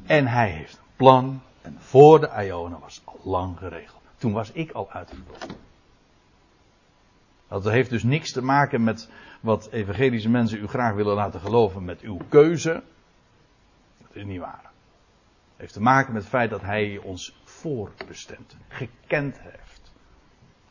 En 0.06 0.28
hij 0.28 0.50
heeft 0.50 0.74
een 0.74 0.96
plan. 0.96 1.42
En 1.62 1.78
voor 1.80 2.20
de 2.20 2.46
Ionen 2.46 2.80
was 2.80 3.02
al 3.06 3.20
lang 3.24 3.58
geregeld. 3.58 3.99
Toen 4.20 4.32
was 4.32 4.52
ik 4.52 4.72
al 4.72 4.92
uitgekomen. 4.92 5.58
Dat 7.48 7.64
heeft 7.64 7.90
dus 7.90 8.04
niks 8.04 8.32
te 8.32 8.42
maken 8.42 8.84
met 8.84 9.10
wat 9.40 9.70
evangelische 9.72 10.30
mensen 10.30 10.60
u 10.60 10.68
graag 10.68 10.94
willen 10.94 11.16
laten 11.16 11.40
geloven 11.40 11.86
met 11.86 12.02
uw 12.02 12.18
keuze. 12.30 12.84
Dat 13.98 14.10
is 14.12 14.24
niet 14.24 14.40
waar. 14.40 14.62
Het 14.62 15.58
heeft 15.58 15.74
te 15.74 15.82
maken 15.82 16.14
met 16.14 16.22
het 16.22 16.32
feit 16.32 16.50
dat 16.50 16.62
hij 16.62 16.98
ons 17.04 17.40
voorbestemd, 17.44 18.56
gekend 18.68 19.40
heeft, 19.40 19.92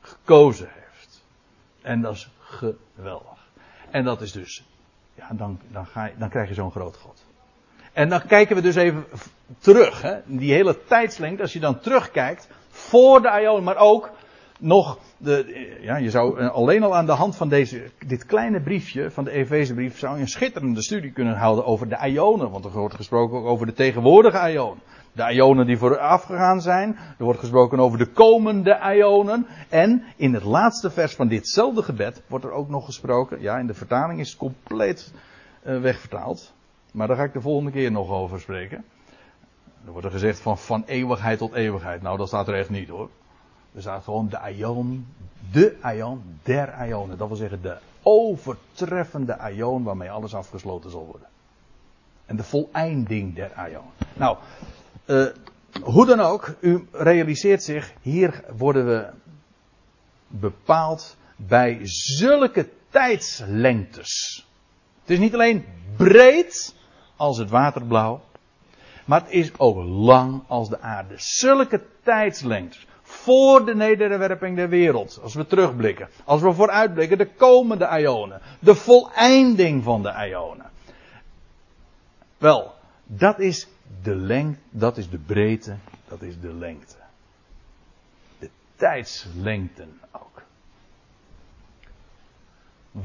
gekozen 0.01 0.69
heeft. 0.73 1.25
En 1.83 2.01
dat 2.01 2.15
is 2.15 2.31
geweldig. 2.39 3.49
En 3.91 4.05
dat 4.05 4.21
is 4.21 4.33
dus, 4.33 4.65
ja, 5.15 5.29
dan, 5.33 5.61
dan, 5.69 5.87
ga 5.87 6.05
je, 6.05 6.15
dan 6.17 6.29
krijg 6.29 6.49
je 6.49 6.55
zo'n 6.55 6.71
groot 6.71 6.97
God. 6.97 7.27
En 7.93 8.09
dan 8.09 8.27
kijken 8.27 8.57
we 8.57 8.63
dus 8.63 8.75
even 8.75 9.05
terug, 9.59 10.03
hè, 10.03 10.21
die 10.25 10.53
hele 10.53 10.85
tijdslengte, 10.85 11.43
als 11.43 11.53
je 11.53 11.61
dan 11.61 11.81
terugkijkt, 11.81 12.49
voor 12.79 13.23
de 13.23 13.41
Ion, 13.43 13.65
maar 13.65 13.77
ook 13.77 14.11
nog, 14.59 14.99
de, 15.17 15.77
ja, 15.81 15.97
je 15.97 16.11
zou 16.11 16.39
eh, 16.39 16.51
alleen 16.51 16.83
al 16.83 16.97
aan 16.97 17.07
de 17.07 17.13
hand 17.13 17.37
van 17.37 17.49
deze, 17.49 17.91
dit 18.07 18.27
kleine 18.27 18.63
briefje 18.63 19.11
van 19.11 19.25
de 19.25 19.31
Efezebrief 19.31 19.99
zou 19.99 20.15
je 20.15 20.21
een 20.21 20.29
schitterende 20.29 20.83
studie 20.83 21.13
kunnen 21.13 21.37
houden 21.37 21.65
over 21.65 21.89
de 21.89 22.09
Ionen, 22.09 22.51
want 22.51 22.65
er 22.65 22.71
wordt 22.71 22.95
gesproken 22.95 23.39
ook 23.39 23.47
over 23.47 23.67
de 23.67 23.73
tegenwoordige 23.73 24.53
Ion 24.53 24.79
de 25.19 25.35
ionen 25.35 25.67
die 25.67 25.79
vooraf 25.79 26.23
gegaan 26.23 26.61
zijn. 26.61 26.97
Er 27.19 27.25
wordt 27.25 27.41
gesproken 27.41 27.79
over 27.79 27.99
de 27.99 28.07
komende 28.07 28.95
ionen. 28.97 29.47
En 29.69 30.05
in 30.17 30.35
het 30.35 30.45
laatste 30.45 30.91
vers 30.91 31.15
van 31.15 31.29
ditzelfde 31.29 31.83
gebed 31.83 32.23
wordt 32.27 32.45
er 32.45 32.53
ook 32.53 32.69
nog 32.69 32.85
gesproken. 32.85 33.41
Ja, 33.41 33.59
in 33.59 33.67
de 33.67 33.75
vertaling 33.75 34.21
is 34.21 34.37
compleet 34.37 35.13
uh, 35.67 35.81
wegvertaald. 35.81 36.55
Maar 36.93 37.07
daar 37.07 37.17
ga 37.17 37.23
ik 37.23 37.33
de 37.33 37.41
volgende 37.41 37.71
keer 37.71 37.93
nog 37.93 38.11
over 38.11 38.41
spreken. 38.41 38.85
Er 39.89 39.95
wordt 39.95 40.11
gezegd 40.11 40.41
van 40.41 40.59
van 40.59 40.85
eeuwigheid 40.87 41.39
tot 41.39 41.53
eeuwigheid. 41.53 42.03
Nou, 42.03 42.19
dat 42.19 42.29
staat 42.29 42.49
er 42.49 42.55
echt 42.55 42.71
niet 42.71 42.89
hoor. 42.89 43.09
Er 43.75 43.81
staat 43.81 44.05
gewoon 44.05 44.29
de 44.29 44.53
ion, 44.57 45.07
de 45.53 45.77
ion, 45.95 46.39
der 46.43 46.87
ionen. 46.87 47.19
Dat 47.19 47.29
wil 47.29 47.37
zeggen 47.37 47.63
de 47.63 47.77
overtreffende 48.03 49.39
ion 49.55 49.83
waarmee 49.83 50.11
alles 50.11 50.35
afgesloten 50.35 50.91
zal 50.91 51.05
worden. 51.05 51.29
En 52.27 52.37
de 52.37 52.43
voleinding 52.43 53.35
der 53.35 53.53
ion. 53.71 53.85
Nou, 54.15 54.37
uh, 55.07 55.27
hoe 55.83 56.07
dan 56.07 56.21
ook, 56.21 56.55
u 56.61 56.89
realiseert 56.93 57.63
zich, 57.63 57.93
hier 58.03 58.45
worden 58.57 58.87
we 58.87 59.11
bepaald 60.27 61.17
bij 61.37 61.81
zulke 62.19 62.69
tijdslengtes. 62.91 64.47
Het 65.01 65.11
is 65.11 65.19
niet 65.19 65.35
alleen 65.35 65.65
breed 65.97 66.75
als 67.17 67.39
het 67.39 67.51
waterblauw, 67.51 68.21
maar 69.09 69.21
het 69.21 69.31
is 69.31 69.59
ook 69.59 69.77
lang 69.85 70.43
als 70.47 70.69
de 70.69 70.81
aarde. 70.81 71.15
Zulke 71.17 71.83
tijdslengtes. 72.03 72.87
Voor 73.03 73.65
de 73.65 73.75
nederwerping 73.75 74.57
der 74.57 74.69
wereld. 74.69 75.21
Als 75.23 75.35
we 75.35 75.47
terugblikken. 75.47 76.09
Als 76.25 76.41
we 76.41 76.53
vooruitblikken 76.53 77.19
de 77.19 77.35
komende 77.35 78.01
ionen. 78.01 78.41
De 78.59 78.75
voleinding 78.75 79.83
van 79.83 80.03
de 80.03 80.27
ionen. 80.29 80.71
Wel, 82.39 82.75
dat 83.07 83.39
is 83.39 83.69
de 84.03 84.15
lengte, 84.15 84.61
dat 84.71 84.97
is 84.97 85.11
de 85.11 85.19
breedte, 85.19 85.77
dat 86.09 86.23
is 86.23 86.41
de 86.41 86.53
lengte. 86.53 86.97
De 88.39 88.51
tijdslengten 88.77 90.01
ook. 90.13 90.43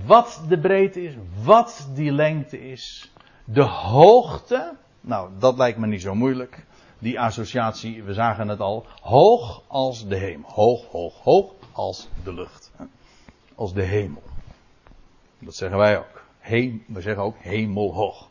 Wat 0.05 0.41
de 0.47 0.59
breedte 0.59 1.03
is, 1.03 1.13
wat 1.43 1.87
die 1.93 2.11
lengte 2.11 2.69
is, 2.69 3.11
de 3.45 3.63
hoogte, 3.63 4.75
Nou, 5.05 5.29
dat 5.39 5.57
lijkt 5.57 5.77
me 5.77 5.87
niet 5.87 6.01
zo 6.01 6.15
moeilijk. 6.15 6.65
Die 6.99 7.19
associatie, 7.19 8.03
we 8.03 8.13
zagen 8.13 8.47
het 8.47 8.59
al. 8.59 8.85
Hoog 9.01 9.63
als 9.67 10.07
de 10.07 10.15
hemel. 10.15 10.49
Hoog, 10.49 10.85
hoog, 10.85 11.13
hoog 11.23 11.53
als 11.71 12.09
de 12.23 12.33
lucht. 12.33 12.71
Als 13.55 13.73
de 13.73 13.81
hemel. 13.81 14.23
Dat 15.39 15.55
zeggen 15.55 15.77
wij 15.77 15.97
ook. 15.97 16.23
we 16.87 17.01
zeggen 17.01 17.23
ook 17.23 17.35
hemelhoog. 17.39 18.29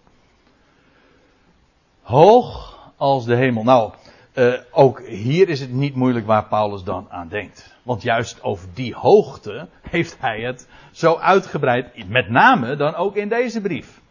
Hoog 2.02 2.78
als 2.96 3.24
de 3.24 3.36
hemel. 3.36 3.62
Nou, 3.62 3.92
uh, 4.34 4.54
ook 4.70 5.02
hier 5.06 5.48
is 5.48 5.60
het 5.60 5.72
niet 5.72 5.94
moeilijk 5.94 6.26
waar 6.26 6.46
Paulus 6.46 6.82
dan 6.82 7.06
aan 7.10 7.28
denkt. 7.28 7.74
Want 7.82 8.02
juist 8.02 8.42
over 8.42 8.68
die 8.74 8.94
hoogte 8.94 9.68
heeft 9.90 10.16
hij 10.20 10.40
het 10.40 10.68
zo 10.92 11.16
uitgebreid, 11.16 12.08
met 12.08 12.28
name 12.28 12.76
dan 12.76 12.94
ook 12.94 13.16
in 13.16 13.28
deze 13.28 13.60
brief. 13.60 14.01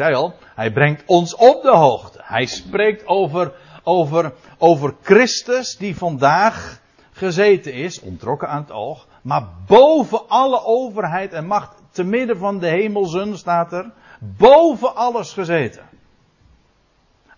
Zei 0.00 0.14
al, 0.14 0.34
hij 0.54 0.72
brengt 0.72 1.02
ons 1.06 1.34
op 1.34 1.62
de 1.62 1.76
hoogte. 1.76 2.20
Hij 2.22 2.46
spreekt 2.46 3.06
over, 3.06 3.52
over, 3.82 4.32
over 4.58 4.94
Christus 5.02 5.76
die 5.76 5.96
vandaag 5.96 6.80
gezeten 7.12 7.72
is, 7.72 8.00
ontrokken 8.00 8.48
aan 8.48 8.60
het 8.60 8.72
oog, 8.72 9.06
maar 9.22 9.48
boven 9.66 10.28
alle 10.28 10.64
overheid 10.64 11.32
en 11.32 11.46
macht, 11.46 11.82
te 11.90 12.04
midden 12.04 12.38
van 12.38 12.58
de 12.58 12.66
hemelzen 12.66 13.38
staat 13.38 13.72
er, 13.72 13.90
boven 14.20 14.94
alles 14.94 15.32
gezeten. 15.32 15.82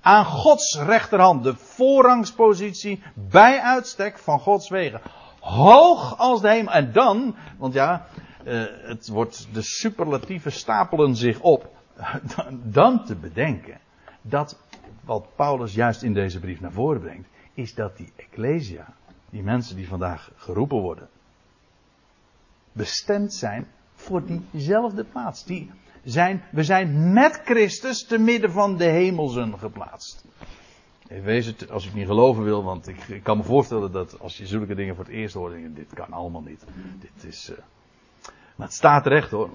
Aan 0.00 0.24
Gods 0.24 0.78
rechterhand, 0.78 1.44
de 1.44 1.54
voorrangspositie 1.54 3.02
bij 3.14 3.60
uitstek 3.60 4.18
van 4.18 4.40
Gods 4.40 4.68
wegen. 4.68 5.00
Hoog 5.40 6.18
als 6.18 6.40
de 6.40 6.48
hemel. 6.48 6.72
En 6.72 6.92
dan, 6.92 7.36
want 7.58 7.74
ja, 7.74 8.06
uh, 8.44 8.64
het 8.82 9.08
wordt, 9.08 9.48
de 9.52 9.62
superlatieven 9.62 10.52
stapelen 10.52 11.16
zich 11.16 11.40
op. 11.40 11.80
Dan, 12.36 12.60
dan 12.64 13.04
te 13.04 13.14
bedenken 13.14 13.80
dat 14.22 14.58
wat 15.04 15.26
Paulus 15.36 15.74
juist 15.74 16.02
in 16.02 16.14
deze 16.14 16.40
brief 16.40 16.60
naar 16.60 16.72
voren 16.72 17.00
brengt, 17.00 17.28
is 17.54 17.74
dat 17.74 17.96
die 17.96 18.12
Ecclesia, 18.16 18.94
die 19.30 19.42
mensen 19.42 19.76
die 19.76 19.88
vandaag 19.88 20.30
geroepen 20.36 20.80
worden, 20.80 21.08
bestemd 22.72 23.32
zijn 23.32 23.66
voor 23.94 24.22
diezelfde 24.26 25.04
plaats. 25.04 25.44
Die 25.44 25.70
zijn, 26.04 26.42
we 26.50 26.64
zijn 26.64 27.12
met 27.12 27.40
Christus 27.44 28.06
te 28.06 28.18
midden 28.18 28.52
van 28.52 28.76
de 28.76 28.84
hemelzen 28.84 29.58
geplaatst. 29.58 30.24
Wees 31.20 31.46
het, 31.46 31.70
als 31.70 31.86
ik 31.86 31.94
niet 31.94 32.06
geloven 32.06 32.44
wil, 32.44 32.64
want 32.64 32.88
ik, 32.88 33.20
kan 33.22 33.36
me 33.36 33.42
voorstellen 33.42 33.92
dat 33.92 34.20
als 34.20 34.36
je 34.36 34.46
zulke 34.46 34.74
dingen 34.74 34.94
voor 34.96 35.04
het 35.04 35.12
eerst 35.12 35.34
hoort, 35.34 35.74
dit 35.74 35.94
kan 35.94 36.12
allemaal 36.12 36.42
niet. 36.42 36.64
Dit 37.00 37.24
is, 37.24 37.50
uh, 37.50 37.56
maar 38.56 38.66
het 38.66 38.76
staat 38.76 39.06
recht 39.06 39.30
hoor. 39.30 39.50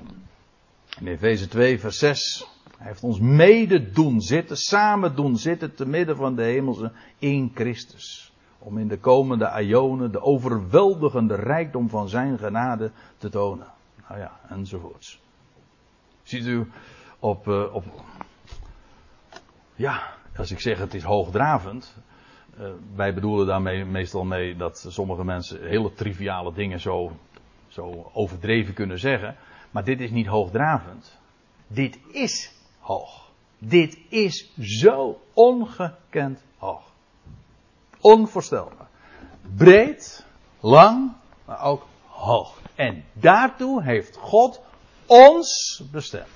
In 1.00 1.08
Efeze 1.08 1.48
2, 1.48 1.80
vers 1.80 1.98
6. 1.98 2.48
Hij 2.78 2.88
heeft 2.88 3.04
ons 3.04 3.20
mede 3.20 3.92
doen 3.92 4.22
zitten, 4.22 4.58
samen 4.58 5.16
doen 5.16 5.38
zitten, 5.38 5.76
te 5.76 5.86
midden 5.86 6.16
van 6.16 6.36
de 6.36 6.42
hemelzen 6.42 6.94
in 7.20 7.52
Christus. 7.56 8.34
Om 8.60 8.78
in 8.78 8.88
de 8.88 8.98
komende 8.98 9.48
aionen 9.48 10.12
de 10.12 10.22
overweldigende 10.22 11.36
rijkdom 11.36 11.90
van 11.90 12.10
zijn 12.10 12.38
genade 12.38 12.92
te 13.18 13.30
tonen. 13.30 13.68
Nou 14.08 14.20
ja, 14.20 14.40
enzovoorts. 14.50 15.22
Ziet 16.24 16.46
u 16.46 16.72
op, 17.20 17.48
uh, 17.48 17.74
op 17.74 17.84
ja, 19.76 20.14
als 20.38 20.52
ik 20.52 20.60
zeg 20.60 20.78
het 20.78 20.94
is 20.94 21.04
hoogdravend, 21.04 21.96
uh, 22.60 22.68
wij 22.96 23.14
bedoelen 23.14 23.48
daarmee 23.48 23.86
meestal 23.86 24.26
mee 24.26 24.56
dat 24.56 24.86
sommige 24.88 25.24
mensen 25.24 25.68
hele 25.68 25.94
triviale 25.94 26.54
dingen 26.54 26.80
zo, 26.80 27.18
zo 27.68 28.10
overdreven 28.14 28.74
kunnen 28.74 29.00
zeggen. 29.00 29.36
Maar 29.72 29.84
dit 29.84 30.00
is 30.00 30.12
niet 30.12 30.26
hoogdravend. 30.28 31.18
Dit 31.68 31.98
is 32.12 32.52
hoog. 32.80 33.32
Dit 33.58 33.98
is 34.10 34.52
zo 34.60 35.22
ongekend 35.34 36.44
hoog. 36.58 36.92
Onvoorstelbaar. 38.00 38.88
Breed, 39.56 40.26
lang, 40.60 41.12
maar 41.46 41.62
ook 41.64 41.86
hoog. 42.06 42.60
En 42.76 43.04
daartoe 43.14 43.84
heeft 43.84 44.16
God 44.16 44.62
ons 45.06 45.84
bestemd. 45.92 46.28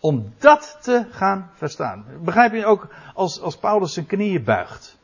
Om 0.00 0.32
dat 0.38 0.78
te 0.80 1.06
gaan 1.10 1.50
verstaan. 1.54 2.04
Begrijp 2.20 2.52
je 2.52 2.66
ook 2.66 2.88
als, 3.14 3.40
als 3.40 3.56
Paulus 3.56 3.92
zijn 3.92 4.06
knieën 4.06 4.44
buigt? 4.44 4.96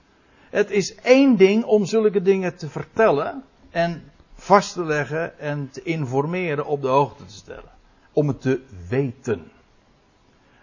Het 0.51 0.71
is 0.71 0.95
één 0.95 1.37
ding 1.37 1.65
om 1.65 1.85
zulke 1.85 2.23
dingen 2.23 2.57
te 2.57 2.69
vertellen 2.69 3.45
en 3.71 4.11
vast 4.41 4.73
te 4.73 4.85
leggen 4.85 5.39
en 5.39 5.71
te 5.71 5.83
informeren 5.83 6.67
op 6.67 6.83
de 6.83 6.89
hoogte 6.89 7.25
te 7.25 7.33
stellen. 7.33 7.71
Om 8.13 8.29
het 8.29 8.41
te 8.41 8.65
weten. 8.89 9.51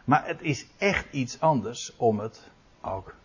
Maar 0.03 0.27
het 0.27 0.41
is 0.41 0.67
echt 0.77 1.05
iets 1.11 1.39
anders 1.39 1.93
om 1.97 2.19
het 2.19 2.51
ook 2.81 3.15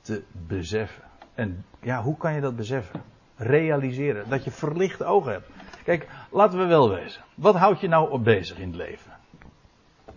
te 0.00 0.22
beseffen. 0.32 1.02
En 1.34 1.64
ja, 1.80 2.02
hoe 2.02 2.16
kan 2.16 2.34
je 2.34 2.40
dat 2.40 2.56
beseffen? 2.56 3.02
Realiseren. 3.36 4.28
Dat 4.28 4.44
je 4.44 4.50
verlichte 4.50 5.04
ogen 5.04 5.32
hebt. 5.32 5.48
Kijk, 5.84 6.08
laten 6.30 6.58
we 6.58 6.64
wel 6.64 6.90
wezen. 6.90 7.22
Wat 7.34 7.54
houdt 7.54 7.80
je 7.80 7.88
nou 7.88 8.10
op 8.10 8.24
bezig 8.24 8.58
in 8.58 8.66
het 8.68 8.76
leven? 8.76 9.12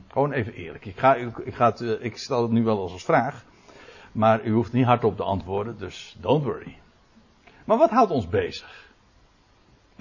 Gewoon 0.08 0.32
even 0.32 0.54
eerlijk. 0.54 0.86
Ik, 0.86 1.00
ga, 1.00 1.16
ik, 1.16 1.56
ga 1.56 1.66
het, 1.66 1.82
eh, 1.82 2.04
ik 2.04 2.18
stel 2.18 2.42
het 2.42 2.52
nu 2.52 2.64
wel 2.64 2.80
als, 2.80 2.92
als 2.92 3.04
vraag. 3.04 3.44
Maar 4.12 4.44
u 4.44 4.52
hoeft 4.52 4.74
niet 4.74 4.86
hardop 4.86 5.18
te 5.18 5.24
antwoorden, 5.24 5.78
dus 5.78 6.18
don't 6.20 6.44
worry. 6.44 6.78
Maar 7.66 7.78
wat 7.78 7.90
houdt 7.90 8.12
ons 8.12 8.28
bezig? 8.28 8.91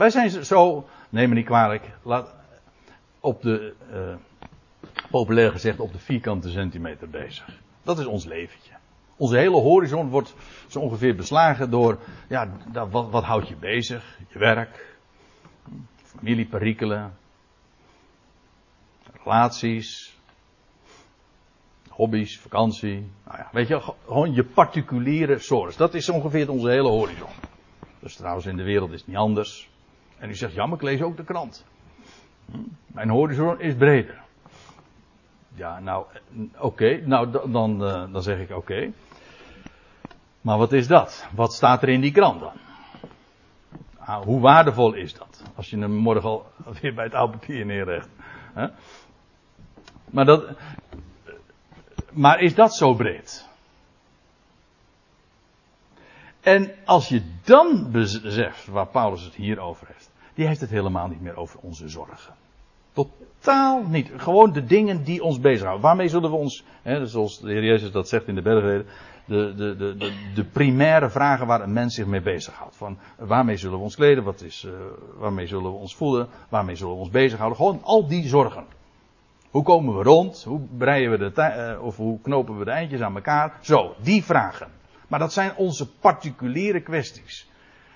Wij 0.01 0.11
zijn 0.11 0.45
zo, 0.45 0.89
neem 1.09 1.29
me 1.29 1.35
niet 1.35 1.45
kwalijk, 1.45 1.91
laat, 2.03 2.35
op 3.21 3.43
de, 3.43 3.75
uh, 3.93 4.15
populair 5.11 5.51
gezegd, 5.51 5.81
op 5.81 5.93
de 5.93 5.99
vierkante 5.99 6.51
centimeter 6.51 7.09
bezig. 7.09 7.61
Dat 7.83 7.99
is 7.99 8.07
ons 8.07 8.25
leventje. 8.25 8.73
Onze 9.17 9.37
hele 9.37 9.57
horizon 9.57 10.09
wordt 10.09 10.35
zo 10.69 10.79
ongeveer 10.79 11.17
beslagen 11.17 11.71
door, 11.71 11.99
ja, 12.29 12.49
wat, 12.91 13.11
wat 13.11 13.25
houdt 13.25 13.49
je 13.49 13.57
bezig? 13.57 14.19
Je 14.29 14.39
werk, 14.39 14.97
familieperikelen, 16.03 17.17
relaties, 19.13 20.19
hobby's, 21.89 22.39
vakantie. 22.39 23.11
Nou 23.25 23.39
ja, 23.39 23.49
weet 23.53 23.69
je, 23.69 23.93
gewoon 24.05 24.35
je 24.35 24.45
particuliere 24.45 25.39
source. 25.39 25.79
Dat 25.79 25.95
is 25.95 26.09
ongeveer 26.09 26.51
onze 26.51 26.69
hele 26.69 26.89
horizon. 26.89 27.31
Dus 27.99 28.17
trouwens 28.17 28.47
in 28.47 28.57
de 28.57 28.63
wereld 28.63 28.91
is 28.91 28.99
het 28.99 29.09
niet 29.09 29.17
anders. 29.17 29.70
En 30.21 30.29
u 30.31 30.35
zegt, 30.35 30.55
ja, 30.55 30.67
maar 30.67 30.77
ik 30.77 30.83
lees 30.83 31.03
ook 31.03 31.17
de 31.17 31.25
krant. 31.25 31.65
Hm? 32.51 32.59
Mijn 32.87 33.09
horizon 33.09 33.61
is 33.61 33.75
breder. 33.75 34.21
Ja, 35.55 35.81
nou, 35.81 36.05
oké. 36.59 37.01
Nou, 37.05 37.51
dan, 37.51 37.85
uh, 37.85 38.13
dan 38.13 38.23
zeg 38.23 38.39
ik 38.39 38.57
oké. 38.57 38.93
Maar 40.41 40.59
wat 40.59 40.73
is 40.73 40.87
dat? 40.87 41.27
Wat 41.35 41.53
staat 41.53 41.83
er 41.83 41.89
in 41.89 42.01
die 42.01 42.13
krant 42.13 42.41
dan? 42.41 42.53
Ah, 43.99 44.23
hoe 44.23 44.41
waardevol 44.41 44.93
is 44.95 45.15
dat? 45.15 45.45
Als 45.55 45.71
je 45.71 45.79
hem 45.79 45.95
morgen 45.95 46.29
al 46.29 46.47
weer 46.81 46.95
bij 46.95 47.05
het 47.05 47.15
oude 47.15 47.33
papier 47.39 47.67
neerlegt. 47.67 48.09
Maar, 50.11 50.25
dat, 50.25 50.45
maar 52.13 52.41
is 52.41 52.55
dat 52.55 52.75
zo 52.75 52.95
breed? 52.95 53.50
En 56.41 56.71
als 56.85 57.09
je 57.09 57.23
dan 57.45 57.91
beseft 57.91 58.67
waar 58.67 58.87
Paulus 58.87 59.25
het 59.25 59.35
hier 59.35 59.61
over 59.61 59.87
heeft, 59.87 60.11
die 60.35 60.47
heeft 60.47 60.61
het 60.61 60.71
helemaal 60.71 61.09
niet 61.09 61.21
meer 61.21 61.37
over 61.37 61.61
onze 61.63 61.89
zorgen. 61.89 62.35
Totaal 62.93 63.83
niet. 63.83 64.11
Gewoon 64.17 64.53
de 64.53 64.65
dingen 64.65 65.05
die 65.05 65.23
ons 65.23 65.41
bezighouden. 65.41 65.83
Waarmee 65.83 66.09
zullen 66.09 66.31
we 66.31 66.37
ons, 66.37 66.65
hè, 66.83 67.07
zoals 67.07 67.41
de 67.41 67.51
Heer 67.53 67.65
Jezus 67.65 67.91
dat 67.91 68.09
zegt 68.09 68.29
in 68.29 68.35
de 68.35 68.43
bergreden, 68.43 68.87
de, 69.25 69.55
de, 69.57 69.77
de, 69.77 69.97
de, 69.97 70.13
de 70.35 70.45
primaire 70.45 71.11
vragen 71.11 71.47
waar 71.47 71.61
een 71.61 71.73
mens 71.73 71.95
zich 71.95 72.07
mee 72.07 72.21
bezighoudt. 72.21 72.77
Van 72.77 72.99
waarmee 73.19 73.57
zullen 73.57 73.77
we 73.77 73.85
ons 73.85 73.97
kleden, 73.97 74.25
wat 74.25 74.43
is, 74.43 74.65
uh, 74.67 74.73
waarmee 75.19 75.47
zullen 75.47 75.71
we 75.71 75.79
ons 75.79 75.97
voelen, 75.97 76.29
waarmee 76.49 76.77
zullen 76.77 76.95
we 76.95 77.01
ons 77.01 77.11
bezighouden. 77.11 77.57
Gewoon 77.57 77.81
al 77.83 78.07
die 78.07 78.29
zorgen. 78.29 78.65
Hoe 79.51 79.63
komen 79.63 79.97
we 79.97 80.03
rond? 80.03 80.43
Hoe 80.43 80.61
breien 80.77 81.11
we 81.11 81.19
de 81.19 81.33
uh, 81.77 81.85
of 81.85 81.97
hoe 81.97 82.21
knopen 82.21 82.59
we 82.59 82.65
de 82.65 82.71
eindjes 82.71 83.01
aan 83.01 83.15
elkaar? 83.15 83.59
Zo, 83.61 83.95
die 84.03 84.25
vragen. 84.25 84.80
Maar 85.11 85.19
dat 85.19 85.33
zijn 85.33 85.57
onze 85.57 85.91
particuliere 85.91 86.81
kwesties. 86.81 87.49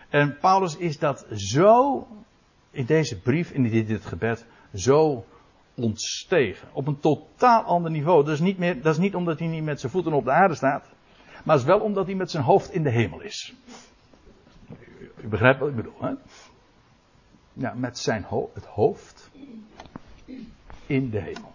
En 0.09 0.39
Paulus 0.39 0.77
is 0.77 0.99
dat 0.99 1.27
zo 1.35 2.07
in 2.71 2.85
deze 2.85 3.21
brief, 3.21 3.51
in 3.51 3.63
dit, 3.63 4.07
gebed, 4.07 4.47
zo 4.75 5.25
ontstegen. 5.75 6.69
Op 6.73 6.87
een 6.87 7.01
totaal 7.01 7.63
ander 7.63 7.91
niveau. 7.91 8.25
Dat 8.25 8.35
is, 8.35 8.41
niet 8.41 8.59
meer, 8.59 8.83
dat 8.83 8.93
is 8.93 9.01
niet 9.01 9.15
omdat 9.15 9.39
hij 9.39 9.49
niet 9.49 9.65
met 9.65 9.81
zijn 9.81 9.93
voeten 9.93 10.13
op 10.13 10.25
de 10.25 10.31
aarde 10.31 10.55
staat. 10.55 10.85
Maar 11.45 11.55
het 11.57 11.65
is 11.65 11.71
wel 11.71 11.81
omdat 11.81 12.07
hij 12.07 12.15
met 12.15 12.31
zijn 12.31 12.43
hoofd 12.43 12.73
in 12.73 12.83
de 12.83 12.91
hemel 12.91 13.21
is. 13.21 13.55
U 15.17 15.29
begrijpt 15.29 15.61
wat 15.61 15.69
ik 15.69 15.77
bedoel, 15.77 16.01
hè? 16.01 16.13
Ja, 17.53 17.75
met 17.75 17.99
zijn 17.99 18.23
ho 18.23 18.51
het 18.55 18.65
hoofd 18.65 19.31
in 20.87 21.11
de 21.11 21.21
hemel. 21.21 21.53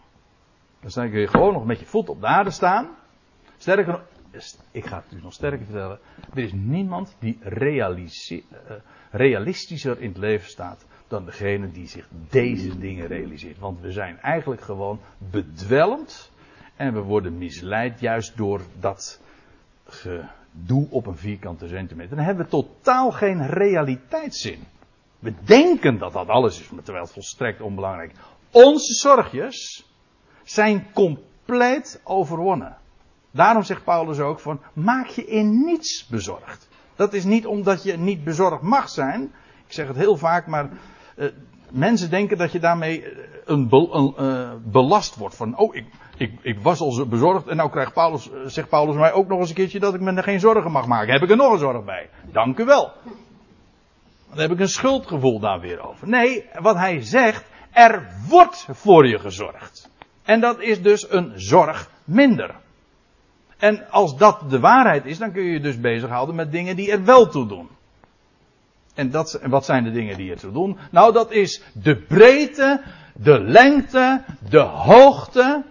Dan 0.80 1.10
kun 1.10 1.20
je 1.20 1.28
gewoon 1.28 1.54
nog 1.54 1.66
met 1.66 1.80
je 1.80 1.86
voet 1.86 2.10
op 2.10 2.22
de 2.22 2.28
aarde 2.28 2.52
staan. 2.52 2.90
Sterker 3.58 4.02
ik 4.72 4.86
ga 4.86 5.04
het 5.08 5.20
u 5.20 5.22
nog 5.22 5.34
sterker 5.34 5.66
vertellen. 5.66 6.00
Er 6.34 6.44
is 6.44 6.54
niemand 6.54 7.16
die 7.20 7.38
uh, 7.44 7.50
realistischer 9.12 10.02
in 10.02 10.10
het 10.10 10.18
leven 10.18 10.50
staat 10.50 10.86
dan 11.08 11.26
degene 11.26 11.72
die 11.72 11.88
zich 11.88 12.08
deze 12.30 12.78
dingen 12.78 13.08
realiseert. 13.08 13.60
Want 13.60 13.82
we 13.82 13.92
zijn 13.92 14.20
eigenlijk 14.20 14.62
gewoon 14.62 15.00
bedwelmd 15.18 16.32
En 16.76 16.94
we 16.94 17.02
worden 17.02 17.38
misleid 17.38 18.00
juist 18.00 18.38
door 18.38 18.62
dat 18.80 19.20
gedoe 19.86 20.88
op 20.90 21.06
een 21.06 21.18
vierkante 21.18 21.68
centimeter. 21.68 22.16
Dan 22.16 22.26
hebben 22.26 22.46
we 22.46 22.52
totaal 22.52 23.12
geen 23.12 23.48
realiteitszin. 23.48 24.60
We 25.20 25.34
denken 25.44 25.98
dat 25.98 26.14
dat 26.14 26.28
alles 26.28 26.60
is, 26.60 26.70
terwijl 26.84 27.04
het 27.04 27.14
volstrekt 27.14 27.62
onbelangrijk. 27.62 28.12
Onze 28.52 28.94
zorgjes 28.94 29.86
zijn 30.44 30.88
compleet 30.94 32.02
overwonnen. 32.04 32.78
Daarom 33.32 33.64
zegt 33.64 33.84
Paulus 33.84 34.20
ook 34.20 34.40
van, 34.40 34.62
maak 34.74 35.08
je 35.08 35.26
in 35.26 35.64
niets 35.66 36.08
bezorgd. 36.08 36.68
Dat 36.96 37.14
is 37.14 37.24
niet 37.24 37.46
omdat 37.46 37.84
je 37.84 37.98
niet 37.98 38.24
bezorgd 38.24 38.62
mag 38.62 38.90
zijn. 38.90 39.22
Ik 39.66 39.74
zeg 39.74 39.88
het 39.88 39.98
heel 39.98 40.18
vaak, 40.18 40.48
maar 40.48 40.70
uh, 41.16 41.28
mensen 41.72 42.10
denken 42.10 42.38
dat 42.38 42.52
je 42.52 42.60
daarmee 42.60 43.04
eh, 43.04 43.18
een, 43.46 43.68
een 43.72 44.14
uh, 44.20 44.52
belast 44.72 45.16
wordt. 45.16 45.36
Van, 45.36 45.58
oh, 45.58 45.76
ik, 45.76 45.86
ik, 46.18 46.40
ik, 46.42 46.60
was 46.62 46.80
al 46.80 47.08
bezorgd 47.08 47.48
en 47.48 47.56
nou 47.56 47.70
krijgt 47.70 47.94
Paulus, 47.94 48.30
zegt 48.46 48.70
Paulus 48.70 48.96
mij 48.96 49.12
ook 49.12 49.28
nog 49.28 49.40
eens 49.40 49.50
een 49.50 49.56
keertje 49.56 49.80
dat 49.80 49.94
ik 49.94 50.02
me 50.02 50.14
er 50.14 50.24
geen 50.24 50.40
zorgen 50.40 50.72
mag 50.72 50.88
maken. 50.88 51.14
Heb 51.14 51.22
ik 51.22 51.30
er 51.30 51.38
nog 51.38 51.52
een 51.52 51.60
zorg 51.60 51.86
bij? 51.86 52.10
Dank 52.32 52.60
u 52.60 52.66
wel. 52.66 52.92
Dan 54.30 54.40
heb 54.40 54.52
ik 54.52 54.60
een 54.60 54.70
schuldgevoel 54.70 55.40
daar 55.40 55.60
weer 55.60 55.88
over. 55.88 56.08
Nee, 56.08 56.46
wat 56.54 56.76
hij 56.76 57.02
zegt, 57.02 57.46
er 57.72 58.08
wordt 58.28 58.68
voor 58.72 59.08
je 59.08 59.20
gezorgd. 59.20 59.90
En 60.24 60.40
dat 60.40 60.60
is 60.60 60.82
dus 60.82 61.12
een 61.12 61.32
zorg 61.36 61.90
minder. 62.04 62.56
En 63.60 63.90
als 63.90 64.18
dat 64.18 64.50
de 64.50 64.60
waarheid 64.60 65.06
is, 65.06 65.18
dan 65.18 65.32
kun 65.32 65.44
je 65.44 65.52
je 65.52 65.60
dus 65.60 65.80
bezighouden 65.80 66.36
met 66.36 66.52
dingen 66.52 66.76
die 66.76 66.92
er 66.92 67.04
wel 67.04 67.28
toe 67.28 67.48
doen. 67.48 67.70
En 68.94 69.12
dat, 69.12 69.40
wat 69.44 69.66
zijn 69.66 69.84
de 69.84 69.92
dingen 69.92 70.18
die 70.18 70.32
er 70.32 70.40
toe 70.40 70.52
doen? 70.52 70.78
Nou, 70.92 71.14
dat 71.14 71.32
is 71.32 71.62
de 71.74 71.96
breedte, 71.96 72.82
de 73.14 73.40
lengte, 73.40 74.24
de 74.50 74.60
hoogte. 74.60 75.64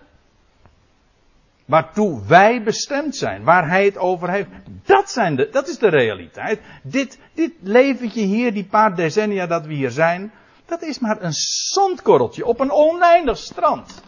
Waartoe 1.65 2.27
wij 2.27 2.63
bestemd 2.63 3.17
zijn, 3.17 3.45
waar 3.45 3.69
hij 3.69 3.85
het 3.85 3.99
over 3.99 4.31
heeft. 4.31 4.49
Dat, 4.85 5.11
zijn 5.11 5.37
de, 5.37 5.49
dat 5.53 5.69
is 5.69 5.79
de 5.79 5.89
realiteit. 5.89 6.61
Dit, 6.83 7.19
dit 7.35 7.53
leventje 7.61 8.21
hier, 8.21 8.53
die 8.53 8.65
paar 8.65 8.97
decennia 8.97 9.47
dat 9.47 9.67
we 9.67 9.75
hier 9.75 9.91
zijn, 9.91 10.33
dat 10.67 10.83
is 10.83 10.99
maar 10.99 11.23
een 11.23 11.33
zandkorreltje 11.73 12.47
op 12.47 12.61
een 12.61 12.71
oneindig 12.71 13.39
strand. 13.39 14.03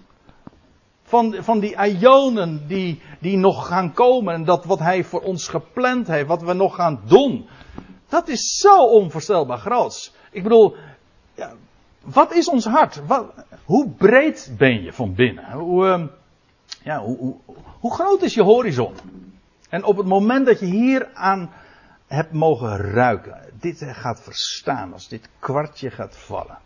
Van, 1.11 1.35
van 1.41 1.61
die 1.61 1.77
ionen 1.77 2.67
die, 2.67 3.03
die 3.19 3.37
nog 3.37 3.67
gaan 3.67 3.93
komen. 3.93 4.35
En 4.35 4.45
dat 4.45 4.65
wat 4.65 4.79
hij 4.79 5.05
voor 5.05 5.21
ons 5.21 5.49
gepland 5.49 6.07
heeft. 6.07 6.27
Wat 6.27 6.43
we 6.43 6.53
nog 6.53 6.75
gaan 6.75 7.01
doen. 7.05 7.49
Dat 8.09 8.29
is 8.29 8.59
zo 8.61 8.87
onvoorstelbaar 8.87 9.59
groot. 9.59 10.15
Ik 10.31 10.43
bedoel, 10.43 10.77
ja, 11.35 11.53
wat 12.01 12.33
is 12.35 12.49
ons 12.49 12.65
hart? 12.65 13.03
Hoe 13.65 13.89
breed 13.89 14.55
ben 14.59 14.83
je 14.83 14.93
van 14.93 15.15
binnen? 15.15 15.53
Hoe, 15.53 15.87
uh, 15.87 16.07
ja, 16.83 17.01
hoe, 17.01 17.17
hoe, 17.19 17.37
hoe 17.81 17.95
groot 17.95 18.23
is 18.23 18.35
je 18.35 18.43
horizon? 18.43 18.95
En 19.69 19.85
op 19.85 19.97
het 19.97 20.07
moment 20.07 20.47
dat 20.47 20.61
je 20.61 20.67
hier 20.67 21.09
aan 21.15 21.51
hebt 22.07 22.33
mogen 22.33 22.77
ruiken, 22.77 23.39
dit 23.61 23.85
gaat 23.87 24.23
verstaan, 24.23 24.93
als 24.93 25.09
dit 25.09 25.29
kwartje 25.39 25.91
gaat 25.91 26.17
vallen, 26.17 26.59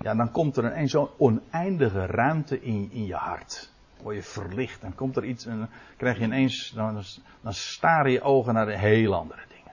ja, 0.00 0.14
dan 0.14 0.30
komt 0.30 0.56
er 0.56 0.76
een 0.76 0.88
zo'n 0.88 1.08
oneindige 1.18 2.06
ruimte 2.06 2.62
in, 2.62 2.88
in 2.92 3.06
je 3.06 3.14
hart 3.14 3.71
word 4.02 4.16
je 4.16 4.22
verlicht. 4.22 4.80
Dan 4.80 4.94
komt 4.94 5.16
er 5.16 5.24
iets 5.24 5.46
en 5.46 5.58
dan 5.58 5.68
krijg 5.96 6.18
je 6.18 6.24
ineens, 6.24 6.70
dan, 6.70 7.02
dan 7.40 7.52
staren 7.52 8.12
je 8.12 8.22
ogen 8.22 8.54
naar 8.54 8.66
de 8.66 8.78
heel 8.78 9.14
andere 9.14 9.42
dingen. 9.48 9.72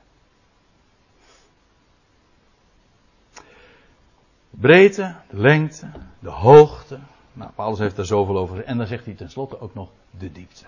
Breedte, 4.49 5.15
de 5.30 5.38
lengte, 5.38 5.89
de 6.19 6.30
hoogte. 6.30 6.99
Nou, 7.34 7.51
Paulus 7.51 7.80
heeft 7.80 7.95
daar 7.95 8.05
zoveel 8.05 8.38
over. 8.38 8.63
En 8.63 8.77
dan 8.77 8.88
zegt 8.88 9.05
hij 9.05 9.13
tenslotte 9.13 9.59
ook 9.59 9.73
nog 9.73 9.89
de 10.11 10.32
diepte. 10.32 10.65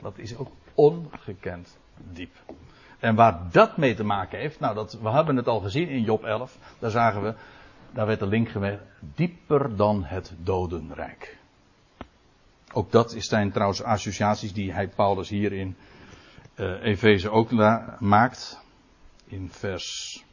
Dat 0.00 0.18
is 0.18 0.36
ook 0.36 0.50
ongekend 0.74 1.78
diep. 1.96 2.36
En 2.98 3.14
waar 3.14 3.40
dat 3.50 3.76
mee 3.76 3.94
te 3.94 4.04
maken 4.04 4.38
heeft, 4.38 4.60
nou 4.60 4.74
dat, 4.74 4.98
we 5.02 5.10
hebben 5.10 5.36
het 5.36 5.48
al 5.48 5.60
gezien 5.60 5.88
in 5.88 6.02
Job 6.02 6.24
11. 6.24 6.58
Daar 6.78 6.90
zagen 6.90 7.22
we, 7.22 7.34
daar 7.92 8.06
werd 8.06 8.20
de 8.20 8.26
link 8.26 8.48
geweest, 8.48 8.80
dieper 9.14 9.76
dan 9.76 10.04
het 10.04 10.32
dodenrijk. 10.42 11.39
Ook 12.72 12.92
dat 12.92 13.14
zijn 13.18 13.52
trouwens 13.52 13.82
associaties 13.82 14.52
die 14.52 14.72
hij 14.72 14.88
Paulus 14.88 15.28
hier 15.28 15.52
in 15.52 15.76
uh, 16.56 17.34
ook 17.34 17.50
maakt. 17.98 18.60
In 19.26 19.50
vers 19.50 20.24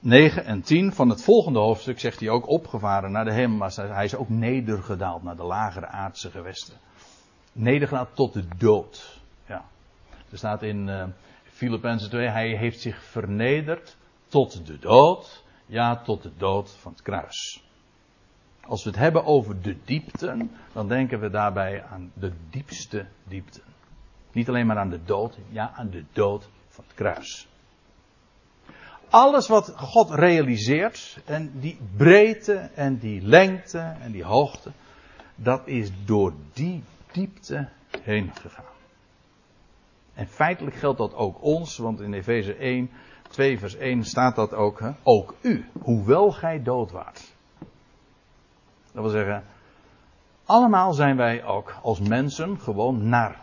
9 0.00 0.44
en 0.44 0.62
10 0.62 0.92
van 0.92 1.08
het 1.08 1.22
volgende 1.22 1.58
hoofdstuk 1.58 2.00
zegt 2.00 2.20
hij 2.20 2.28
ook 2.28 2.48
opgevaren 2.48 3.12
naar 3.12 3.24
de 3.24 3.32
hemel, 3.32 3.56
maar 3.56 3.74
hij 3.74 4.04
is 4.04 4.14
ook 4.14 4.28
nedergedaald 4.28 5.22
naar 5.22 5.36
de 5.36 5.42
lagere 5.42 5.86
aardse 5.86 6.30
gewesten. 6.30 6.76
Nedergedaald 7.52 8.08
tot 8.14 8.32
de 8.32 8.44
dood. 8.56 9.20
Ja. 9.46 9.64
Er 10.30 10.38
staat 10.38 10.62
in 10.62 10.88
uh, 10.88 11.04
Filippenzen 11.44 12.10
2, 12.10 12.28
hij 12.28 12.56
heeft 12.56 12.80
zich 12.80 13.02
vernederd 13.02 13.96
tot 14.28 14.66
de 14.66 14.78
dood. 14.78 15.44
Ja, 15.66 15.96
tot 15.96 16.22
de 16.22 16.32
dood 16.36 16.70
van 16.70 16.92
het 16.92 17.02
kruis. 17.02 17.65
Als 18.66 18.84
we 18.84 18.90
het 18.90 18.98
hebben 18.98 19.24
over 19.24 19.62
de 19.62 19.76
diepten, 19.84 20.50
dan 20.72 20.88
denken 20.88 21.20
we 21.20 21.30
daarbij 21.30 21.84
aan 21.84 22.10
de 22.14 22.32
diepste 22.50 23.06
diepten. 23.24 23.62
Niet 24.32 24.48
alleen 24.48 24.66
maar 24.66 24.78
aan 24.78 24.90
de 24.90 25.04
dood, 25.04 25.38
ja, 25.50 25.72
aan 25.74 25.90
de 25.90 26.04
dood 26.12 26.48
van 26.68 26.84
het 26.86 26.94
kruis. 26.94 27.48
Alles 29.08 29.48
wat 29.48 29.72
God 29.76 30.10
realiseert, 30.10 31.18
en 31.24 31.52
die 31.60 31.78
breedte 31.96 32.70
en 32.74 32.98
die 32.98 33.22
lengte 33.22 33.96
en 34.00 34.12
die 34.12 34.24
hoogte, 34.24 34.70
dat 35.34 35.66
is 35.66 35.90
door 36.04 36.32
die 36.52 36.82
diepte 37.12 37.68
heen 38.02 38.30
gegaan. 38.34 38.64
En 40.14 40.26
feitelijk 40.26 40.76
geldt 40.76 40.98
dat 40.98 41.14
ook 41.14 41.42
ons, 41.42 41.76
want 41.76 42.00
in 42.00 42.12
Efeze 42.12 42.54
1, 42.54 42.90
2 43.28 43.58
vers 43.58 43.76
1 43.76 44.04
staat 44.04 44.36
dat 44.36 44.54
ook. 44.54 44.80
Hè? 44.80 44.90
Ook 45.02 45.34
u, 45.40 45.64
hoewel 45.82 46.30
gij 46.32 46.62
dood 46.62 46.90
waart. 46.90 47.34
Dat 48.96 49.04
wil 49.04 49.14
zeggen, 49.14 49.44
allemaal 50.44 50.92
zijn 50.92 51.16
wij 51.16 51.44
ook 51.44 51.74
als 51.82 52.00
mensen 52.00 52.60
gewoon 52.60 53.08
naar 53.08 53.40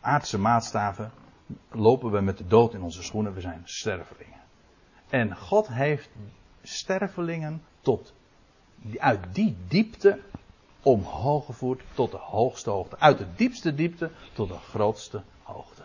aardse 0.00 0.38
maatstaven 0.38 1.12
lopen 1.70 2.10
we 2.10 2.20
met 2.20 2.38
de 2.38 2.46
dood 2.46 2.74
in 2.74 2.82
onze 2.82 3.02
schoenen. 3.02 3.34
We 3.34 3.40
zijn 3.40 3.62
stervelingen. 3.64 4.40
En 5.08 5.36
God 5.36 5.68
heeft 5.68 6.08
stervelingen 6.62 7.62
tot 7.80 8.12
uit 8.96 9.34
die 9.34 9.56
diepte 9.68 10.20
omhoog 10.82 11.44
gevoerd 11.44 11.82
tot 11.94 12.10
de 12.10 12.16
hoogste 12.16 12.70
hoogte. 12.70 12.98
Uit 12.98 13.18
de 13.18 13.26
diepste 13.36 13.74
diepte 13.74 14.10
tot 14.32 14.48
de 14.48 14.58
grootste 14.58 15.22
hoogte. 15.42 15.82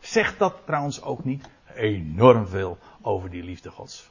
Zegt 0.00 0.38
dat 0.38 0.54
trouwens 0.64 1.02
ook 1.02 1.24
niet 1.24 1.48
enorm 1.74 2.46
veel 2.46 2.78
over 3.00 3.30
die 3.30 3.42
liefde 3.42 3.70
Gods? 3.70 4.10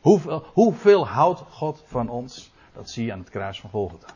Hoeveel, 0.00 0.44
hoeveel 0.52 1.06
houdt 1.06 1.40
God 1.40 1.82
van 1.86 2.08
ons? 2.08 2.50
Dat 2.72 2.90
zie 2.90 3.04
je 3.04 3.12
aan 3.12 3.18
het 3.18 3.30
kruis 3.30 3.60
van 3.60 3.70
Golgotha. 3.70 4.14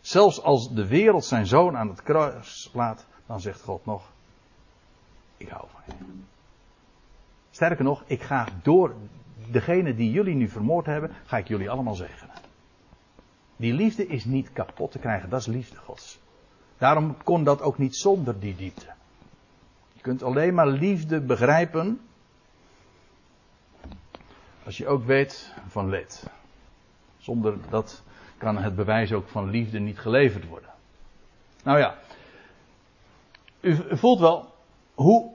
Zelfs 0.00 0.42
als 0.42 0.74
de 0.74 0.86
wereld 0.86 1.24
zijn 1.24 1.46
zoon 1.46 1.76
aan 1.76 1.88
het 1.88 2.02
kruis 2.02 2.70
laat, 2.72 3.06
dan 3.26 3.40
zegt 3.40 3.60
God 3.60 3.86
nog: 3.86 4.12
Ik 5.36 5.48
hou 5.48 5.64
van 5.68 5.82
je. 5.86 6.04
Sterker 7.50 7.84
nog, 7.84 8.02
ik 8.06 8.22
ga 8.22 8.48
door 8.62 8.94
degene 9.50 9.94
die 9.94 10.10
jullie 10.10 10.34
nu 10.34 10.48
vermoord 10.48 10.86
hebben, 10.86 11.10
ga 11.24 11.36
ik 11.36 11.48
jullie 11.48 11.70
allemaal 11.70 11.94
zegenen. 11.94 12.34
Die 13.56 13.72
liefde 13.72 14.06
is 14.06 14.24
niet 14.24 14.52
kapot 14.52 14.90
te 14.90 14.98
krijgen, 14.98 15.30
dat 15.30 15.40
is 15.40 15.46
liefde 15.46 15.76
Gods. 15.76 16.20
Daarom 16.78 17.16
kon 17.22 17.44
dat 17.44 17.62
ook 17.62 17.78
niet 17.78 17.96
zonder 17.96 18.40
die 18.40 18.56
diepte. 18.56 18.92
Je 19.92 20.00
kunt 20.00 20.22
alleen 20.22 20.54
maar 20.54 20.66
liefde 20.66 21.20
begrijpen 21.20 22.00
als 24.64 24.76
je 24.76 24.86
ook 24.86 25.04
weet 25.04 25.54
van 25.68 25.88
leed. 25.88 26.30
Zonder 27.28 27.56
dat 27.70 28.02
kan 28.38 28.58
het 28.58 28.76
bewijs 28.76 29.12
ook 29.12 29.28
van 29.28 29.50
liefde 29.50 29.78
niet 29.78 29.98
geleverd 29.98 30.46
worden. 30.46 30.70
Nou 31.62 31.78
ja, 31.78 31.94
u, 33.60 33.76
voelt 33.90 34.20
wel 34.20 34.54
hoe, 34.94 35.30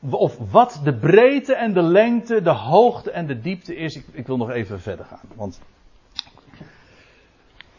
of 0.00 0.38
wat 0.50 0.80
de 0.84 0.94
breedte 0.94 1.54
en 1.54 1.72
de 1.72 1.82
lengte, 1.82 2.42
de 2.42 2.50
hoogte 2.50 3.10
en 3.10 3.26
de 3.26 3.40
diepte 3.40 3.76
is. 3.76 3.96
Ik, 3.96 4.06
ik 4.12 4.26
wil 4.26 4.36
nog 4.36 4.50
even 4.50 4.80
verder 4.80 5.04
gaan, 5.04 5.20
want 5.34 5.60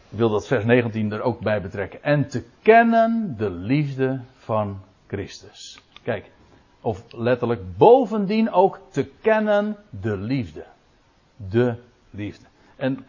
ik 0.10 0.18
wil 0.18 0.30
dat 0.30 0.48
vers 0.48 0.66
19 0.66 1.12
er 1.12 1.22
ook 1.22 1.40
bij 1.40 1.62
betrekken. 1.62 2.04
En 2.04 2.28
te 2.28 2.44
kennen 2.62 3.36
de 3.38 3.50
liefde 3.50 4.20
van 4.38 4.80
Christus. 5.08 5.80
Kijk, 6.04 6.32
of 6.82 7.04
letterlijk 7.12 7.78
bovendien 7.78 8.52
ook 8.52 8.80
te 8.90 9.06
kennen 9.22 9.76
de 9.90 10.18
liefde. 10.18 10.66
De 11.36 11.76
liefde. 12.10 12.46
En 12.76 13.06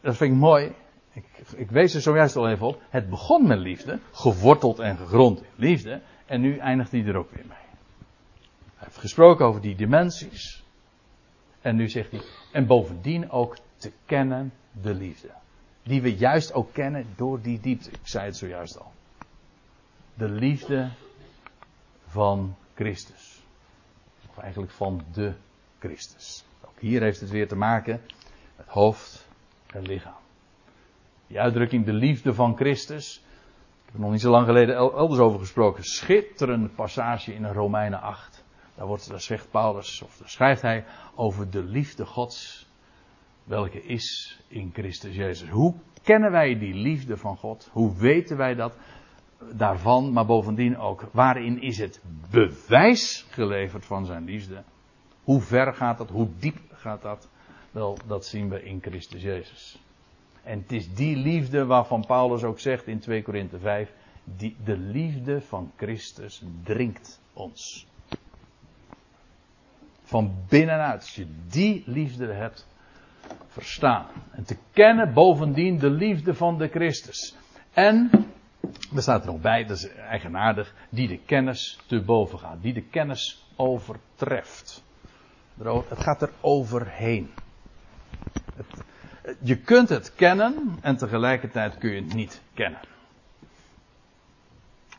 dat 0.00 0.16
vind 0.16 0.32
ik 0.32 0.38
mooi. 0.38 0.74
Ik, 1.12 1.24
ik 1.56 1.70
wees 1.70 1.94
er 1.94 2.00
zojuist 2.00 2.36
al 2.36 2.48
even 2.48 2.66
op. 2.66 2.82
Het 2.88 3.08
begon 3.08 3.46
met 3.46 3.58
liefde, 3.58 3.98
geworteld 4.12 4.78
en 4.78 4.96
gegrond 4.96 5.40
in 5.40 5.46
liefde. 5.56 6.00
En 6.26 6.40
nu 6.40 6.56
eindigt 6.56 6.92
hij 6.92 7.04
er 7.04 7.16
ook 7.16 7.30
weer 7.30 7.46
mee. 7.46 7.66
Hij 8.74 8.86
heeft 8.86 8.98
gesproken 8.98 9.46
over 9.46 9.60
die 9.60 9.76
dimensies. 9.76 10.64
En 11.60 11.76
nu 11.76 11.88
zegt 11.88 12.10
hij, 12.10 12.20
en 12.52 12.66
bovendien 12.66 13.30
ook 13.30 13.56
te 13.76 13.92
kennen 14.06 14.52
de 14.82 14.94
liefde. 14.94 15.30
Die 15.82 16.02
we 16.02 16.16
juist 16.16 16.52
ook 16.52 16.72
kennen 16.72 17.06
door 17.16 17.40
die 17.40 17.60
diepte. 17.60 17.90
Ik 17.90 17.98
zei 18.02 18.24
het 18.24 18.36
zojuist 18.36 18.78
al. 18.78 18.92
De 20.14 20.28
liefde 20.28 20.90
van 22.06 22.56
Christus. 22.74 23.42
Of 24.28 24.38
eigenlijk 24.38 24.72
van 24.72 25.04
de 25.12 25.34
Christus. 25.78 26.44
Ook 26.64 26.80
hier 26.80 27.02
heeft 27.02 27.20
het 27.20 27.30
weer 27.30 27.48
te 27.48 27.56
maken 27.56 28.00
met 28.56 28.66
hoofd 28.66 29.27
en 29.72 29.82
lichaam. 29.82 30.14
Die 31.26 31.40
uitdrukking 31.40 31.84
de 31.84 31.92
liefde 31.92 32.34
van 32.34 32.56
Christus. 32.56 33.16
Ik 33.16 33.84
heb 33.84 33.94
er 33.94 34.00
nog 34.00 34.10
niet 34.10 34.20
zo 34.20 34.30
lang 34.30 34.46
geleden 34.46 34.74
elders 34.74 35.20
over 35.20 35.38
gesproken. 35.38 35.84
Schitterende 35.84 36.68
passage 36.68 37.34
in 37.34 37.46
Romeinen 37.46 38.00
8. 38.00 38.44
Daar, 38.74 38.86
wordt, 38.86 39.08
daar 39.08 39.20
zegt 39.20 39.50
Paulus, 39.50 40.02
of 40.02 40.16
daar 40.16 40.28
schrijft 40.28 40.62
hij 40.62 40.84
over 41.14 41.50
de 41.50 41.62
liefde 41.62 42.06
Gods. 42.06 42.66
Welke 43.44 43.82
is 43.82 44.38
in 44.48 44.70
Christus 44.72 45.14
Jezus. 45.14 45.48
Hoe 45.48 45.74
kennen 46.02 46.30
wij 46.30 46.58
die 46.58 46.74
liefde 46.74 47.16
van 47.16 47.36
God? 47.36 47.68
Hoe 47.72 47.96
weten 47.96 48.36
wij 48.36 48.54
dat? 48.54 48.76
Daarvan, 49.52 50.12
maar 50.12 50.26
bovendien 50.26 50.78
ook, 50.78 51.08
waarin 51.12 51.62
is 51.62 51.78
het 51.78 52.02
bewijs 52.30 53.26
geleverd 53.30 53.84
van 53.84 54.06
zijn 54.06 54.24
liefde? 54.24 54.62
Hoe 55.22 55.40
ver 55.40 55.74
gaat 55.74 55.98
dat? 55.98 56.10
Hoe 56.10 56.28
diep 56.38 56.58
gaat 56.72 57.02
dat? 57.02 57.28
Wel, 57.70 57.98
dat 58.06 58.26
zien 58.26 58.48
we 58.48 58.64
in 58.64 58.78
Christus 58.82 59.22
Jezus. 59.22 59.78
En 60.42 60.58
het 60.58 60.72
is 60.72 60.94
die 60.94 61.16
liefde 61.16 61.64
waarvan 61.64 62.06
Paulus 62.06 62.42
ook 62.42 62.58
zegt 62.58 62.86
in 62.86 62.98
2 62.98 63.22
Korinthe 63.22 63.58
5, 63.58 63.92
die, 64.24 64.56
de 64.64 64.76
liefde 64.76 65.40
van 65.40 65.72
Christus 65.76 66.42
dringt 66.62 67.20
ons. 67.32 67.86
Van 70.02 70.34
binnenuit, 70.48 71.00
als 71.00 71.14
je 71.14 71.26
die 71.48 71.82
liefde 71.86 72.26
hebt 72.26 72.66
verstaan. 73.46 74.06
En 74.30 74.44
te 74.44 74.56
kennen 74.72 75.12
bovendien 75.12 75.78
de 75.78 75.90
liefde 75.90 76.34
van 76.34 76.58
de 76.58 76.68
Christus. 76.68 77.36
En, 77.72 78.10
er 78.94 79.02
staat 79.02 79.20
er 79.20 79.32
nog 79.32 79.40
bij, 79.40 79.64
dat 79.64 79.76
is 79.76 79.88
eigenaardig, 79.88 80.74
die 80.88 81.08
de 81.08 81.18
kennis 81.18 81.78
te 81.86 82.02
boven 82.02 82.38
gaat. 82.38 82.62
Die 82.62 82.72
de 82.72 82.82
kennis 82.82 83.46
overtreft. 83.56 84.84
Het 85.88 85.98
gaat 85.98 86.22
er 86.22 86.30
overheen. 86.40 87.30
Je 89.42 89.56
kunt 89.56 89.88
het 89.88 90.14
kennen 90.14 90.78
en 90.80 90.96
tegelijkertijd 90.96 91.78
kun 91.78 91.90
je 91.90 92.00
het 92.02 92.14
niet 92.14 92.40
kennen. 92.54 92.80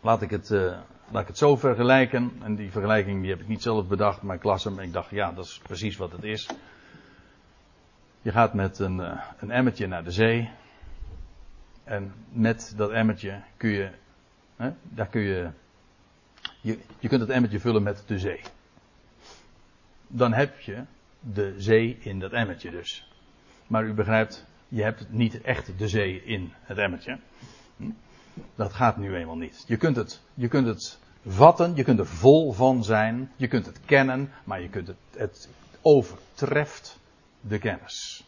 Laat 0.02 0.22
ik 0.22 0.30
het, 0.30 0.50
uh, 0.50 0.78
laat 1.12 1.22
ik 1.22 1.28
het 1.28 1.38
zo 1.38 1.56
vergelijken. 1.56 2.32
En 2.44 2.56
die 2.56 2.72
vergelijking 2.72 3.22
die 3.22 3.30
heb 3.30 3.40
ik 3.40 3.48
niet 3.48 3.62
zelf 3.62 3.88
bedacht, 3.88 4.22
maar 4.22 4.36
ik 4.36 4.44
las 4.44 4.64
hem 4.64 4.80
en 4.80 4.86
ik 4.86 4.94
dacht, 4.94 5.10
ja, 5.10 5.32
dat 5.32 5.46
is 5.46 5.60
precies 5.64 5.98
wat 5.98 6.12
het 6.12 6.24
is. 6.24 6.50
Je 8.22 8.32
gaat 8.32 8.54
met 8.54 8.80
een, 8.80 8.98
uh, 8.98 9.22
een 9.40 9.52
emmertje 9.52 9.88
naar 9.88 10.04
de 10.04 10.12
zee. 10.12 10.50
En 11.84 12.14
met 12.30 12.74
dat 12.76 12.92
emmertje 12.92 13.42
kun 13.58 13.70
je, 13.70 13.90
hè, 14.56 14.72
daar 14.84 15.08
kun 15.08 15.22
je, 15.22 15.50
je, 16.62 16.80
je 17.00 17.08
kunt 17.08 17.22
het 17.22 17.30
emmertje 17.30 17.60
vullen 17.60 17.84
met 17.84 18.04
de 18.06 18.20
zee. 18.20 18.42
Dan 20.08 20.34
heb 20.34 20.60
je 20.60 20.84
de 21.20 21.54
zee 21.58 21.98
in 22.00 22.20
dat 22.20 22.32
emmertje 22.32 22.72
dus. 22.72 23.09
Maar 23.70 23.84
u 23.84 23.94
begrijpt, 23.94 24.46
je 24.68 24.84
hebt 24.84 25.06
niet 25.10 25.42
echt 25.42 25.78
de 25.78 25.88
zee 25.88 26.24
in 26.24 26.54
het 26.62 26.78
emmertje. 26.78 27.20
Hm? 27.78 27.90
Dat 28.56 28.74
gaat 28.74 28.98
nu 28.98 29.16
eenmaal 29.16 29.38
niet. 29.38 29.64
Je 29.68 29.78
kunt 29.78 29.96
het, 29.96 30.22
je 30.34 30.48
kunt 30.48 30.68
het 30.68 31.00
vatten, 31.28 31.76
je 31.76 31.84
kunt 31.84 32.00
er 32.00 32.08
vol 32.08 32.52
van 32.52 32.84
zijn, 32.84 33.32
je 33.36 33.48
kunt 33.48 33.66
het 33.66 33.80
kennen, 33.86 34.32
maar 34.44 34.62
je 34.62 34.70
kunt 34.70 34.88
het, 34.88 34.98
het 35.16 35.50
overtreft 35.82 37.00
de 37.42 37.58
kennis. 37.58 38.24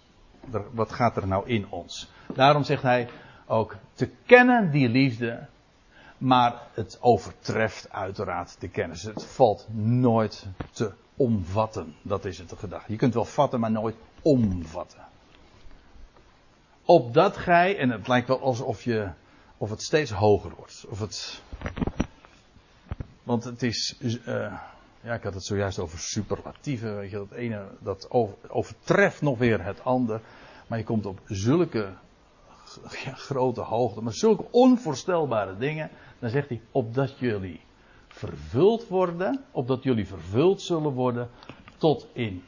Wat 0.71 0.91
gaat 0.91 1.17
er 1.17 1.27
nou 1.27 1.47
in 1.47 1.69
ons? 1.69 2.11
Daarom 2.33 2.63
zegt 2.63 2.83
hij 2.83 3.09
ook 3.45 3.75
te 3.93 4.09
kennen 4.25 4.71
die 4.71 4.89
liefde, 4.89 5.47
maar 6.17 6.61
het 6.73 6.97
overtreft 7.01 7.91
uiteraard 7.91 8.55
de 8.59 8.69
kennis. 8.69 9.03
Het 9.03 9.25
valt 9.25 9.67
nooit 9.73 10.45
te 10.71 10.91
omvatten. 11.15 11.95
Dat 12.01 12.25
is 12.25 12.37
het 12.37 12.49
de 12.49 12.55
gedachte. 12.55 12.91
Je 12.91 12.97
kunt 12.97 13.13
wel 13.13 13.25
vatten, 13.25 13.59
maar 13.59 13.71
nooit 13.71 13.95
omvatten 14.21 15.09
opdat 16.91 17.37
gij, 17.37 17.77
en 17.77 17.89
het 17.89 18.07
lijkt 18.07 18.27
wel 18.27 18.41
alsof 18.41 18.83
je, 18.83 19.09
of 19.57 19.69
het 19.69 19.81
steeds 19.81 20.11
hoger 20.11 20.51
wordt. 20.55 20.85
Of 20.89 20.99
het, 20.99 21.41
want 23.23 23.43
het 23.43 23.63
is, 23.63 23.97
uh, 23.99 24.13
ja, 25.01 25.13
ik 25.13 25.23
had 25.23 25.33
het 25.33 25.43
zojuist 25.43 25.79
over 25.79 25.99
superlatieven, 25.99 27.09
je, 27.09 27.09
dat 27.09 27.31
ene, 27.31 27.67
dat 27.79 28.07
overtreft 28.47 29.21
nog 29.21 29.37
weer 29.37 29.63
het 29.63 29.83
ander. 29.83 30.21
Maar 30.67 30.77
je 30.77 30.83
komt 30.83 31.05
op 31.05 31.19
zulke 31.25 31.93
ja, 33.03 33.13
grote 33.13 33.61
hoogte, 33.61 34.01
maar 34.01 34.13
zulke 34.13 34.45
onvoorstelbare 34.51 35.57
dingen. 35.57 35.89
Dan 36.19 36.29
zegt 36.29 36.49
hij, 36.49 36.61
opdat 36.71 37.19
jullie 37.19 37.61
vervuld 38.07 38.87
worden, 38.87 39.43
opdat 39.51 39.83
jullie 39.83 40.07
vervuld 40.07 40.61
zullen 40.61 40.91
worden 40.91 41.29
tot 41.77 42.07
in, 42.13 42.43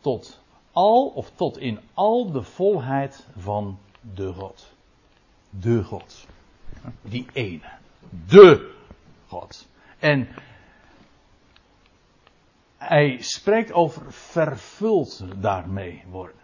tot 0.00 0.40
al 0.72 1.06
of 1.06 1.30
tot 1.34 1.58
in 1.58 1.80
al 1.94 2.30
de 2.30 2.42
volheid 2.42 3.26
van 3.36 3.78
de 4.14 4.32
God. 4.32 4.72
De 5.50 5.84
God. 5.84 6.26
Die 7.02 7.26
ene. 7.32 7.70
De 8.26 8.74
God. 9.26 9.68
En 9.98 10.28
hij 12.76 13.16
spreekt 13.20 13.72
over 13.72 14.12
vervuld 14.12 15.24
daarmee 15.36 16.04
worden. 16.10 16.36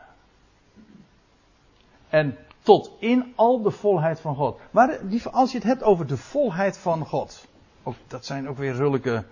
En 2.09 2.39
tot 2.63 2.91
in 2.99 3.33
al 3.37 3.63
de 3.63 3.71
volheid 3.71 4.21
van 4.21 4.35
God. 4.35 4.61
Maar 4.71 5.01
als 5.33 5.51
je 5.51 5.59
het 5.59 5.67
hebt 5.67 5.83
over 5.83 6.07
de 6.07 6.17
volheid 6.17 6.79
van 6.79 7.07
God. 7.07 7.47
Ook, 7.83 7.95
dat 8.07 8.25
zijn 8.25 8.49
ook 8.49 8.57
weer 8.57 8.75
zulke 8.75 9.25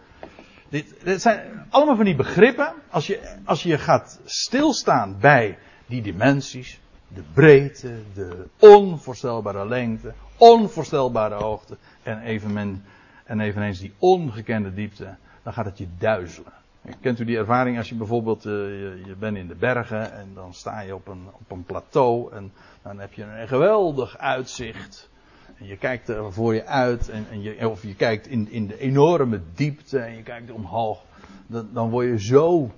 dit, 0.75 0.95
dit 1.05 1.23
zijn 1.23 1.67
allemaal 1.71 1.97
van 1.97 2.05
die 2.05 2.15
begrippen. 2.15 2.73
Als 2.91 3.07
je, 3.07 3.37
als 3.45 3.63
je 3.63 3.79
gaat 3.79 4.21
stilstaan 4.25 5.17
bij 5.21 5.59
die 5.87 6.03
dimensies, 6.03 6.81
de 7.09 7.23
breedte, 7.33 7.99
de 8.15 8.47
onvoorstelbare 8.59 9.69
lengte, 9.69 10.13
onvoorstelbare 10.37 11.35
hoogte 11.35 11.77
en, 12.03 12.21
evenmin, 12.21 12.83
en 13.25 13.41
eveneens 13.41 13.79
die 13.79 13.95
ongekende 13.99 14.75
diepte, 14.75 15.17
dan 15.43 15.53
gaat 15.53 15.65
het 15.65 15.79
je 15.79 15.89
duizelen. 15.99 16.53
Kent 17.01 17.21
u 17.21 17.25
die 17.25 17.37
ervaring 17.37 17.79
als 17.79 17.89
je 17.89 17.95
bijvoorbeeld, 17.95 18.45
uh, 18.45 18.53
je, 18.53 19.03
je, 19.07 19.15
bent 19.15 19.37
in 19.37 19.49
de 19.49 19.55
bergen 19.55 20.13
en 20.13 20.31
dan 20.35 20.55
sta 20.55 20.81
je 20.81 20.95
op 20.95 21.09
een, 21.09 21.27
op 21.33 21.51
een 21.51 21.65
plateau 21.65 22.33
en 22.33 22.53
dan 22.83 22.99
heb 22.99 23.13
je 23.13 23.23
een 23.23 23.49
geweldig 23.49 24.19
uitzicht. 24.19 25.09
En 25.59 25.67
je 25.67 25.77
kijkt 25.77 26.09
er 26.09 26.33
voor 26.33 26.55
je 26.55 26.67
uit, 26.67 27.09
en, 27.09 27.27
en 27.31 27.43
je, 27.43 27.69
of 27.69 27.83
je 27.83 27.95
kijkt 27.95 28.27
in, 28.27 28.51
in 28.51 28.67
de 28.67 28.79
enorme 28.79 29.41
diepte 29.55 29.99
en 29.99 30.17
je 30.17 30.23
kijkt 30.23 30.51
omhoog. 30.51 31.03
Dan, 31.47 31.69
dan, 31.73 31.91
word 31.91 32.07
je 32.07 32.21
zo, 32.21 32.71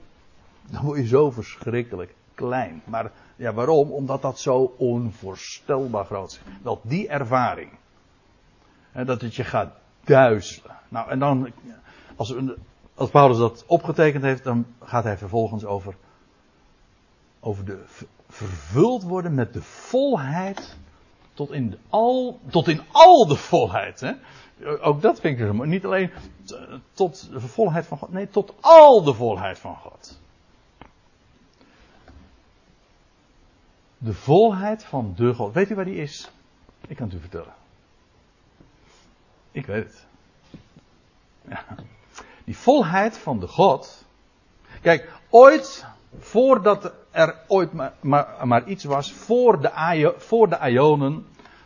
dan 0.71 0.85
word 0.85 0.99
je 0.99 1.07
zo 1.07 1.31
verschrikkelijk 1.31 2.15
klein. 2.35 2.83
Maar 2.85 3.13
ja, 3.37 3.53
waarom? 3.53 3.91
Omdat 3.91 4.23
dat 4.23 4.39
zo 4.39 4.75
onvoorstelbaar 4.77 6.05
groot 6.05 6.31
is. 6.31 6.41
Wel, 6.63 6.81
die 6.83 7.09
ervaring. 7.09 7.71
Hè, 8.93 9.05
dat 9.05 9.21
het 9.21 9.35
je 9.35 9.45
gaat 9.45 9.73
duizelen. 10.05 10.77
Nou, 10.89 11.11
en 11.11 11.19
dan, 11.19 11.53
als, 12.17 12.35
als 12.95 13.11
Paulus 13.11 13.39
dat 13.39 13.65
opgetekend 13.67 14.23
heeft, 14.23 14.45
dan 14.45 14.67
gaat 14.83 15.05
hij 15.05 15.19
vervolgens 15.19 15.65
over, 15.65 15.95
over 17.41 17.65
de 17.65 17.85
vervuld 18.29 19.03
worden 19.03 19.35
met 19.35 19.53
de 19.53 19.63
volheid 19.63 20.77
tot 21.37 21.53
in, 21.53 21.79
al, 21.89 22.41
tot 22.51 22.69
in 22.69 22.83
al 22.93 23.27
de 23.27 23.37
volheid. 23.37 24.01
Hè? 24.01 24.13
Ook 24.81 25.03
dat 25.03 25.21
vind 25.21 25.39
ik 25.39 25.47
er 25.47 25.67
Niet 25.67 25.85
alleen 25.85 26.11
tot 26.93 27.31
de 27.31 27.41
volheid 27.41 27.87
van 27.87 27.99
God. 27.99 28.13
Nee, 28.13 28.29
tot 28.29 28.55
al 28.61 29.03
de 29.03 29.15
volheid 29.15 29.59
van 29.59 29.77
God. 29.77 30.21
De 33.99 34.13
volheid 34.13 34.85
van 34.85 35.13
de 35.17 35.35
God. 35.35 35.55
Weet 35.55 35.71
u 35.71 35.75
waar 35.75 35.85
die 35.85 36.03
is? 36.03 36.31
Ik 36.87 36.97
kan 36.97 37.07
het 37.07 37.17
u 37.17 37.21
vertellen. 37.21 37.55
Ik 39.53 39.67
weet 39.67 39.85
het. 39.85 40.07
Ja. 41.49 41.65
Die 42.45 42.57
volheid 42.57 43.19
van 43.19 43.41
de 43.41 43.49
God. 43.49 44.05
Kijk, 44.83 45.13
ooit, 45.31 45.87
voordat 46.19 46.93
er 47.17 47.35
ooit 47.47 47.73
maar, 47.73 47.93
maar, 48.47 48.67
iets 48.67 48.85
was, 48.85 49.13
voor 49.13 49.61
de, 49.61 50.15
voor 50.19 50.49
de 50.49 50.59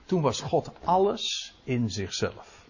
toen 0.04 0.22
was 0.22 0.40
God 0.40 0.70
alles 0.84 1.54
in 1.64 1.90
zichzelf. 1.90 2.68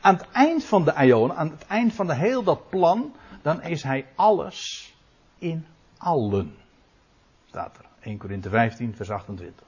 Aan 0.00 0.14
het 0.14 0.30
eind 0.32 0.64
van 0.64 0.84
de 0.84 0.94
Ionen, 0.98 1.36
aan 1.36 1.50
het 1.50 1.66
eind 1.66 1.92
van 1.94 2.06
de 2.06 2.14
heel 2.14 2.42
dat 2.42 2.68
plan, 2.68 3.14
dan 3.42 3.62
is 3.62 3.82
hij 3.82 4.06
alles 4.14 4.92
in 5.38 5.66
allen. 5.98 6.56
Staat 7.46 7.78
er. 7.78 7.84
1 8.00 8.18
Korinthe 8.18 8.48
15, 8.48 8.94
vers 8.96 9.10
28. 9.10 9.66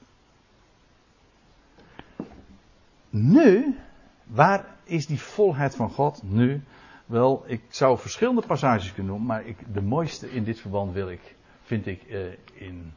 Nu, 3.10 3.78
waar 4.24 4.76
is 4.84 5.06
die 5.06 5.20
volheid 5.20 5.74
van 5.74 5.90
God 5.90 6.22
nu? 6.22 6.62
Wel, 7.08 7.44
ik 7.46 7.62
zou 7.68 7.98
verschillende 7.98 8.42
passages 8.46 8.92
kunnen 8.92 9.12
noemen, 9.12 9.28
maar 9.28 9.46
ik, 9.46 9.56
de 9.72 9.82
mooiste 9.82 10.30
in 10.30 10.44
dit 10.44 10.60
verband 10.60 10.92
wil 10.92 11.10
ik 11.10 11.36
vind 11.62 11.86
ik 11.86 12.02
uh, 12.08 12.26
in 12.52 12.92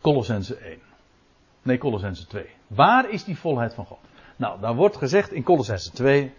Colossense 0.00 0.56
1. 0.56 0.78
Nee, 1.62 1.78
Colossense 1.78 2.26
2. 2.26 2.46
Waar 2.66 3.10
is 3.10 3.24
die 3.24 3.38
volheid 3.38 3.74
van 3.74 3.84
God? 3.84 3.98
Nou, 4.36 4.60
daar 4.60 4.74
wordt 4.74 4.96
gezegd 4.96 5.32
in 5.32 5.42
Colossense 5.42 5.90
2. 5.92 6.32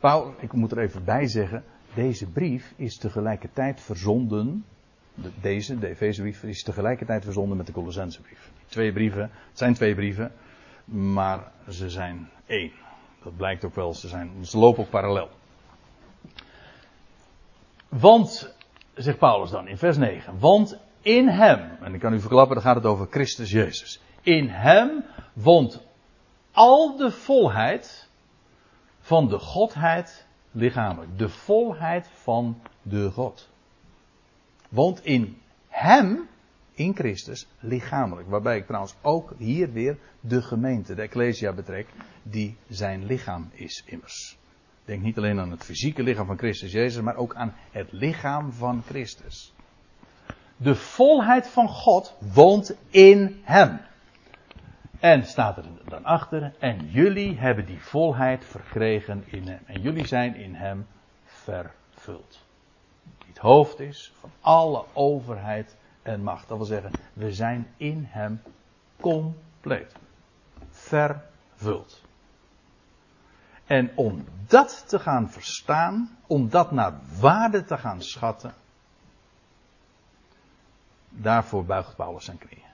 Paul, 0.00 0.34
ik 0.40 0.52
moet 0.52 0.72
er 0.72 0.78
even 0.78 1.04
bij 1.04 1.26
zeggen. 1.26 1.64
Deze 1.94 2.26
brief 2.26 2.72
is 2.76 2.96
tegelijkertijd 2.96 3.80
verzonden. 3.80 4.64
Deze, 5.40 5.78
de 5.78 5.88
Efezebrief, 5.88 6.42
is 6.42 6.62
tegelijkertijd 6.62 7.24
verzonden 7.24 7.56
met 7.56 7.66
de 7.66 7.72
Colossensebrief. 7.72 8.50
Twee 8.66 8.92
brieven, 8.92 9.22
het 9.22 9.58
zijn 9.58 9.74
twee 9.74 9.94
brieven, 9.94 10.32
maar 10.84 11.52
ze 11.68 11.90
zijn 11.90 12.28
één. 12.46 12.72
Dat 13.22 13.36
blijkt 13.36 13.64
ook 13.64 13.74
wel, 13.74 13.94
ze, 13.94 14.08
zijn, 14.08 14.46
ze 14.46 14.58
lopen 14.58 14.82
ook 14.82 14.90
parallel. 14.90 15.28
Want, 17.88 18.54
zegt 18.94 19.18
Paulus 19.18 19.50
dan 19.50 19.68
in 19.68 19.78
vers 19.78 19.96
9, 19.96 20.38
want 20.38 20.78
in 21.00 21.28
hem, 21.28 21.78
en 21.80 21.94
ik 21.94 22.00
kan 22.00 22.12
u 22.12 22.20
verklappen, 22.20 22.54
dan 22.54 22.64
gaat 22.64 22.76
het 22.76 22.86
over 22.86 23.06
Christus 23.10 23.50
Jezus. 23.50 24.00
In 24.22 24.48
hem 24.48 25.04
woont 25.32 25.80
al 26.52 26.96
de 26.96 27.10
volheid 27.10 28.08
van 29.00 29.28
de 29.28 29.38
Godheid 29.38 30.26
lichamelijk. 30.50 31.18
De 31.18 31.28
volheid 31.28 32.08
van 32.12 32.62
de 32.82 33.10
God. 33.10 33.48
Woont 34.68 35.04
in 35.04 35.40
hem, 35.68 36.28
in 36.82 36.94
Christus, 36.94 37.46
lichamelijk. 37.60 38.28
Waarbij 38.28 38.56
ik 38.56 38.66
trouwens 38.66 38.94
ook 39.00 39.34
hier 39.38 39.72
weer 39.72 39.98
de 40.20 40.42
gemeente, 40.42 40.94
de 40.94 41.02
Ecclesia 41.02 41.52
betrek, 41.52 41.86
die 42.22 42.56
zijn 42.68 43.04
lichaam 43.04 43.50
is 43.52 43.82
immers. 43.86 44.38
Denk 44.84 45.02
niet 45.02 45.16
alleen 45.16 45.40
aan 45.40 45.50
het 45.50 45.64
fysieke 45.64 46.02
lichaam 46.02 46.26
van 46.26 46.38
Christus 46.38 46.72
Jezus, 46.72 47.02
maar 47.02 47.16
ook 47.16 47.34
aan 47.34 47.54
het 47.70 47.92
lichaam 47.92 48.52
van 48.52 48.82
Christus. 48.82 49.54
De 50.56 50.74
volheid 50.74 51.48
van 51.48 51.68
God 51.68 52.16
woont 52.32 52.76
in 52.90 53.40
hem. 53.42 53.80
En 55.00 55.24
staat 55.24 55.56
er 55.56 55.64
dan 55.84 56.04
achter, 56.04 56.54
en 56.58 56.90
jullie 56.90 57.38
hebben 57.38 57.66
die 57.66 57.80
volheid 57.80 58.44
verkregen 58.44 59.24
in 59.26 59.48
hem. 59.48 59.60
En 59.66 59.80
jullie 59.80 60.06
zijn 60.06 60.34
in 60.34 60.54
hem 60.54 60.86
vervuld. 61.24 62.44
Die 63.18 63.28
het 63.28 63.38
hoofd 63.38 63.80
is 63.80 64.12
van 64.20 64.30
alle 64.40 64.84
overheid 64.92 65.76
en 66.02 66.22
macht. 66.22 66.48
Dat 66.48 66.56
wil 66.56 66.66
zeggen, 66.66 66.90
we 67.12 67.32
zijn 67.32 67.74
in 67.76 68.06
hem 68.08 68.42
compleet. 69.00 69.92
Vervuld. 70.70 72.02
En 73.66 73.96
om 73.96 74.24
dat 74.46 74.84
te 74.88 74.98
gaan 74.98 75.30
verstaan, 75.30 76.18
om 76.26 76.48
dat 76.48 76.70
naar 76.70 77.00
waarde 77.20 77.64
te 77.64 77.78
gaan 77.78 78.02
schatten, 78.02 78.54
daarvoor 81.08 81.64
buigt 81.64 81.96
Paulus 81.96 82.24
zijn 82.24 82.38
knieën. 82.38 82.70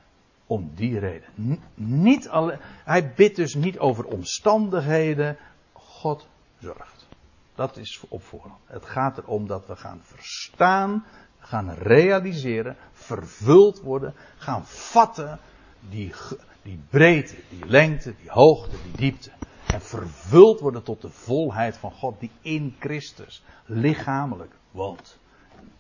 Om 0.47 0.71
die 0.75 0.99
reden. 0.99 1.61
niet 1.75 2.29
alleen, 2.29 2.59
hij 2.85 3.13
bidt 3.15 3.37
dus 3.37 3.55
niet 3.55 3.79
over 3.79 4.05
omstandigheden. 4.05 5.39
God 5.73 6.29
zorgt. 6.59 7.09
Dat 7.55 7.77
is 7.77 8.05
op 8.09 8.23
voorhand. 8.23 8.61
Het 8.67 8.85
gaat 8.85 9.19
erom 9.19 9.47
dat 9.47 9.67
we 9.67 9.77
gaan 9.77 10.01
verstaan, 10.03 11.05
gaan 11.49 11.73
realiseren, 11.73 12.77
vervuld 12.93 13.81
worden, 13.81 14.15
gaan 14.37 14.67
vatten 14.67 15.39
die, 15.81 16.15
die 16.63 16.81
breedte, 16.91 17.35
die 17.49 17.67
lengte, 17.67 18.15
die 18.21 18.31
hoogte, 18.31 18.77
die 18.83 18.97
diepte. 18.97 19.31
En 19.67 19.83
vervuld 19.83 20.61
worden 20.61 20.83
tot 20.83 21.03
de 21.03 21.11
volheid 21.11 21.77
van 21.77 21.93
God 21.93 22.21
die 22.21 22.31
in 22.41 22.77
Christus 22.79 23.43
lichamelijk 23.65 24.53
woont. 24.71 25.19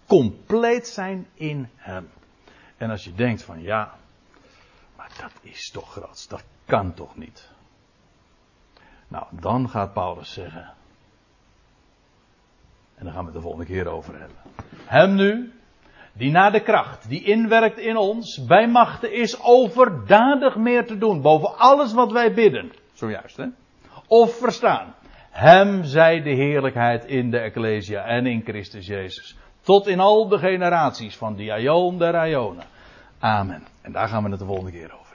Compleet 0.06 0.88
zijn 0.88 1.26
in 1.34 1.68
Hem. 1.76 2.10
En 2.76 2.90
als 2.90 3.04
je 3.04 3.14
denkt 3.14 3.42
van 3.42 3.62
ja, 3.62 3.94
maar 4.96 5.10
dat 5.20 5.32
is 5.40 5.70
toch 5.70 5.90
groot, 5.92 6.28
dat 6.28 6.44
kan 6.64 6.94
toch 6.94 7.16
niet. 7.16 7.48
Nou, 9.08 9.26
dan 9.30 9.68
gaat 9.68 9.92
Paulus 9.92 10.32
zeggen. 10.32 10.74
En 12.94 13.04
daar 13.04 13.12
gaan 13.12 13.24
we 13.24 13.30
het 13.30 13.36
de 13.36 13.42
volgende 13.42 13.66
keer 13.66 13.86
over 13.86 14.18
hebben. 14.18 14.36
Hem 14.84 15.14
nu, 15.14 15.52
die 16.18 16.30
na 16.30 16.50
de 16.50 16.60
kracht 16.60 17.08
die 17.08 17.22
inwerkt 17.24 17.78
in 17.78 17.96
ons, 17.96 18.44
bij 18.46 18.68
machten 18.68 19.12
is 19.12 19.42
overdadig 19.42 20.56
meer 20.56 20.86
te 20.86 20.98
doen, 20.98 21.22
boven 21.22 21.58
alles 21.58 21.92
wat 21.92 22.12
wij 22.12 22.34
bidden. 22.34 22.72
Zojuist, 22.92 23.36
hè? 23.36 23.46
Of 24.06 24.38
verstaan. 24.38 24.94
Hem 25.30 25.84
zij 25.84 26.22
de 26.22 26.30
heerlijkheid 26.30 27.04
in 27.04 27.30
de 27.30 27.38
Ecclesia 27.38 28.04
en 28.04 28.26
in 28.26 28.42
Christus 28.42 28.86
Jezus. 28.86 29.36
Tot 29.62 29.86
in 29.86 30.00
al 30.00 30.28
de 30.28 30.38
generaties 30.38 31.16
van 31.16 31.34
die 31.34 31.52
Aion 31.52 31.98
der 31.98 32.28
Ionen. 32.28 32.64
Amen. 33.18 33.62
En 33.82 33.92
daar 33.92 34.08
gaan 34.08 34.22
we 34.24 34.30
het 34.30 34.38
de 34.38 34.44
volgende 34.44 34.70
keer 34.70 34.92
over. 34.92 35.07